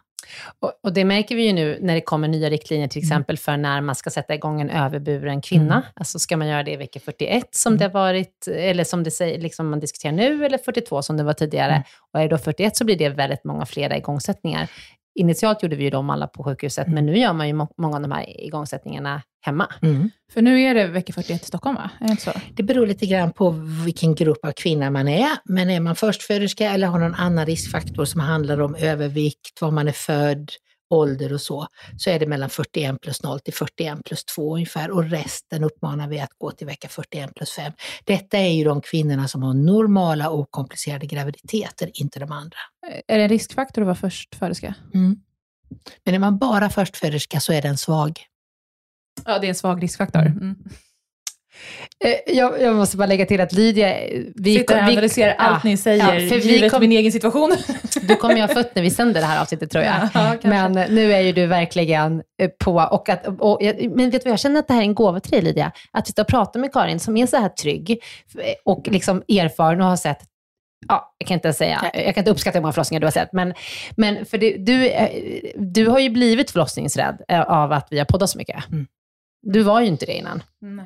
Och, 0.60 0.72
och 0.82 0.92
det 0.92 1.04
märker 1.04 1.36
vi 1.36 1.46
ju 1.46 1.52
nu 1.52 1.78
när 1.80 1.94
det 1.94 2.00
kommer 2.00 2.28
nya 2.28 2.50
riktlinjer, 2.50 2.88
till 2.88 3.02
exempel 3.02 3.38
för 3.38 3.56
när 3.56 3.80
man 3.80 3.94
ska 3.94 4.10
sätta 4.10 4.34
igång 4.34 4.60
en 4.60 4.70
överburen 4.70 5.40
kvinna. 5.40 5.74
Mm. 5.74 5.86
Alltså 5.94 6.18
ska 6.18 6.36
man 6.36 6.48
göra 6.48 6.62
det 6.62 6.70
i 6.70 6.76
vecka 6.76 7.00
41 7.00 7.48
som 7.50 7.76
det 7.76 7.84
har 7.84 7.90
varit, 7.90 8.48
eller 8.48 8.84
som 8.84 9.02
det 9.02 9.10
säger, 9.10 9.40
liksom 9.40 9.68
man 9.68 9.80
diskuterar 9.80 10.12
nu, 10.12 10.44
eller 10.44 10.58
42 10.58 11.02
som 11.02 11.16
det 11.16 11.22
var 11.22 11.32
tidigare. 11.32 11.72
Mm. 11.72 11.82
Och 12.12 12.20
är 12.20 12.22
det 12.22 12.28
då 12.28 12.38
41 12.38 12.76
så 12.76 12.84
blir 12.84 12.96
det 12.98 13.08
väldigt 13.08 13.44
många 13.44 13.66
flera 13.66 13.96
igångsättningar. 13.96 14.68
Initialt 15.16 15.62
gjorde 15.62 15.76
vi 15.76 15.84
ju 15.84 15.90
dem 15.90 16.10
alla 16.10 16.26
på 16.26 16.44
sjukhuset, 16.44 16.88
men 16.88 17.06
nu 17.06 17.18
gör 17.18 17.32
man 17.32 17.46
ju 17.46 17.52
må- 17.52 17.72
många 17.78 17.96
av 17.96 18.02
de 18.02 18.10
här 18.12 18.40
igångsättningarna 18.46 19.22
hemma. 19.46 19.66
För 20.32 20.42
nu 20.42 20.60
är 20.60 20.74
det 20.74 20.86
vecka 20.86 21.12
41 21.12 21.42
i 21.42 21.46
Stockholm, 21.46 21.76
va? 21.76 21.90
Är 22.00 22.04
det 22.04 22.10
inte 22.10 22.22
så? 22.22 22.30
Det 22.56 22.62
beror 22.62 22.86
lite 22.86 23.06
grann 23.06 23.32
på 23.32 23.50
vilken 23.84 24.14
grupp 24.14 24.44
av 24.44 24.52
kvinna 24.52 24.90
man 24.90 25.08
är. 25.08 25.28
Men 25.44 25.70
är 25.70 25.80
man 25.80 25.96
förstföderska 25.96 26.70
eller 26.70 26.86
har 26.86 26.98
någon 26.98 27.14
annan 27.14 27.46
riskfaktor 27.46 28.04
som 28.04 28.20
handlar 28.20 28.60
om 28.60 28.74
övervikt, 28.74 29.60
var 29.60 29.70
man 29.70 29.88
är 29.88 29.92
född, 29.92 30.50
ålder 30.90 31.32
och 31.32 31.40
så, 31.40 31.66
så 31.98 32.10
är 32.10 32.18
det 32.18 32.26
mellan 32.26 32.50
41 32.50 33.00
plus 33.00 33.22
0 33.22 33.40
till 33.40 33.54
41 33.54 34.04
plus 34.04 34.24
2 34.24 34.54
ungefär. 34.54 34.90
Och 34.90 35.10
resten 35.10 35.64
uppmanar 35.64 36.08
vi 36.08 36.20
att 36.20 36.32
gå 36.38 36.50
till 36.50 36.66
vecka 36.66 36.88
41 36.88 37.34
plus 37.34 37.50
5. 37.50 37.72
Detta 38.04 38.38
är 38.38 38.52
ju 38.52 38.64
de 38.64 38.80
kvinnorna 38.80 39.28
som 39.28 39.42
har 39.42 39.54
normala 39.54 40.30
okomplicerade 40.30 41.06
graviditeter, 41.06 41.90
inte 41.94 42.18
de 42.18 42.32
andra. 42.32 42.58
Är 43.06 43.18
det 43.18 43.24
en 43.24 43.28
riskfaktor 43.28 43.82
att 43.82 43.86
vara 43.86 43.96
förstföderska? 43.96 44.74
Mm. 44.94 45.16
Men 46.04 46.14
är 46.14 46.18
man 46.18 46.38
bara 46.38 46.70
förstföderska 46.70 47.40
så 47.40 47.52
är 47.52 47.62
den 47.62 47.76
svag. 47.76 48.20
Ja, 49.24 49.38
det 49.38 49.46
är 49.46 49.48
en 49.48 49.54
svag 49.54 49.82
riskfaktor. 49.82 50.26
Mm. 50.26 50.56
Eh, 52.04 52.34
Jag, 52.36 52.62
jag 52.62 52.76
måste 52.76 52.96
bara 52.96 53.06
lägga 53.06 53.26
till 53.26 53.40
att 53.40 53.52
Lydia... 53.52 53.96
Vi, 54.34 54.56
Sitter 54.58 54.74
och 54.76 54.82
analyserar 54.82 55.34
allt 55.34 55.64
ni 55.64 55.76
säger, 55.76 55.98
ja, 55.98 56.28
för 56.28 56.36
vi 56.36 56.52
givet 56.54 56.72
kom- 56.72 56.80
min 56.80 56.92
egen 56.92 57.12
situation. 57.12 57.56
Du 58.02 58.16
kommer 58.16 58.34
ju 58.34 58.40
ha 58.40 58.48
fött 58.48 58.74
när 58.74 58.82
vi 58.82 58.90
sänder 58.90 59.20
det 59.20 59.26
här 59.26 59.42
avsnittet 59.42 59.70
tror 59.70 59.84
jag. 59.84 59.94
Ja, 60.14 60.36
men 60.42 60.76
eh, 60.76 60.86
nu 60.90 61.12
är 61.12 61.20
ju 61.20 61.32
du 61.32 61.46
verkligen 61.46 62.22
eh, 62.42 62.50
på, 62.64 62.72
och 62.90 63.08
att, 63.08 63.26
och, 63.40 63.58
men 63.90 64.10
vet 64.10 64.22
du 64.22 64.24
vad, 64.24 64.32
jag 64.32 64.40
känner 64.40 64.60
att 64.60 64.68
det 64.68 64.74
här 64.74 64.80
är 64.80 64.84
en 64.84 64.94
gåva 64.94 65.20
till 65.20 65.30
dig 65.30 65.42
Lydia. 65.42 65.72
Att 65.92 66.06
sitta 66.06 66.22
och 66.22 66.28
prata 66.28 66.58
med 66.58 66.72
Karin 66.72 67.00
som 67.00 67.16
är 67.16 67.26
så 67.26 67.36
här 67.36 67.48
trygg 67.48 67.98
och 68.64 68.88
liksom 68.90 69.22
erfaren 69.28 69.80
och 69.80 69.86
har 69.86 69.96
sett 69.96 70.18
Ja, 70.88 71.14
jag 71.18 71.28
kan 71.28 71.34
inte 71.34 71.52
säga, 71.52 71.90
jag 71.94 72.14
kan 72.14 72.20
inte 72.22 72.30
uppskatta 72.30 72.58
hur 72.58 72.62
många 72.62 72.72
förlossningar 72.72 73.00
du 73.00 73.06
har 73.06 73.10
sett, 73.12 73.32
men, 73.32 73.54
men 73.96 74.26
för 74.26 74.38
det, 74.38 74.56
du, 74.56 74.90
du 75.56 75.86
har 75.86 75.98
ju 75.98 76.10
blivit 76.10 76.50
förlossningsrädd 76.50 77.22
av 77.46 77.72
att 77.72 77.88
vi 77.90 77.98
har 77.98 78.04
poddat 78.04 78.30
så 78.30 78.38
mycket. 78.38 78.68
Mm. 78.72 78.86
Du 79.42 79.62
var 79.62 79.80
ju 79.80 79.86
inte 79.86 80.06
det 80.06 80.12
innan. 80.12 80.42
Nej. 80.60 80.84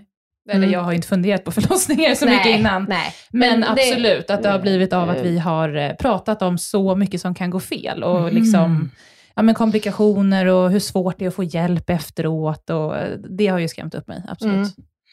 Eller 0.50 0.68
jag 0.68 0.80
har 0.80 0.92
inte 0.92 1.08
funderat 1.08 1.44
på 1.44 1.50
förlossningar 1.60 2.14
så 2.14 2.24
Nej, 2.24 2.36
mycket 2.36 2.58
innan. 2.58 2.86
Nej. 2.88 3.14
Men, 3.30 3.60
det- 3.60 3.68
absolut, 3.70 4.30
att 4.30 4.42
det 4.42 4.48
har 4.50 4.58
blivit 4.58 4.92
av 4.92 5.10
att 5.10 5.20
vi 5.20 5.38
har 5.38 5.76
eh, 5.76 5.92
pratat 5.92 6.42
om 6.42 6.58
så 6.58 6.94
mycket 6.96 7.20
som 7.20 7.34
kan 7.34 7.50
gå 7.50 7.60
fel. 7.60 8.02
Och 8.04 8.20
Mm. 8.20 8.34
liksom, 8.34 8.90
ja, 9.34 9.42
men 9.42 9.54
komplikationer 9.54 10.46
och 10.46 10.70
hur 10.70 10.80
svårt 10.80 11.18
det 11.18 11.24
är 11.24 11.28
att 11.28 11.34
få 11.34 11.44
hjälp 11.44 11.90
efteråt. 11.90 12.70
Och 12.70 12.96
eh, 12.96 13.18
det 13.18 13.46
har 13.46 13.58
ju 13.58 13.68
skrämt 13.68 13.94
upp 13.94 14.08
mig, 14.08 14.22
absolut. 14.28 14.54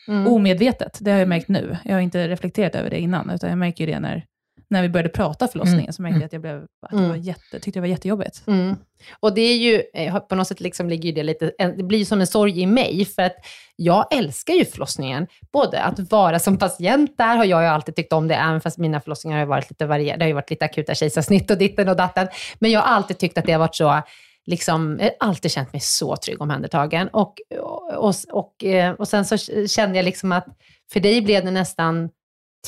Mm. 0.08 0.19
Mm. 0.21 0.28
Omedvetet, 0.34 0.97
det 1.02 1.12
har 1.12 1.19
jag 1.19 1.28
märkt 1.28 1.47
nu. 1.47 1.78
Jag 1.86 1.93
har 1.93 2.00
inte 2.02 2.28
reflekterat 2.28 2.76
över 2.76 2.89
det 2.89 3.00
innan, 3.00 3.30
utan 3.30 3.50
jag 3.50 3.60
märker 3.60 3.86
ju 3.88 3.93
det 3.93 4.00
när, 4.00 4.23
när 4.69 4.82
vi 4.82 4.89
började 4.89 5.10
prata 5.10 5.47
förlossningen, 5.47 5.82
Mm. 5.84 5.93
så 5.93 6.02
märkte 6.02 6.17
jag 6.19 6.26
att 6.26 6.34
jag 6.34 6.41
blev, 6.41 6.58
att 6.58 6.91
det 6.91 6.95
var 6.97 7.04
Mm. 7.06 7.21
jätte, 7.21 7.60
tyckte 7.60 7.71
det 7.71 7.80
var 7.82 7.88
jättejobbigt. 7.88 8.43
Mm. 8.47 8.76
Och 9.19 9.33
det 9.33 9.41
är 9.41 9.57
ju, 9.57 9.83
eh, 9.93 10.19
på 10.19 10.36
något 10.36 10.47
sätt 10.47 10.60
liksom 10.60 10.89
ligger 10.89 11.13
det 11.13 11.23
lite, 11.23 11.51
det 11.77 11.83
blir 11.83 11.99
ju 11.99 12.05
som 12.05 12.21
en 12.21 12.27
sorg 12.27 12.62
i 12.62 12.65
mig, 12.65 13.05
för 13.05 13.21
att 13.21 13.36
jag 13.75 14.13
älskar 14.13 14.53
ju 14.53 14.65
förlossningen. 14.65 15.27
Både 15.51 15.81
att 15.81 16.12
vara 16.12 16.39
som 16.39 16.57
patient 16.57 17.17
där 17.17 17.36
har 17.36 17.45
jag 17.45 17.62
ju 17.62 17.67
alltid 17.67 17.95
tyckt 17.95 18.13
om 18.13 18.27
det, 18.27 18.36
även 18.36 18.62
fast 18.62 18.77
mina 18.77 19.01
förlossningar 19.01 19.38
har 19.38 19.45
ju 19.45 19.49
varit 19.49 19.69
lite 19.69 19.86
varierade. 19.86 20.17
Det 20.17 20.23
har 20.23 20.27
ju 20.27 20.33
varit 20.33 20.49
lite 20.49 20.65
akuta 20.65 20.95
kejsarsnitt 20.95 21.51
och 21.51 21.57
ditten 21.57 21.89
och 21.89 21.95
datten. 21.95 22.27
Men 22.60 22.71
jag 22.71 22.79
har 22.79 22.88
alltid 22.88 23.17
tyckt 23.17 23.38
att 23.38 23.45
det 23.45 23.51
har 23.51 23.60
varit 23.60 23.75
så, 23.75 24.01
liksom, 24.45 24.97
jag 24.99 25.05
har 25.05 25.15
alltid 25.19 25.51
känt 25.51 25.73
mig 25.73 25.79
så 25.79 26.15
trygg 26.15 26.41
omhändertagen. 26.41 27.07
Och, 27.07 27.36
och, 27.60 27.93
och, 27.93 28.15
och 28.31 28.63
eh, 28.63 29.03
sen 29.03 29.25
så 29.25 29.38
kände 29.67 29.95
jag 29.95 30.05
liksom 30.05 30.31
att 30.31 30.45
för 30.93 30.99
dig 30.99 31.21
blev 31.21 31.45
det 31.45 31.51
nästan 31.51 32.10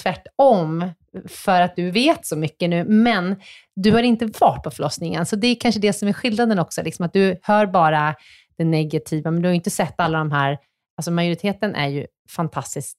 tvärtom, 0.04 0.92
för 1.28 1.62
att 1.62 1.76
du 1.76 1.92
vet 1.92 2.26
så 2.26 2.36
mycket 2.36 2.70
nu, 2.70 2.84
men 2.84 3.36
du 3.76 3.92
har 3.92 4.04
inte 4.04 4.26
varit 4.40 4.64
på 4.64 4.72
förlossningen. 4.72 5.26
Så 5.26 5.36
det 5.36 5.48
är 5.48 5.56
kanske 5.56 5.82
det 5.82 5.94
som 5.94 6.08
är 6.08 6.14
skillnaden 6.14 6.60
också, 6.60 6.82
liksom 6.84 7.06
att 7.06 7.14
du 7.14 7.40
hör 7.44 7.66
bara 7.66 8.16
det 8.58 8.64
negativa, 8.64 9.32
men 9.32 9.42
du 9.42 9.50
har 9.50 9.54
inte 9.54 9.70
sett 9.70 10.00
alla 10.00 10.18
de 10.18 10.32
här, 10.32 10.58
alltså 10.98 11.12
majoriteten 11.12 11.76
är 11.76 11.88
ju 11.88 12.06
fantastiskt 12.30 12.98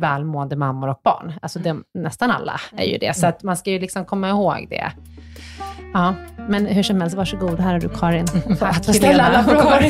välmående 0.00 0.56
mammor 0.56 0.88
och 0.88 1.00
barn. 1.04 1.32
Alltså 1.42 1.58
det, 1.58 1.76
nästan 1.94 2.30
alla 2.30 2.60
är 2.76 2.84
ju 2.84 2.98
det, 2.98 3.16
så 3.16 3.26
att 3.26 3.42
man 3.42 3.56
ska 3.56 3.70
ju 3.70 3.78
liksom 3.78 4.04
komma 4.04 4.28
ihåg 4.28 4.66
det. 4.70 4.92
Ja, 5.92 6.14
men 6.48 6.66
hur 6.66 6.82
som 6.82 7.00
helst, 7.00 7.16
varsågod, 7.16 7.60
här 7.60 7.72
har 7.72 7.80
du 7.80 7.88
Karin. 7.88 8.26
Att 8.60 8.86
få 8.86 8.92
ställa 8.92 9.22
alla 9.22 9.44
frågor. 9.44 9.84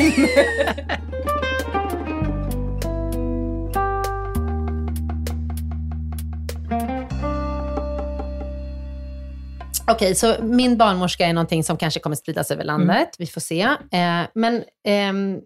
Okej, 9.87 10.15
så 10.15 10.35
min 10.41 10.77
barnmorska 10.77 11.25
är 11.25 11.33
någonting 11.33 11.63
som 11.63 11.77
kanske 11.77 11.99
kommer 11.99 12.15
spridas 12.15 12.51
över 12.51 12.63
landet. 12.63 13.09
Vi 13.17 13.25
får 13.25 13.41
se. 13.41 13.61
Eh, 13.61 14.21
men 14.33 14.63
ehm, 14.87 15.39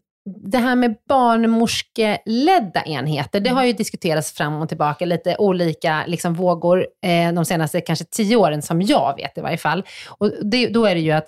det 0.52 0.58
här 0.58 0.76
med 0.76 0.96
barnmorskeledda 1.10 2.84
enheter, 2.86 3.40
det 3.40 3.50
har 3.50 3.66
ju 3.66 3.74
diskuterats 3.74 4.32
fram 4.32 4.62
och 4.62 4.70
tillbaka, 4.70 5.06
lite 5.06 5.36
olika 5.40 6.04
liksom, 6.08 6.34
vågor 6.34 6.88
eh, 7.06 7.34
de 7.34 7.46
senaste 7.46 7.82
kanske 7.82 8.06
tio 8.06 8.36
åren, 8.36 8.62
som 8.62 8.82
jag 8.82 9.16
vet 9.18 9.38
i 9.38 9.42
varje 9.42 9.58
fall. 9.58 9.84
Och 10.20 10.32
det, 10.42 10.68
då 10.68 10.86
är 10.86 10.96
det 10.96 11.02
ju 11.02 11.12
att, 11.12 11.28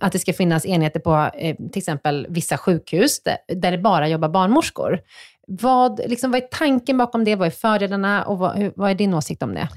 att 0.00 0.12
det 0.12 0.18
ska 0.18 0.32
finnas 0.32 0.66
enheter 0.66 1.00
på 1.00 1.30
eh, 1.34 1.56
till 1.56 1.78
exempel 1.78 2.26
vissa 2.30 2.58
sjukhus, 2.58 3.22
där, 3.22 3.36
där 3.54 3.70
det 3.70 3.78
bara 3.78 4.08
jobbar 4.08 4.28
barnmorskor. 4.28 5.00
Vad, 5.46 6.00
liksom, 6.06 6.30
vad 6.30 6.42
är 6.42 6.46
tanken 6.46 6.98
bakom 6.98 7.24
det? 7.24 7.36
Vad 7.36 7.46
är 7.46 7.50
fördelarna 7.50 8.24
och 8.24 8.38
vad, 8.38 8.56
hur, 8.56 8.72
vad 8.76 8.90
är 8.90 8.94
din 8.94 9.14
åsikt 9.14 9.42
om 9.42 9.54
det? 9.54 9.68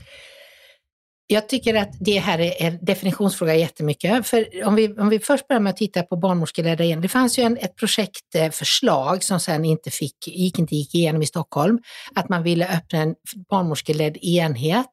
Jag 1.27 1.49
tycker 1.49 1.73
att 1.75 1.89
det 1.99 2.19
här 2.19 2.39
är 2.39 2.53
en 2.67 2.85
definitionsfråga 2.85 3.55
jättemycket. 3.55 4.27
För 4.27 4.65
om 4.65 4.76
vi, 4.76 4.93
om 4.93 5.09
vi 5.09 5.19
först 5.19 5.47
börjar 5.47 5.59
med 5.59 5.69
att 5.69 5.78
titta 5.78 6.03
på 6.03 6.17
barnmorskeledda 6.17 6.84
igen. 6.84 7.01
Det 7.01 7.07
fanns 7.07 7.39
ju 7.39 7.43
en, 7.43 7.57
ett 7.57 7.76
projektförslag 7.76 9.23
som 9.23 9.39
sen 9.39 9.65
inte, 9.65 9.91
fick, 9.91 10.28
gick, 10.28 10.59
inte 10.59 10.76
gick 10.76 10.95
igenom 10.95 11.21
i 11.21 11.26
Stockholm. 11.26 11.80
Att 12.15 12.30
man 12.30 12.43
ville 12.43 12.67
öppna 12.78 12.99
en 12.99 13.15
barnmorskeledd 13.49 14.17
enhet 14.17 14.89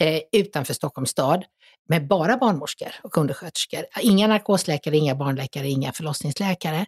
eh, 0.00 0.20
utanför 0.32 0.74
Stockholms 0.74 1.10
stad 1.10 1.44
med 1.88 2.06
bara 2.06 2.36
barnmorskor 2.36 2.88
och 3.02 3.18
undersköterskor. 3.18 3.84
Inga 4.00 4.26
narkosläkare, 4.26 4.96
inga 4.96 5.14
barnläkare, 5.14 5.68
inga 5.68 5.92
förlossningsläkare. 5.92 6.86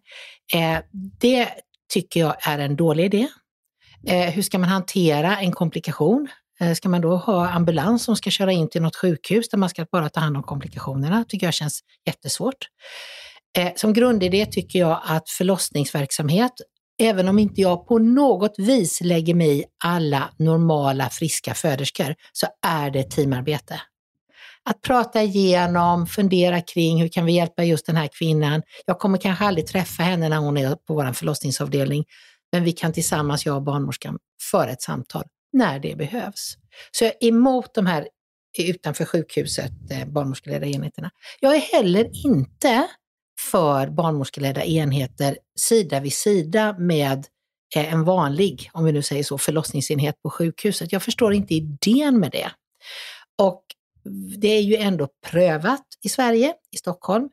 Eh, 0.54 0.78
det 1.20 1.48
tycker 1.92 2.20
jag 2.20 2.36
är 2.48 2.58
en 2.58 2.76
dålig 2.76 3.04
idé. 3.04 3.28
Eh, 4.06 4.30
hur 4.30 4.42
ska 4.42 4.58
man 4.58 4.68
hantera 4.68 5.38
en 5.38 5.52
komplikation? 5.52 6.28
Eh, 6.62 6.74
ska 6.74 6.88
man 6.88 7.00
då 7.00 7.16
ha 7.16 7.48
ambulans 7.48 8.04
som 8.04 8.16
ska 8.16 8.30
köra 8.30 8.52
in 8.52 8.68
till 8.68 8.82
något 8.82 8.96
sjukhus 8.96 9.48
där 9.48 9.58
man 9.58 9.68
ska 9.68 9.86
bara 9.92 10.08
ta 10.08 10.20
hand 10.20 10.36
om 10.36 10.42
komplikationerna? 10.42 11.24
tycker 11.28 11.46
jag 11.46 11.54
känns 11.54 11.80
jättesvårt. 12.06 12.68
Eh, 13.58 13.72
som 13.76 13.92
grundidé 13.92 14.46
tycker 14.46 14.78
jag 14.78 15.00
att 15.04 15.30
förlossningsverksamhet, 15.30 16.52
även 17.00 17.28
om 17.28 17.38
inte 17.38 17.60
jag 17.60 17.86
på 17.86 17.98
något 17.98 18.54
vis 18.58 19.00
lägger 19.00 19.34
mig 19.34 19.60
i 19.60 19.64
alla 19.84 20.30
normala 20.38 21.08
friska 21.08 21.54
föderskor, 21.54 22.14
så 22.32 22.46
är 22.66 22.90
det 22.90 23.02
teamarbete. 23.02 23.80
att 24.64 24.80
prata 24.80 25.22
igenom, 25.22 26.06
fundera 26.06 26.60
kring 26.60 27.00
hur 27.00 27.08
kan 27.08 27.24
vi 27.24 27.32
hjälpa 27.32 27.64
just 27.64 27.86
den 27.86 27.96
här 27.96 28.08
kvinnan. 28.18 28.62
Jag 28.86 28.98
kommer 28.98 29.18
kanske 29.18 29.44
aldrig 29.44 29.66
träffa 29.66 30.02
henne 30.02 30.28
när 30.28 30.36
hon 30.36 30.56
är 30.56 30.74
på 30.74 30.94
vår 30.94 31.12
förlossningsavdelning, 31.12 32.04
men 32.52 32.64
vi 32.64 32.72
kan 32.72 32.92
tillsammans, 32.92 33.46
jag 33.46 33.56
och 33.56 33.62
barnmorskan, 33.62 34.18
föra 34.50 34.70
ett 34.70 34.82
samtal 34.82 35.24
när 35.52 35.78
det 35.78 35.96
behövs. 35.96 36.56
Så 36.90 37.04
jag 37.04 37.12
är 37.20 37.28
emot 37.28 37.74
de 37.74 37.86
här 37.86 38.08
utanför 38.58 39.04
sjukhuset, 39.04 39.72
eh, 39.90 40.04
barnmorskeledda 40.04 40.66
enheterna. 40.66 41.10
Jag 41.40 41.54
är 41.56 41.60
heller 41.60 42.10
inte 42.26 42.88
för 43.50 43.86
barnmorskeledda 43.86 44.64
enheter 44.64 45.38
sida 45.58 46.00
vid 46.00 46.12
sida 46.12 46.76
med 46.78 47.26
eh, 47.76 47.92
en 47.92 48.04
vanlig, 48.04 48.70
om 48.72 48.84
vi 48.84 48.92
nu 48.92 49.02
säger 49.02 49.24
så, 49.24 49.38
förlossningsenhet 49.38 50.22
på 50.22 50.30
sjukhuset. 50.30 50.92
Jag 50.92 51.02
förstår 51.02 51.34
inte 51.34 51.54
idén 51.54 52.20
med 52.20 52.30
det. 52.30 52.50
Och 53.38 53.62
det 54.38 54.48
är 54.48 54.60
ju 54.60 54.76
ändå 54.76 55.08
prövat 55.26 55.86
i 56.04 56.08
Sverige, 56.08 56.54
i 56.72 56.76
Stockholm, 56.76 57.28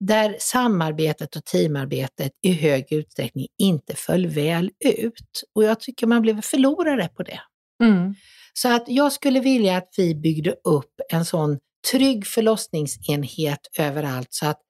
där 0.00 0.36
samarbetet 0.38 1.36
och 1.36 1.44
teamarbetet 1.44 2.32
i 2.42 2.52
hög 2.52 2.92
utsträckning 2.92 3.46
inte 3.58 3.94
föll 3.96 4.26
väl 4.26 4.70
ut. 4.84 5.42
Och 5.54 5.64
jag 5.64 5.80
tycker 5.80 6.06
man 6.06 6.22
blev 6.22 6.40
förlorare 6.40 7.08
på 7.08 7.22
det. 7.22 7.40
Mm. 7.82 8.14
Så 8.52 8.74
att 8.74 8.84
jag 8.86 9.12
skulle 9.12 9.40
vilja 9.40 9.76
att 9.76 9.88
vi 9.96 10.14
byggde 10.14 10.50
upp 10.50 11.00
en 11.12 11.24
sån 11.24 11.58
trygg 11.90 12.26
förlossningsenhet 12.26 13.60
överallt 13.78 14.28
så 14.30 14.46
att 14.46 14.60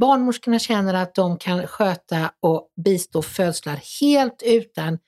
barnmorskorna 0.00 0.58
känner 0.58 0.94
att 0.94 1.14
de 1.14 1.38
kan 1.38 1.66
sköta 1.66 2.32
och 2.42 2.68
bistå 2.84 3.22
födslar 3.22 3.80
helt 4.00 4.42
utan 4.42 4.98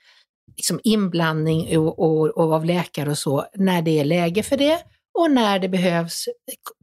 liksom 0.56 0.80
inblandning 0.84 1.78
och, 1.78 1.98
och, 1.98 2.28
och 2.28 2.52
av 2.52 2.64
läkare 2.64 3.10
och 3.10 3.18
så 3.18 3.46
när 3.54 3.82
det 3.82 4.00
är 4.00 4.04
läge 4.04 4.42
för 4.42 4.56
det. 4.56 4.78
Och 5.18 5.30
när 5.30 5.58
det 5.58 5.68
behövs 5.68 6.24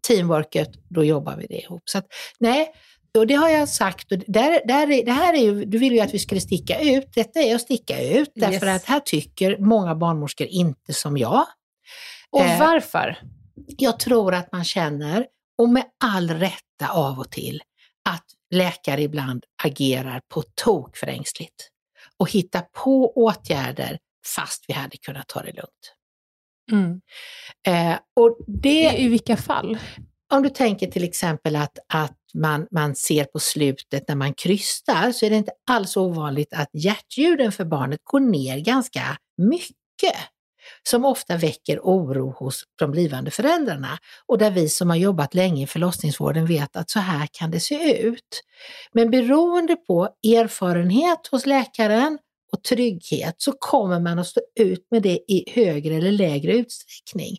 teamworket, 0.07 0.70
då 0.89 1.03
jobbar 1.03 1.38
vi 1.38 1.47
det 1.47 1.62
ihop. 1.62 1.82
Så 1.86 1.97
att, 1.97 2.05
nej, 2.39 2.74
och 3.18 3.28
det 3.28 3.34
har 3.34 3.49
jag 3.49 3.70
sagt. 3.70 4.12
Och 4.12 4.18
där, 4.28 4.62
där 4.68 4.91
är, 4.91 5.05
det 5.05 5.12
här 5.12 5.34
är 5.34 5.38
ju, 5.41 5.66
du 5.66 5.78
vill 5.78 5.93
ju 5.93 5.99
att 5.99 6.14
vi 6.14 6.20
skulle 6.20 6.41
sticka 6.41 6.80
ut. 6.80 7.14
Detta 7.16 7.39
är 7.39 7.55
att 7.55 7.62
sticka 7.62 8.01
ut, 8.01 8.32
därför 8.36 8.68
Yes. 8.68 8.76
att 8.84 8.86
här 8.86 8.99
tycker 8.99 9.57
många 9.57 9.95
barnmorskor 9.95 10.47
inte 10.47 10.93
som 10.93 11.18
jag. 11.18 11.45
Och 12.30 12.41
Eh, 12.41 12.60
varför? 12.60 13.18
Jag 13.78 13.99
tror 13.99 14.34
att 14.34 14.51
man 14.51 14.64
känner, 14.64 15.28
och 15.57 15.70
med 15.70 15.84
all 16.03 16.30
rätta 16.30 16.88
av 16.91 17.20
och 17.20 17.32
till, 17.32 17.62
att 18.10 18.26
läkare 18.51 19.01
ibland 19.01 19.43
agerar 19.64 20.22
på 20.34 20.43
tok 20.55 20.97
för 20.97 21.07
ängsligt 21.07 21.70
och 22.18 22.32
hittar 22.32 22.62
på 22.62 23.14
åtgärder 23.16 23.97
fast 24.36 24.66
vi 24.68 24.74
hade 24.74 24.97
kunnat 24.97 25.28
ta 25.28 25.41
det 25.41 25.51
lugnt. 25.51 25.95
Mm. 26.72 27.01
Eh, 27.68 27.99
och 28.16 28.38
det, 28.47 28.93
I 28.97 29.07
vilka 29.07 29.38
fall? 29.38 29.78
Om 30.34 30.44
du 30.44 30.50
tänker 30.50 30.88
till 30.88 31.04
exempel 31.04 31.56
att, 31.56 31.78
att 31.94 32.18
man, 32.34 32.68
man 32.72 32.96
ser 32.96 33.24
på 33.24 33.40
slutet 33.40 34.08
när 34.08 34.16
man 34.16 34.34
krystar 34.34 35.12
så 35.12 35.26
är 35.26 35.30
det 35.30 35.36
inte 35.36 35.52
alls 35.70 35.98
ovanligt 35.98 36.54
att 36.54 36.70
hjärtljuden 36.74 37.52
för 37.52 37.66
barnet 37.66 38.00
går 38.04 38.20
ner 38.20 38.60
ganska 38.60 39.02
mycket. 39.38 40.16
Som 40.84 41.06
ofta 41.06 41.38
väcker 41.38 41.80
oro 41.80 42.32
hos 42.32 42.64
de 42.80 42.92
blivande 42.92 43.32
föräldrarna. 43.32 43.98
Och 44.26 44.38
där 44.38 44.52
vi 44.52 44.70
som 44.70 44.90
har 44.90 44.98
jobbat 44.98 45.34
länge 45.34 45.64
i 45.64 45.68
förlossningsvården 45.68 46.46
vet 46.46 46.76
att 46.76 46.90
så 46.90 47.00
här 47.00 47.28
kan 47.32 47.52
det 47.52 47.60
se 47.60 48.02
ut. 48.02 48.42
Men 48.92 49.12
beroende 49.12 49.76
på 49.76 50.10
erfarenhet 50.24 51.28
hos 51.32 51.46
läkaren 51.46 52.18
och 52.52 52.64
trygghet 52.64 53.36
så 53.38 53.52
kommer 53.52 54.00
man 54.00 54.20
att 54.20 54.28
stå 54.28 54.42
ut 54.60 54.88
med 54.92 55.02
det 55.02 55.20
i 55.28 55.44
högre 55.52 55.96
eller 55.96 56.12
lägre 56.12 56.54
utsträckning. 56.54 57.38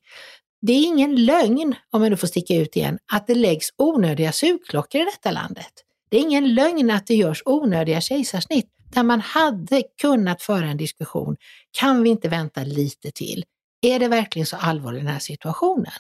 Det 0.63 0.73
är 0.73 0.87
ingen 0.87 1.25
lögn, 1.25 1.75
om 1.91 2.03
jag 2.03 2.11
nu 2.11 2.17
får 2.17 2.27
sticka 2.27 2.55
ut 2.55 2.77
igen, 2.77 2.99
att 3.13 3.27
det 3.27 3.35
läggs 3.35 3.69
onödiga 3.79 4.33
sugklockor 4.33 5.01
i 5.01 5.05
detta 5.05 5.31
landet. 5.31 5.73
Det 6.11 6.17
är 6.17 6.21
ingen 6.21 6.55
lögn 6.55 6.91
att 6.91 7.07
det 7.07 7.15
görs 7.15 7.43
onödiga 7.45 8.01
kejsarsnitt 8.01 8.67
där 8.95 9.03
man 9.03 9.21
hade 9.21 9.83
kunnat 10.01 10.43
föra 10.43 10.67
en 10.67 10.77
diskussion. 10.77 11.37
Kan 11.71 12.03
vi 12.03 12.11
inte 12.11 12.29
vänta 12.29 12.63
lite 12.65 13.11
till? 13.11 13.45
Är 13.83 13.99
det 13.99 14.09
verkligen 14.09 14.47
så 14.47 14.57
allvarligt 14.57 15.01
i 15.01 15.05
den 15.05 15.13
här 15.13 15.21
situationen? 15.21 15.93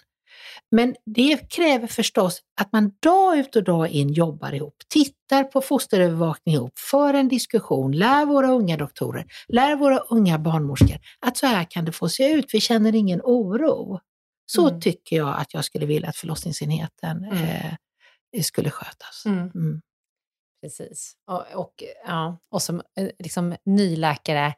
Men 0.70 0.94
det 1.06 1.50
kräver 1.50 1.86
förstås 1.86 2.40
att 2.60 2.72
man 2.72 2.92
dag 3.00 3.38
ut 3.38 3.56
och 3.56 3.64
dag 3.64 3.88
in 3.88 4.12
jobbar 4.12 4.54
ihop, 4.54 4.74
tittar 4.88 5.44
på 5.44 5.60
fosterövervakning 5.60 6.54
ihop, 6.54 6.78
för 6.78 7.14
en 7.14 7.28
diskussion, 7.28 7.92
lär 7.92 8.26
våra 8.26 8.50
unga 8.50 8.76
doktorer, 8.76 9.26
lär 9.48 9.76
våra 9.76 9.98
unga 9.98 10.38
barnmorskor 10.38 10.98
att 11.20 11.36
så 11.36 11.46
här 11.46 11.66
kan 11.70 11.84
det 11.84 11.92
få 11.92 12.08
se 12.08 12.32
ut, 12.32 12.46
vi 12.52 12.60
känner 12.60 12.94
ingen 12.94 13.20
oro. 13.24 14.00
Så 14.52 14.68
Mm. 14.68 14.80
tycker 14.80 15.16
jag 15.16 15.38
att 15.40 15.54
jag 15.54 15.64
skulle 15.64 15.86
vilja 15.86 16.08
att 16.08 16.16
förlossningsenheten 16.16 17.24
eh, 17.24 17.72
skulle 18.42 18.70
skötas. 18.70 19.22
Mm. 19.26 19.38
Mm. 19.54 19.80
Precis. 20.62 21.12
Och, 21.30 21.44
och, 21.54 21.84
ja, 22.06 22.38
och 22.50 22.62
som 22.62 22.82
eh, 22.98 23.08
liksom, 23.18 23.56
ny 23.64 23.96
läkare, 23.96 24.54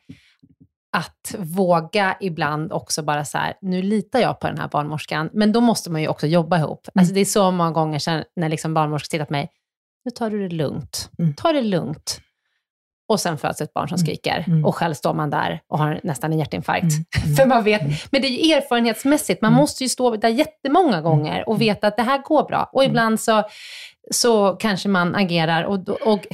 att 0.97 1.35
våga 1.39 2.17
ibland 2.21 2.73
också 2.73 3.03
bara 3.03 3.25
så 3.25 3.39
här, 3.39 3.55
nu 3.61 3.83
litar 3.83 4.21
jag 4.21 4.41
på 4.41 4.47
den 4.47 4.59
här 4.59 4.69
barnmorskan, 4.69 5.31
men 5.33 5.53
då 5.53 5.61
måste 5.61 5.91
man 5.91 6.03
ju 6.03 6.09
också 6.09 6.27
jobba 6.27 6.59
ihop. 6.59 6.89
Mm. 6.89 7.01
Alltså, 7.03 7.15
det 7.15 7.21
är 7.21 7.25
så 7.25 7.51
många 7.51 7.71
gånger 7.71 7.99
sedan 7.99 8.25
när 8.37 8.49
liksom 8.49 8.75
barnmorskor 8.75 9.09
tittat 9.11 9.29
på 9.29 9.33
mig, 9.33 9.51
nu 10.05 10.11
tar 10.11 10.31
du 10.31 10.49
det 10.49 10.55
lugnt. 10.55 11.11
Mm. 11.19 11.35
Ta 11.35 11.53
det 11.53 11.63
lugnt. 11.63 12.21
Och 13.13 13.21
sen 13.21 13.39
föds 13.39 13.61
ett 13.61 13.73
barn 13.75 13.89
som 13.89 13.95
Mm. 13.95 14.07
skriker 14.07 14.45
Mm. 14.47 14.65
och 14.65 14.75
själv 14.75 14.95
står 14.95 15.15
man 15.15 15.31
där 15.31 15.61
och 15.69 15.79
har 15.79 16.01
nästan 16.03 16.33
en 16.33 16.39
hjärtinfarkt. 16.39 16.83
Mm. 16.83 17.37
För 17.37 17.47
man 17.47 17.65
vet, 17.65 17.83
men 18.13 18.23
det 18.23 18.29
är 18.29 18.47
ju 18.47 18.53
erfarenhetsmässigt, 18.55 19.43
man 19.43 19.49
Mm. 19.53 19.61
måste 19.61 19.85
ju 19.85 19.89
stå 19.89 20.17
där 20.17 20.29
jättemånga 20.29 21.01
gånger 21.01 21.49
och 21.49 21.61
veta 21.61 21.87
att 21.87 21.97
det 21.97 22.03
här 22.03 22.19
går 22.23 22.43
bra. 22.49 22.71
Och 22.73 22.83
Mm. 22.83 22.91
ibland 22.91 23.21
så, 23.21 23.43
så 24.11 24.53
kanske 24.53 24.89
man 24.89 25.15
agerar 25.15 25.63
och, 25.63 25.89
och 25.89 26.27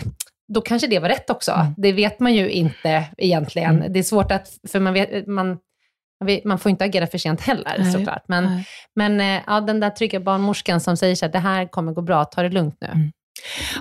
då 0.55 0.61
kanske 0.61 0.87
det 0.89 0.99
var 0.99 1.09
rätt 1.09 1.31
också. 1.31 1.53
Mm. 1.53 1.75
Det 1.77 1.93
vet 1.93 2.21
man 2.21 2.35
ju 2.35 2.51
inte 2.51 3.05
egentligen. 3.19 3.77
Mm. 3.77 3.93
Det 3.93 3.99
är 3.99 4.03
svårt 4.03 4.33
att, 4.33 4.49
för 4.69 4.81
man, 4.81 4.93
vet, 4.95 5.27
man, 5.27 5.59
man 6.45 6.59
får 6.59 6.71
inte 6.71 6.85
agera 6.85 7.07
för 7.07 7.19
sent 7.19 7.41
heller 7.41 7.77
Nej. 7.79 7.93
såklart. 7.93 8.23
Men, 8.29 8.45
Nej. 8.45 8.65
men 8.97 9.21
eh, 9.21 9.43
ja, 9.47 9.61
den 9.61 9.81
där 9.81 9.91
trygga 9.91 10.21
barnmorskan 10.21 10.81
som 10.81 10.97
säger 10.97 11.15
så 11.15 11.25
här, 11.27 11.33
det 11.33 11.39
här 11.39 11.67
kommer 11.67 11.93
gå 11.93 12.03
bra, 12.03 12.25
ta 12.25 12.43
det 12.43 12.49
lugnt 12.49 12.77
nu. 12.81 12.87
Mm. 12.87 13.13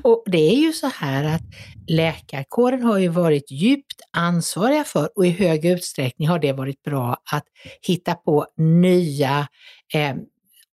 Och 0.03 0.23
det 0.25 0.37
är 0.37 0.55
ju 0.55 0.73
så 0.73 0.87
här 0.87 1.23
att 1.23 1.41
läkarkåren 1.87 2.83
har 2.83 2.97
ju 2.97 3.07
varit 3.07 3.51
djupt 3.51 4.01
ansvariga 4.11 4.83
för 4.83 5.09
och 5.15 5.25
i 5.25 5.29
hög 5.29 5.65
utsträckning 5.65 6.27
har 6.27 6.39
det 6.39 6.53
varit 6.53 6.83
bra 6.83 7.17
att 7.31 7.45
hitta 7.81 8.15
på 8.15 8.45
nya 8.57 9.47
eh, 9.93 10.15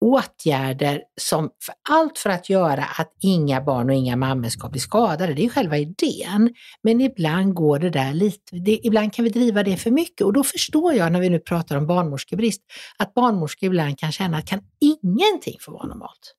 åtgärder 0.05 1.03
som 1.21 1.51
för 1.67 1.75
allt 1.91 2.19
för 2.19 2.31
att 2.31 2.51
göra 2.51 2.85
att 2.85 3.13
inga 3.23 3.61
barn 3.61 3.91
och 3.91 3.97
inga 3.97 4.17
mammor 4.17 4.49
ska 4.49 4.69
bli 4.69 4.81
skadade. 4.81 5.35
Det 5.35 5.41
är 5.41 5.45
ju 5.45 5.51
själva 5.51 5.79
idén. 5.79 6.55
Men 6.83 7.01
ibland 7.01 7.55
går 7.55 7.79
det 7.79 7.91
där 7.91 8.13
lite, 8.13 8.57
det, 8.57 8.81
ibland 8.87 9.13
kan 9.13 9.25
vi 9.25 9.31
driva 9.31 9.63
det 9.63 9.77
för 9.77 9.91
mycket 9.91 10.21
och 10.21 10.33
då 10.33 10.45
förstår 10.45 10.95
jag 10.95 11.13
när 11.13 11.21
vi 11.21 11.31
nu 11.31 11.39
pratar 11.39 11.77
om 11.77 11.87
barnmorskebrist 11.87 12.61
att 12.99 13.15
barnmorskor 13.15 13.67
ibland 13.67 13.99
kan 13.99 14.13
känna 14.13 14.37
att 14.37 14.47
kan 14.47 14.61
ingenting 14.81 15.57
få 15.61 15.73
vara 15.73 15.87
normalt? 15.87 16.35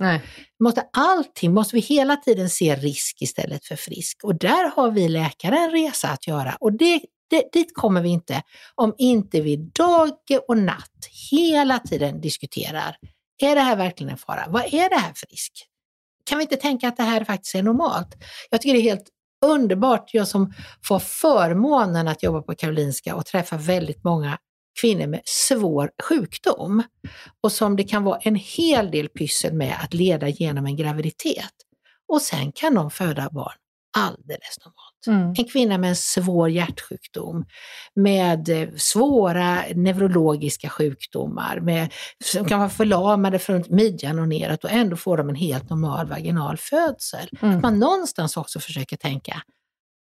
Nej. 0.00 0.22
Måste 0.60 0.88
allting, 0.92 1.54
måste 1.54 1.76
vi 1.76 1.82
hela 1.82 2.16
tiden 2.16 2.50
se 2.50 2.76
risk 2.76 3.22
istället 3.22 3.64
för 3.64 3.76
frisk? 3.76 4.24
Och 4.24 4.38
där 4.38 4.70
har 4.76 4.90
vi 4.90 5.08
läkare 5.08 5.58
en 5.58 5.70
resa 5.70 6.08
att 6.08 6.26
göra 6.26 6.56
och 6.60 6.72
det, 6.72 7.00
det, 7.30 7.52
dit 7.52 7.74
kommer 7.74 8.02
vi 8.02 8.08
inte 8.08 8.42
om 8.74 8.94
inte 8.98 9.40
vi 9.40 9.56
dag 9.56 10.18
och 10.48 10.58
natt 10.58 11.08
hela 11.30 11.78
tiden 11.78 12.20
diskuterar. 12.20 12.96
Är 13.42 13.54
det 13.54 13.60
här 13.60 13.76
verkligen 13.76 14.12
en 14.12 14.18
fara? 14.18 14.46
Vad 14.48 14.62
är 14.62 14.88
det 14.88 14.96
här 14.96 15.12
för 15.14 15.26
risk? 15.26 15.52
Kan 16.24 16.38
vi 16.38 16.42
inte 16.42 16.56
tänka 16.56 16.88
att 16.88 16.96
det 16.96 17.02
här 17.02 17.24
faktiskt 17.24 17.54
är 17.54 17.62
normalt? 17.62 18.14
Jag 18.50 18.60
tycker 18.60 18.74
det 18.74 18.80
är 18.80 18.90
helt 18.90 19.08
underbart, 19.44 20.10
jag 20.14 20.28
som 20.28 20.52
får 20.84 20.98
förmånen 20.98 22.08
att 22.08 22.22
jobba 22.22 22.42
på 22.42 22.54
Karolinska 22.54 23.14
och 23.14 23.26
träffa 23.26 23.56
väldigt 23.56 24.04
många 24.04 24.38
kvinnor 24.80 25.06
med 25.06 25.20
svår 25.24 25.90
sjukdom 26.08 26.82
och 27.40 27.52
som 27.52 27.76
det 27.76 27.84
kan 27.84 28.04
vara 28.04 28.18
en 28.18 28.34
hel 28.34 28.90
del 28.90 29.08
pyssel 29.08 29.52
med 29.52 29.76
att 29.82 29.94
leda 29.94 30.28
genom 30.28 30.66
en 30.66 30.76
graviditet. 30.76 31.54
Och 32.08 32.22
sen 32.22 32.52
kan 32.52 32.74
de 32.74 32.90
föda 32.90 33.28
barn 33.32 33.56
alldeles 33.96 34.58
normalt. 34.64 35.06
Mm. 35.06 35.34
En 35.38 35.48
kvinna 35.52 35.78
med 35.78 35.90
en 35.90 35.96
svår 35.96 36.50
hjärtsjukdom, 36.50 37.44
med 37.94 38.48
eh, 38.48 38.68
svåra 38.76 39.62
neurologiska 39.74 40.68
sjukdomar, 40.68 41.60
med, 41.60 41.92
som 42.24 42.44
kan 42.44 42.58
vara 42.58 42.70
förlamade 42.70 43.38
från 43.38 43.64
midjan 43.68 44.18
och 44.18 44.28
neråt 44.28 44.64
och 44.64 44.70
ändå 44.70 44.96
får 44.96 45.16
de 45.16 45.28
en 45.28 45.34
helt 45.34 45.70
normal 45.70 46.06
vaginal 46.06 46.56
födsel. 46.56 47.28
Mm. 47.42 47.56
Att 47.56 47.62
man 47.62 47.78
någonstans 47.78 48.36
också 48.36 48.60
försöker 48.60 48.96
tänka, 48.96 49.42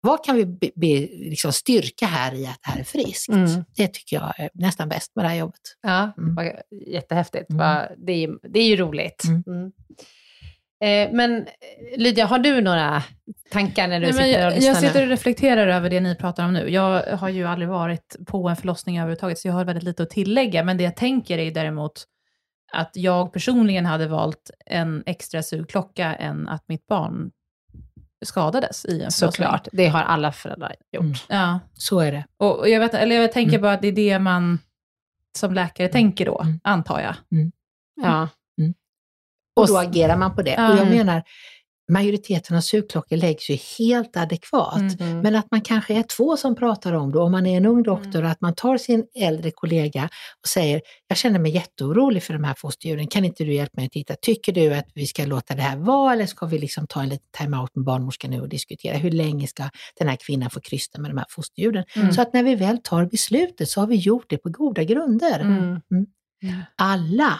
vad 0.01 0.25
kan 0.25 0.35
vi 0.35 0.45
be, 0.45 0.69
be, 0.75 0.87
liksom 1.29 1.53
styrka 1.53 2.05
här 2.05 2.33
i 2.35 2.45
att 2.47 2.59
det 2.63 2.69
här 2.71 2.79
är 2.79 2.83
friskt? 2.83 3.29
Mm. 3.29 3.63
Det 3.75 3.87
tycker 3.87 4.15
jag 4.15 4.39
är 4.39 4.49
nästan 4.53 4.89
bäst 4.89 5.15
med 5.15 5.25
det 5.25 5.29
här 5.29 5.35
jobbet. 5.35 5.61
Ja, 5.81 6.11
Mm. 6.17 6.35
vad 6.35 6.51
jättehäftigt. 6.87 7.49
Mm. 7.49 7.87
Det, 7.97 8.11
är, 8.11 8.17
ju- 8.17 8.39
det 8.49 8.59
är 8.59 8.67
ju 8.67 8.75
roligt. 8.75 9.23
Mm. 9.27 9.43
Mm. 9.47 9.71
Eh, 10.83 11.13
men 11.15 11.45
Lydia, 11.97 12.25
har 12.25 12.39
du 12.39 12.61
några 12.61 13.03
tankar 13.51 13.87
när 13.87 13.99
du 13.99 14.05
Nej, 14.05 14.13
sitter 14.13 14.25
och 14.37 14.51
jag, 14.51 14.53
lyssnar 14.55 14.69
jag 14.69 14.77
sitter 14.77 14.99
nu? 14.99 15.03
och 15.05 15.09
reflekterar 15.09 15.67
över 15.67 15.89
det 15.89 15.99
ni 15.99 16.15
pratar 16.15 16.45
om 16.45 16.53
nu. 16.53 16.69
Jag 16.69 17.03
har 17.17 17.29
ju 17.29 17.45
aldrig 17.47 17.69
varit 17.69 18.15
på 18.27 18.49
en 18.49 18.55
förlossning 18.55 18.97
överhuvudtaget, 18.97 19.39
så 19.39 19.47
jag 19.47 19.53
har 19.53 19.65
väldigt 19.65 19.83
lite 19.83 20.03
att 20.03 20.09
tillägga. 20.09 20.63
Men 20.63 20.77
det 20.77 20.83
jag 20.83 20.95
tänker 20.95 21.37
är 21.37 21.51
däremot 21.51 22.03
att 22.73 22.91
jag 22.93 23.33
personligen 23.33 23.85
hade 23.85 24.07
valt 24.07 24.51
en 24.65 25.03
extra 25.05 25.43
sugklocka 25.43 26.15
än 26.15 26.47
att 26.47 26.63
mitt 26.67 26.87
barn 26.87 27.31
skadades 28.25 28.85
i 28.85 28.91
en 28.91 28.97
förlossning. 28.99 29.31
Såklart. 29.31 29.67
Det 29.71 29.87
har 29.87 30.01
alla 30.01 30.31
föräldrar 30.31 30.75
gjort. 30.91 31.03
Mm. 31.03 31.13
Ja. 31.27 31.59
Så 31.73 31.99
är 31.99 32.11
det. 32.11 32.25
Och 32.37 32.59
och 32.59 32.69
jag, 32.69 32.79
vet, 32.79 32.93
eller 32.93 33.15
jag 33.15 33.31
tänker 33.31 33.51
Mm. 33.53 33.61
bara 33.61 33.73
att 33.73 33.81
det 33.81 33.87
är 33.87 33.91
det 33.91 34.19
man 34.19 34.59
som 35.37 35.53
läkare 35.53 35.87
tänker 35.87 36.25
då, 36.25 36.41
Mm. 36.41 36.59
antar 36.63 36.99
jag. 36.99 37.15
Ja. 38.01 38.27
Och 39.55 39.67
då 39.67 39.77
agerar 39.77 40.17
man 40.17 40.35
på 40.35 40.41
det. 40.41 40.53
Ja. 40.57 40.71
Och 40.73 40.77
jag 40.79 40.87
menar, 40.89 41.23
majoriteten 41.89 42.57
av 42.57 42.61
sugklockor 42.61 43.17
läggs 43.17 43.49
ju 43.49 43.57
helt 43.77 44.17
adekvat. 44.17 44.99
Mm. 44.99 45.19
Men 45.19 45.35
att 45.35 45.51
man 45.51 45.61
kanske 45.61 45.93
är 45.93 46.03
två 46.03 46.37
som 46.37 46.55
pratar 46.55 46.93
om 46.93 47.11
det, 47.11 47.19
om 47.19 47.31
man 47.31 47.45
är 47.45 47.57
en 47.57 47.65
ung 47.65 47.83
doktor, 47.83 48.23
att 48.23 48.41
man 48.41 48.55
tar 48.55 48.77
sin 48.77 49.05
äldre 49.15 49.51
kollega 49.51 50.09
och 50.43 50.47
säger, 50.47 50.81
jag 51.07 51.17
känner 51.17 51.39
mig 51.39 51.51
jätteorolig 51.51 52.23
för 52.23 52.33
de 52.33 52.43
här 52.43 52.53
fosterdjuren, 52.57 53.07
kan 53.07 53.25
inte 53.25 53.43
du 53.43 53.53
hjälpa 53.53 53.73
mig 53.75 53.85
att 53.85 53.91
titta? 53.91 54.15
Tycker 54.21 54.51
du 54.51 54.73
att 54.73 54.85
vi 54.93 55.07
ska 55.07 55.25
låta 55.25 55.55
det 55.55 55.61
här 55.61 55.77
vara 55.77 56.13
eller 56.13 56.25
ska 56.25 56.45
vi 56.45 56.57
liksom 56.59 56.87
ta 56.87 57.01
en 57.01 57.09
liten 57.09 57.27
time-out 57.37 57.75
med 57.75 57.85
barnmorskan 57.85 58.31
nu 58.31 58.41
och 58.41 58.49
diskutera 58.49 58.97
hur 58.97 59.11
länge 59.11 59.47
ska 59.47 59.69
den 59.99 60.07
här 60.07 60.15
kvinnan 60.15 60.49
få 60.49 60.59
krysta 60.61 61.01
med 61.01 61.11
de 61.11 61.17
här 61.17 61.27
fosterdjuren? 61.29 61.83
Mm. 61.95 62.11
Så 62.13 62.21
att 62.21 62.33
när 62.33 62.43
vi 62.43 62.55
väl 62.55 62.77
tar 62.83 63.05
beslutet 63.05 63.69
så 63.69 63.79
har 63.79 63.87
vi 63.87 63.95
gjort 63.95 64.25
det 64.29 64.37
på 64.37 64.49
goda 64.49 64.83
grunder. 64.83 65.39
Mm. 65.39 65.81
Alla 66.75 67.39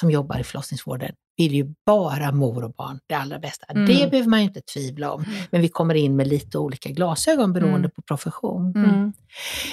som 0.00 0.10
jobbar 0.10 0.38
i 0.38 0.44
förlossningsvården 0.44 1.12
vill 1.40 1.54
ju 1.54 1.74
bara 1.86 2.32
mor 2.32 2.64
och 2.64 2.72
barn 2.72 2.98
det 3.08 3.14
allra 3.14 3.38
bästa. 3.38 3.66
Mm. 3.66 3.86
Det 3.86 4.10
behöver 4.10 4.28
man 4.28 4.40
ju 4.40 4.46
inte 4.46 4.60
tvivla 4.60 5.12
om. 5.12 5.24
Men 5.50 5.60
vi 5.60 5.68
kommer 5.68 5.94
in 5.94 6.16
med 6.16 6.28
lite 6.28 6.58
olika 6.58 6.88
glasögon 6.88 7.52
beroende 7.52 7.78
Mm. 7.78 7.90
på 7.90 8.02
profession. 8.02 8.72
Mm. 8.76 9.12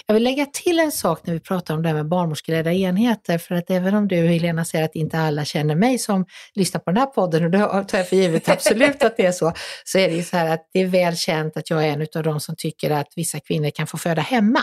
Jag 0.05 0.13
vill 0.13 0.23
lägga 0.23 0.45
till 0.45 0.79
en 0.79 0.91
sak 0.91 1.19
när 1.25 1.33
vi 1.33 1.39
pratar 1.39 1.73
om 1.73 1.81
det 1.81 1.89
här 1.89 1.95
med 1.95 2.07
barnmorskeledda 2.07 2.73
enheter, 2.73 3.37
för 3.37 3.55
att 3.55 3.69
även 3.69 3.95
om 3.95 4.07
du 4.07 4.15
Helena 4.15 4.65
säger 4.65 4.85
att 4.85 4.95
inte 4.95 5.19
alla 5.19 5.45
känner 5.45 5.75
mig 5.75 5.97
som 5.99 6.25
lyssnar 6.55 6.81
på 6.81 6.91
den 6.91 6.97
här 6.97 7.05
podden, 7.05 7.43
och 7.43 7.51
det 7.51 7.83
tar 7.83 7.97
jag 7.97 8.09
för 8.09 8.15
givet 8.15 8.49
absolut 8.49 9.03
att 9.03 9.17
det 9.17 9.25
är 9.25 9.31
så, 9.31 9.53
så 9.85 9.97
är 9.97 10.07
det 10.09 10.15
ju 10.15 10.23
så 10.23 10.37
här 10.37 10.53
att 10.53 10.69
det 10.73 10.81
är 10.81 10.87
väl 10.87 11.15
känt 11.15 11.57
att 11.57 11.69
jag 11.69 11.87
är 11.87 11.93
en 11.93 12.07
av 12.15 12.23
de 12.23 12.39
som 12.39 12.55
tycker 12.57 12.91
att 12.91 13.07
vissa 13.15 13.39
kvinnor 13.39 13.69
kan 13.69 13.87
få 13.87 13.97
föda 13.97 14.21
hemma 14.21 14.59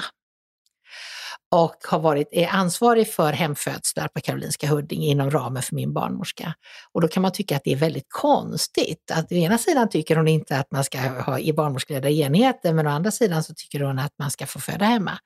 och 1.55 1.77
har 1.89 1.99
varit, 1.99 2.29
är 2.33 2.49
ansvarig 2.49 3.13
för 3.13 3.33
hemfödslar 3.33 4.09
på 4.09 4.21
Karolinska 4.21 4.67
Huddinge 4.67 5.07
inom 5.07 5.31
ramen 5.31 5.63
för 5.63 5.75
min 5.75 5.93
barnmorska. 5.93 6.55
Och 6.93 7.01
då 7.01 7.09
kan 7.09 7.23
man 7.23 7.33
tycka 7.33 7.57
att 7.57 7.65
det 7.65 7.73
är 7.73 7.77
väldigt 7.77 8.07
konstigt 8.09 9.11
att 9.13 9.33
å 9.33 9.35
ena 9.35 9.59
sidan 9.59 9.89
tycker 9.89 10.17
hon 10.17 10.29
inte 10.29 10.59
att 10.59 10.71
man 10.71 10.85
ska 10.85 10.99
ha 10.99 11.39
i 11.39 11.53
barnmorskeledda 11.53 12.11
enheter, 12.11 12.73
men 12.73 12.87
å 12.87 12.91
andra 12.91 13.11
sidan 13.11 13.45
så 13.45 13.55
tycker 13.55 13.81
hon 13.81 13.99
att 13.99 14.13
man 14.19 14.31
ska 14.31 14.47
få 14.47 14.61
föda 14.61 14.85
hemma. 14.85 15.19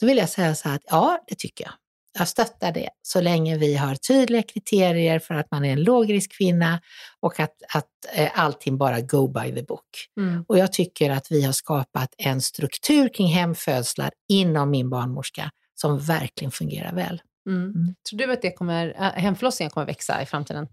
Då 0.00 0.06
vill 0.06 0.16
jag 0.16 0.28
säga 0.28 0.54
så 0.54 0.68
här 0.68 0.76
att 0.76 0.82
ja, 0.84 1.24
det 1.26 1.38
tycker 1.38 1.64
jag. 1.64 1.72
Jag 2.18 2.28
stöttar 2.28 2.72
det 2.72 2.88
så 3.02 3.20
länge 3.20 3.58
vi 3.58 3.76
har 3.76 3.94
tydliga 3.94 4.42
kriterier 4.42 5.18
för 5.18 5.34
att 5.34 5.50
man 5.50 5.64
är 5.64 5.72
en 5.72 5.82
lågriskkvinna 5.82 6.80
och 7.20 7.40
att, 7.40 7.54
att 7.74 7.86
eh, 8.14 8.30
allting 8.34 8.78
bara 8.78 9.00
go 9.00 9.28
by 9.28 9.54
the 9.54 9.62
book. 9.62 9.88
Mm. 10.20 10.44
Och 10.48 10.58
jag 10.58 10.72
tycker 10.72 11.10
att 11.10 11.26
vi 11.30 11.42
har 11.42 11.52
skapat 11.52 12.14
en 12.18 12.40
struktur 12.40 13.08
kring 13.08 13.28
hemfödslar 13.28 14.10
inom 14.28 14.70
min 14.70 14.90
barnmorska 14.90 15.50
som 15.74 15.98
verkligen 15.98 16.50
fungerar 16.50 16.94
väl. 16.94 17.22
Mm. 17.48 17.94
Tror 18.10 18.18
du 18.18 18.32
att 18.32 18.42
det 18.42 18.50
kommer, 18.50 18.88
äh, 18.88 19.02
hemförlossningen 19.02 19.70
kommer 19.70 19.86
växa 19.86 20.22
i 20.22 20.26
framtiden? 20.26 20.68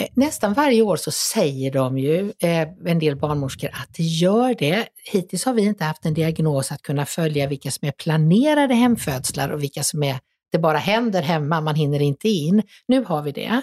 Eh, 0.00 0.08
nästan 0.14 0.54
varje 0.54 0.82
år 0.82 0.96
så 0.96 1.10
säger 1.10 1.72
de 1.72 1.98
ju, 1.98 2.32
eh, 2.38 2.68
en 2.86 2.98
del 2.98 3.16
barnmorskor, 3.16 3.70
att 3.72 3.94
det 3.96 4.02
gör 4.02 4.54
det. 4.58 4.88
Hittills 5.12 5.44
har 5.44 5.54
vi 5.54 5.62
inte 5.62 5.84
haft 5.84 6.04
en 6.04 6.14
diagnos 6.14 6.72
att 6.72 6.82
kunna 6.82 7.06
följa 7.06 7.46
vilka 7.46 7.70
som 7.70 7.88
är 7.88 7.92
planerade 7.92 8.74
hemfödslar 8.74 9.48
och 9.48 9.62
vilka 9.62 9.82
som 9.82 10.02
är, 10.02 10.18
det 10.52 10.58
bara 10.58 10.78
händer 10.78 11.22
hemma, 11.22 11.60
man 11.60 11.74
hinner 11.74 12.02
inte 12.02 12.28
in. 12.28 12.62
Nu 12.88 13.04
har 13.04 13.22
vi 13.22 13.32
det. 13.32 13.62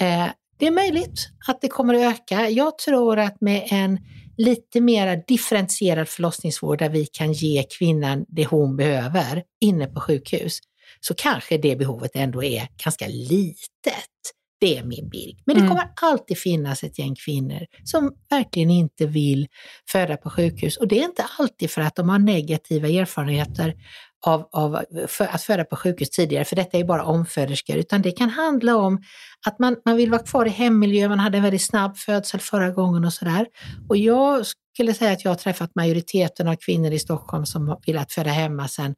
Eh, 0.00 0.26
det 0.58 0.66
är 0.66 0.70
möjligt 0.70 1.28
att 1.48 1.60
det 1.60 1.68
kommer 1.68 1.94
att 1.94 2.14
öka. 2.14 2.48
Jag 2.48 2.78
tror 2.78 3.18
att 3.18 3.40
med 3.40 3.68
en 3.70 3.98
lite 4.36 4.80
mer 4.80 5.24
differentierad 5.28 6.08
förlossningsvård 6.08 6.78
där 6.78 6.88
vi 6.88 7.06
kan 7.06 7.32
ge 7.32 7.64
kvinnan 7.78 8.24
det 8.28 8.44
hon 8.44 8.76
behöver 8.76 9.42
inne 9.60 9.86
på 9.86 10.00
sjukhus, 10.00 10.58
så 11.00 11.14
kanske 11.14 11.58
det 11.58 11.76
behovet 11.76 12.10
ändå 12.14 12.44
är 12.44 12.68
ganska 12.84 13.06
litet. 13.06 14.34
Det 14.60 14.78
är 14.78 14.84
min 14.84 15.08
bild. 15.08 15.38
Men 15.46 15.54
det 15.56 15.60
Mm. 15.60 15.68
kommer 15.68 15.88
alltid 16.02 16.38
finnas 16.38 16.82
ett 16.84 16.98
gäng 16.98 17.14
kvinnor 17.14 17.66
som 17.84 18.12
verkligen 18.30 18.70
inte 18.70 19.06
vill 19.06 19.46
föda 19.92 20.16
på 20.16 20.30
sjukhus. 20.30 20.76
Och 20.76 20.88
det 20.88 20.98
är 21.00 21.04
inte 21.04 21.24
alltid 21.38 21.70
för 21.70 21.80
att 21.82 21.96
de 21.96 22.08
har 22.08 22.18
negativa 22.18 22.88
erfarenheter 22.88 23.74
av, 24.26 24.48
av 24.52 24.84
för 25.06 25.24
att 25.26 25.42
föda 25.42 25.64
på 25.64 25.76
sjukhus 25.76 26.10
tidigare, 26.10 26.44
för 26.44 26.56
detta 26.56 26.78
är 26.78 26.84
bara 26.84 27.04
omföderskor, 27.04 27.76
utan 27.76 28.02
det 28.02 28.12
kan 28.12 28.30
handla 28.30 28.76
om 28.76 29.02
att 29.46 29.58
man, 29.58 29.76
man 29.84 29.96
vill 29.96 30.10
vara 30.10 30.22
kvar 30.22 30.46
i 30.46 30.48
hemmiljö, 30.48 31.08
man 31.08 31.18
hade 31.18 31.36
en 31.38 31.42
väldigt 31.42 31.62
snabb 31.64 31.96
födsel 31.96 32.40
förra 32.40 32.70
gången 32.70 33.04
och 33.04 33.12
sådär. 33.12 33.46
Och 33.88 33.96
jag 33.96 34.46
skulle 34.74 34.94
säga 34.94 35.12
att 35.12 35.24
jag 35.24 35.30
har 35.30 35.36
träffat 35.36 35.74
majoriteten 35.74 36.48
av 36.48 36.54
kvinnor 36.56 36.92
i 36.92 36.98
Stockholm 36.98 37.46
som 37.46 37.68
har 37.68 37.80
velat 37.86 38.12
föda 38.12 38.30
hemma 38.30 38.68
sedan 38.68 38.94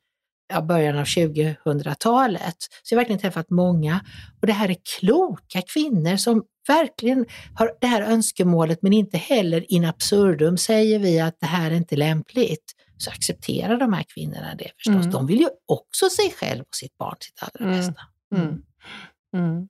ja, 0.49 0.63
början 0.63 0.99
av 0.99 1.05
2000-talet. 1.05 2.57
Så 2.83 2.95
jag 2.95 2.97
har 2.97 3.01
verkligen 3.01 3.21
träffat 3.21 3.51
många. 3.51 4.01
Och 4.41 4.47
det 4.47 4.53
här 4.53 4.69
är 4.69 4.77
kloka 5.01 5.63
kvinnor 5.75 6.17
som 6.17 6.43
verkligen 6.69 7.27
har 7.55 7.73
det 7.81 7.87
här 7.87 8.03
önskemålet 8.03 8.79
men 8.83 8.93
inte 8.93 9.19
heller 9.19 9.73
in 9.73 9.85
absurdum 9.85 10.59
säger 10.59 10.99
vi 10.99 11.21
att 11.21 11.41
det 11.41 11.47
här 11.47 11.71
är 11.71 11.75
inte 11.75 11.97
lämpligt. 11.97 12.73
Så 12.99 13.11
accepterar 13.11 13.77
de 13.77 13.93
här 13.93 14.05
kvinnorna 14.15 14.55
det 14.59 14.71
förstås. 14.77 14.95
Mm. 14.95 15.11
De 15.11 15.27
vill 15.27 15.41
ju 15.41 15.49
också 15.67 16.11
sig 16.11 16.31
själv 16.31 16.61
och 16.61 16.75
sitt 16.77 16.99
barn 16.99 17.17
sitt 17.21 17.43
allra 17.43 17.67
Mm. 17.73 17.79
bästa. 17.81 18.03
Mm. 18.35 18.63
Mm. 19.37 19.69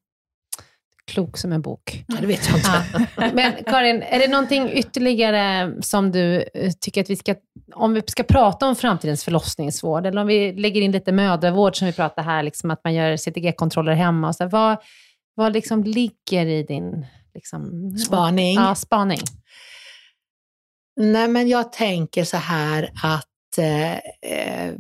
Klok 1.13 1.39
som 1.39 1.53
en 1.53 1.63
bok. 1.63 2.05
Ja, 2.09 2.17
det 2.21 2.27
vet 2.27 2.49
jag 2.49 2.57
inte. 2.57 3.09
Men 3.35 3.65
Karin, 3.65 4.03
är 4.03 4.19
det 4.19 4.29
någonting 4.29 4.71
ytterligare 4.71 5.73
som 5.83 6.13
du 6.13 6.45
eh, 6.55 6.73
tycker 6.81 7.01
att 7.01 7.11
vi 7.11 7.17
ska, 7.17 7.35
om 7.75 7.95
vi 7.95 8.03
ska 8.07 8.23
prata 8.23 8.67
om 8.67 8.77
framtidens 8.77 9.25
förlossningsvård, 9.25 10.07
eller 10.07 10.21
om 10.21 10.27
vi 10.27 10.53
lägger 10.53 10.81
in 10.81 10.93
lite 10.93 11.13
mödravård 11.13 11.77
som 11.77 11.87
vi 11.87 11.93
pratar 11.93 12.23
här, 12.23 12.43
liksom 12.43 12.71
att 12.71 12.85
man 12.85 12.95
gör 12.95 13.17
CTG-kontroller 13.17 13.93
hemma, 13.93 14.29
och 14.29 14.35
så, 14.35 14.49
vad, 14.49 14.77
vad 15.35 15.53
liksom 15.53 15.85
ligger 15.85 16.47
i 16.47 16.63
din 16.63 17.07
liksom, 17.35 17.91
Spaning. 18.07 18.55
Ja, 18.55 18.75
spaning. 18.75 19.21
Nej, 20.97 21.29
men 21.29 21.49
jag 21.49 21.73
tänker 21.73 22.25
så 22.25 22.37
här 22.37 22.91
att 23.03 23.32
Eh, 23.59 23.93
eh, 23.93 24.75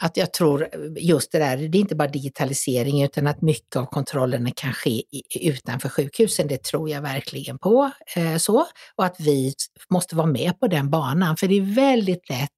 att 0.00 0.16
jag 0.16 0.32
tror 0.32 0.68
just 0.96 1.32
det 1.32 1.38
där, 1.38 1.56
det 1.56 1.78
är 1.78 1.80
inte 1.80 1.96
bara 1.96 2.08
digitalisering 2.08 3.02
utan 3.02 3.26
att 3.26 3.42
mycket 3.42 3.76
av 3.76 3.86
kontrollerna 3.86 4.50
kan 4.56 4.72
ske 4.72 4.90
i, 4.90 5.22
utanför 5.40 5.88
sjukhusen. 5.88 6.48
Det 6.48 6.62
tror 6.62 6.90
jag 6.90 7.02
verkligen 7.02 7.58
på. 7.58 7.90
Eh, 8.16 8.36
så. 8.36 8.66
Och 8.96 9.04
att 9.04 9.16
vi 9.20 9.54
måste 9.90 10.16
vara 10.16 10.26
med 10.26 10.60
på 10.60 10.66
den 10.66 10.90
banan, 10.90 11.36
för 11.36 11.48
det 11.48 11.54
är 11.54 11.74
väldigt 11.74 12.30
lätt, 12.30 12.50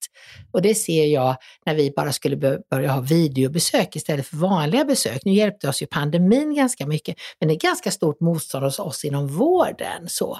och 0.52 0.62
det 0.62 0.74
ser 0.74 1.04
jag 1.06 1.36
när 1.66 1.74
vi 1.74 1.92
bara 1.96 2.12
skulle 2.12 2.36
börja 2.70 2.92
ha 2.92 3.00
videobesök 3.00 3.96
istället 3.96 4.26
för 4.26 4.36
vanliga 4.36 4.84
besök. 4.84 5.24
Nu 5.24 5.32
hjälpte 5.32 5.68
oss 5.68 5.82
ju 5.82 5.86
pandemin 5.86 6.54
ganska 6.54 6.86
mycket, 6.86 7.16
men 7.40 7.48
det 7.48 7.54
är 7.54 7.58
ganska 7.58 7.90
stort 7.90 8.20
motstånd 8.20 8.64
hos 8.64 8.78
oss 8.78 9.04
inom 9.04 9.28
vården. 9.28 10.08
Så. 10.08 10.38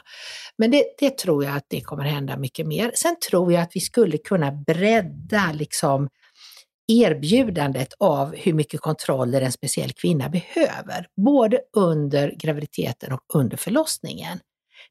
Men 0.59 0.70
det, 0.70 0.85
det 0.99 1.18
tror 1.18 1.45
jag 1.45 1.57
att 1.57 1.66
det 1.68 1.81
kommer 1.81 2.05
hända 2.05 2.37
mycket 2.37 2.66
mer. 2.66 2.91
Sen 2.95 3.16
tror 3.31 3.53
jag 3.53 3.62
att 3.62 3.70
vi 3.77 3.81
skulle 3.81 4.18
kunna 4.18 4.53
bredda 4.53 5.14
liksom 5.53 6.09
erbjudandet 6.93 7.89
av 8.01 8.35
hur 8.37 8.53
mycket 8.53 8.81
kontroller 8.81 9.41
en 9.41 9.53
speciell 9.53 9.93
kvinna 9.93 10.29
behöver, 10.29 11.07
både 11.17 11.61
under 11.77 12.35
graviditeten 12.39 13.12
och 13.12 13.21
under 13.35 13.57
förlossningen. 13.57 14.39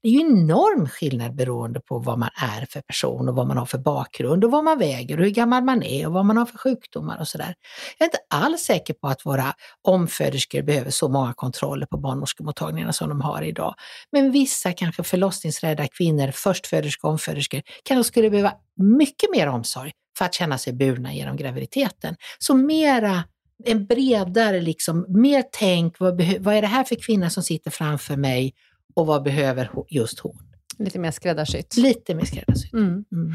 Det 0.03 0.09
är 0.09 0.11
ju 0.11 0.19
enorm 0.19 0.87
skillnad 0.87 1.35
beroende 1.35 1.79
på 1.79 1.99
vad 1.99 2.19
man 2.19 2.29
är 2.35 2.65
för 2.69 2.81
person 2.81 3.29
och 3.29 3.35
vad 3.35 3.47
man 3.47 3.57
har 3.57 3.65
för 3.65 3.77
bakgrund 3.77 4.45
och 4.45 4.51
vad 4.51 4.63
man 4.63 4.79
väger 4.79 5.17
och 5.17 5.23
hur 5.23 5.31
gammal 5.31 5.63
man 5.63 5.83
är 5.83 6.07
och 6.07 6.13
vad 6.13 6.25
man 6.25 6.37
har 6.37 6.45
för 6.45 6.57
sjukdomar 6.57 7.19
och 7.19 7.27
sådär. 7.27 7.55
Jag 7.97 8.05
är 8.05 8.07
inte 8.07 8.17
alls 8.29 8.61
säker 8.61 8.93
på 8.93 9.07
att 9.07 9.25
våra 9.25 9.53
omföderskor 9.81 10.61
behöver 10.61 10.91
så 10.91 11.09
många 11.09 11.33
kontroller 11.33 11.85
på 11.85 11.97
barnmorskemottagningarna 11.97 12.93
som 12.93 13.09
de 13.09 13.21
har 13.21 13.41
idag. 13.41 13.75
Men 14.11 14.31
vissa 14.31 14.73
kanske 14.73 15.03
förlossningsrädda 15.03 15.87
kvinnor, 15.87 16.31
förstföderskor 16.31 17.07
och 17.07 17.11
omföderskor, 17.11 17.61
kanske 17.83 18.07
skulle 18.07 18.29
behöva 18.29 18.53
mycket 18.97 19.29
mer 19.31 19.47
omsorg 19.47 19.91
för 20.17 20.25
att 20.25 20.33
känna 20.33 20.57
sig 20.57 20.73
burna 20.73 21.13
genom 21.13 21.37
graviditeten. 21.37 22.15
Så 22.39 22.53
mera 22.53 23.23
en 23.65 23.85
bredare, 23.85 24.61
liksom, 24.61 25.05
mer 25.09 25.43
tänk, 25.51 25.99
vad, 25.99 26.21
vad 26.39 26.55
är 26.55 26.61
det 26.61 26.67
här 26.67 26.83
för 26.83 26.95
kvinna 26.95 27.29
som 27.29 27.43
sitter 27.43 27.71
framför 27.71 28.15
mig 28.15 28.53
och 28.93 29.05
vad 29.05 29.23
behöver 29.23 29.71
just 29.89 30.19
hon? 30.19 30.37
Lite 30.77 30.99
mer 30.99 31.11
skräddarsytt. 31.11 31.77
Lite 31.77 32.15
mer 32.15 32.25
skräddarsytt. 32.25 32.73
Mm. 32.73 33.05
Mm. 33.11 33.33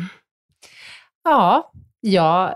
Ja, 1.25 1.73
jag 2.01 2.55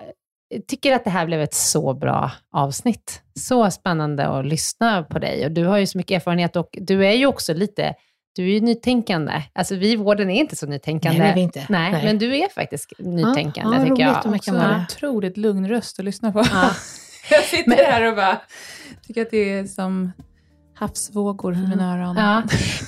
tycker 0.69 0.93
att 0.93 1.05
det 1.05 1.11
här 1.11 1.27
blev 1.27 1.41
ett 1.41 1.55
så 1.55 1.95
bra 1.95 2.33
avsnitt. 2.53 3.23
Så 3.35 3.71
spännande 3.71 4.27
att 4.27 4.47
lyssna 4.47 5.03
på 5.03 5.19
dig. 5.19 5.45
Och 5.45 5.53
du 5.53 5.65
har 5.65 5.79
ju 5.79 5.87
så 5.87 5.99
mycket 5.99 6.17
erfarenhet 6.17 6.57
och 6.57 6.69
du 6.81 7.07
är 7.07 7.13
ju 7.13 7.27
också 7.27 7.55
lite, 7.55 7.95
du 8.37 8.43
är 8.43 8.55
ju 8.55 8.61
nytänkande. 8.61 9.43
Alltså 9.53 9.75
vi 9.75 9.93
i 9.93 9.97
vården 9.97 10.31
är 10.31 10.41
inte 10.41 10.57
så 10.57 10.67
nytänkande. 10.67 11.19
Nej, 11.19 11.27
det 11.29 11.33
är 11.33 11.35
vi 11.35 11.41
inte. 11.41 11.67
Nej, 11.69 11.93
Nej. 11.93 12.05
men 12.05 12.19
du 12.19 12.37
är 12.37 12.49
faktiskt 12.49 12.93
nytänkande 12.99 13.77
ja, 13.77 13.83
tycker 13.83 13.91
roligt 13.91 14.01
jag. 14.01 14.27
om 14.27 14.33
jag 14.33 14.43
kan 14.43 14.55
vara 14.55 14.75
en 14.75 14.83
otroligt 14.83 15.37
lugn 15.37 15.69
röst 15.69 15.99
att 15.99 16.05
lyssna 16.05 16.33
på. 16.33 16.39
Ja. 16.53 16.71
jag 17.31 17.45
sitter 17.45 17.85
här 17.85 18.09
och 18.09 18.17
bara 18.17 18.41
tycker 19.07 19.23
att 19.23 19.31
det 19.31 19.53
är 19.53 19.65
som 19.65 20.13
Havsvågor 20.75 21.55
för 21.55 21.61
mina 21.61 21.95
öron. 21.95 22.17
Ja. 22.17 22.43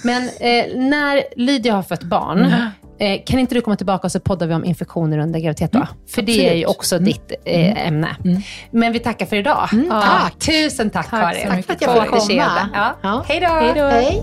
Men 0.04 0.22
eh, 0.22 0.76
när 0.90 1.22
Lydia 1.36 1.74
har 1.74 1.82
fött 1.82 2.02
barn, 2.02 2.54
eh, 2.98 3.20
kan 3.26 3.38
inte 3.38 3.54
du 3.54 3.60
komma 3.60 3.76
tillbaka 3.76 4.06
och 4.06 4.12
så 4.12 4.20
poddar 4.20 4.46
vi 4.46 4.54
om 4.54 4.64
infektioner 4.64 5.18
under 5.18 5.40
graviditet 5.40 5.72
då? 5.72 5.86
För 6.14 6.22
det 6.22 6.32
är 6.32 6.54
ju 6.54 6.64
absolut. 6.64 6.76
också 6.76 6.98
ditt 6.98 7.32
eh, 7.44 7.86
ämne. 7.88 8.16
Men 8.70 8.92
vi 8.92 8.98
tackar 8.98 9.26
för 9.26 9.36
idag. 9.36 9.68
Ja, 9.72 10.02
tack. 10.02 10.38
Tusen 10.38 10.90
tack, 10.90 11.10
Tack 11.10 11.20
Karin. 11.20 11.56
mycket, 11.56 11.66
för 11.66 11.72
att 11.72 11.80
jag 11.82 12.02
fick 12.02 12.10
komma. 12.28 12.68
Ja. 12.74 12.96
Ja. 13.02 13.24
Hej 13.28 13.40
då. 13.40 13.46
Hej 13.46 13.72
då. 13.74 13.84
Hej. 13.84 14.22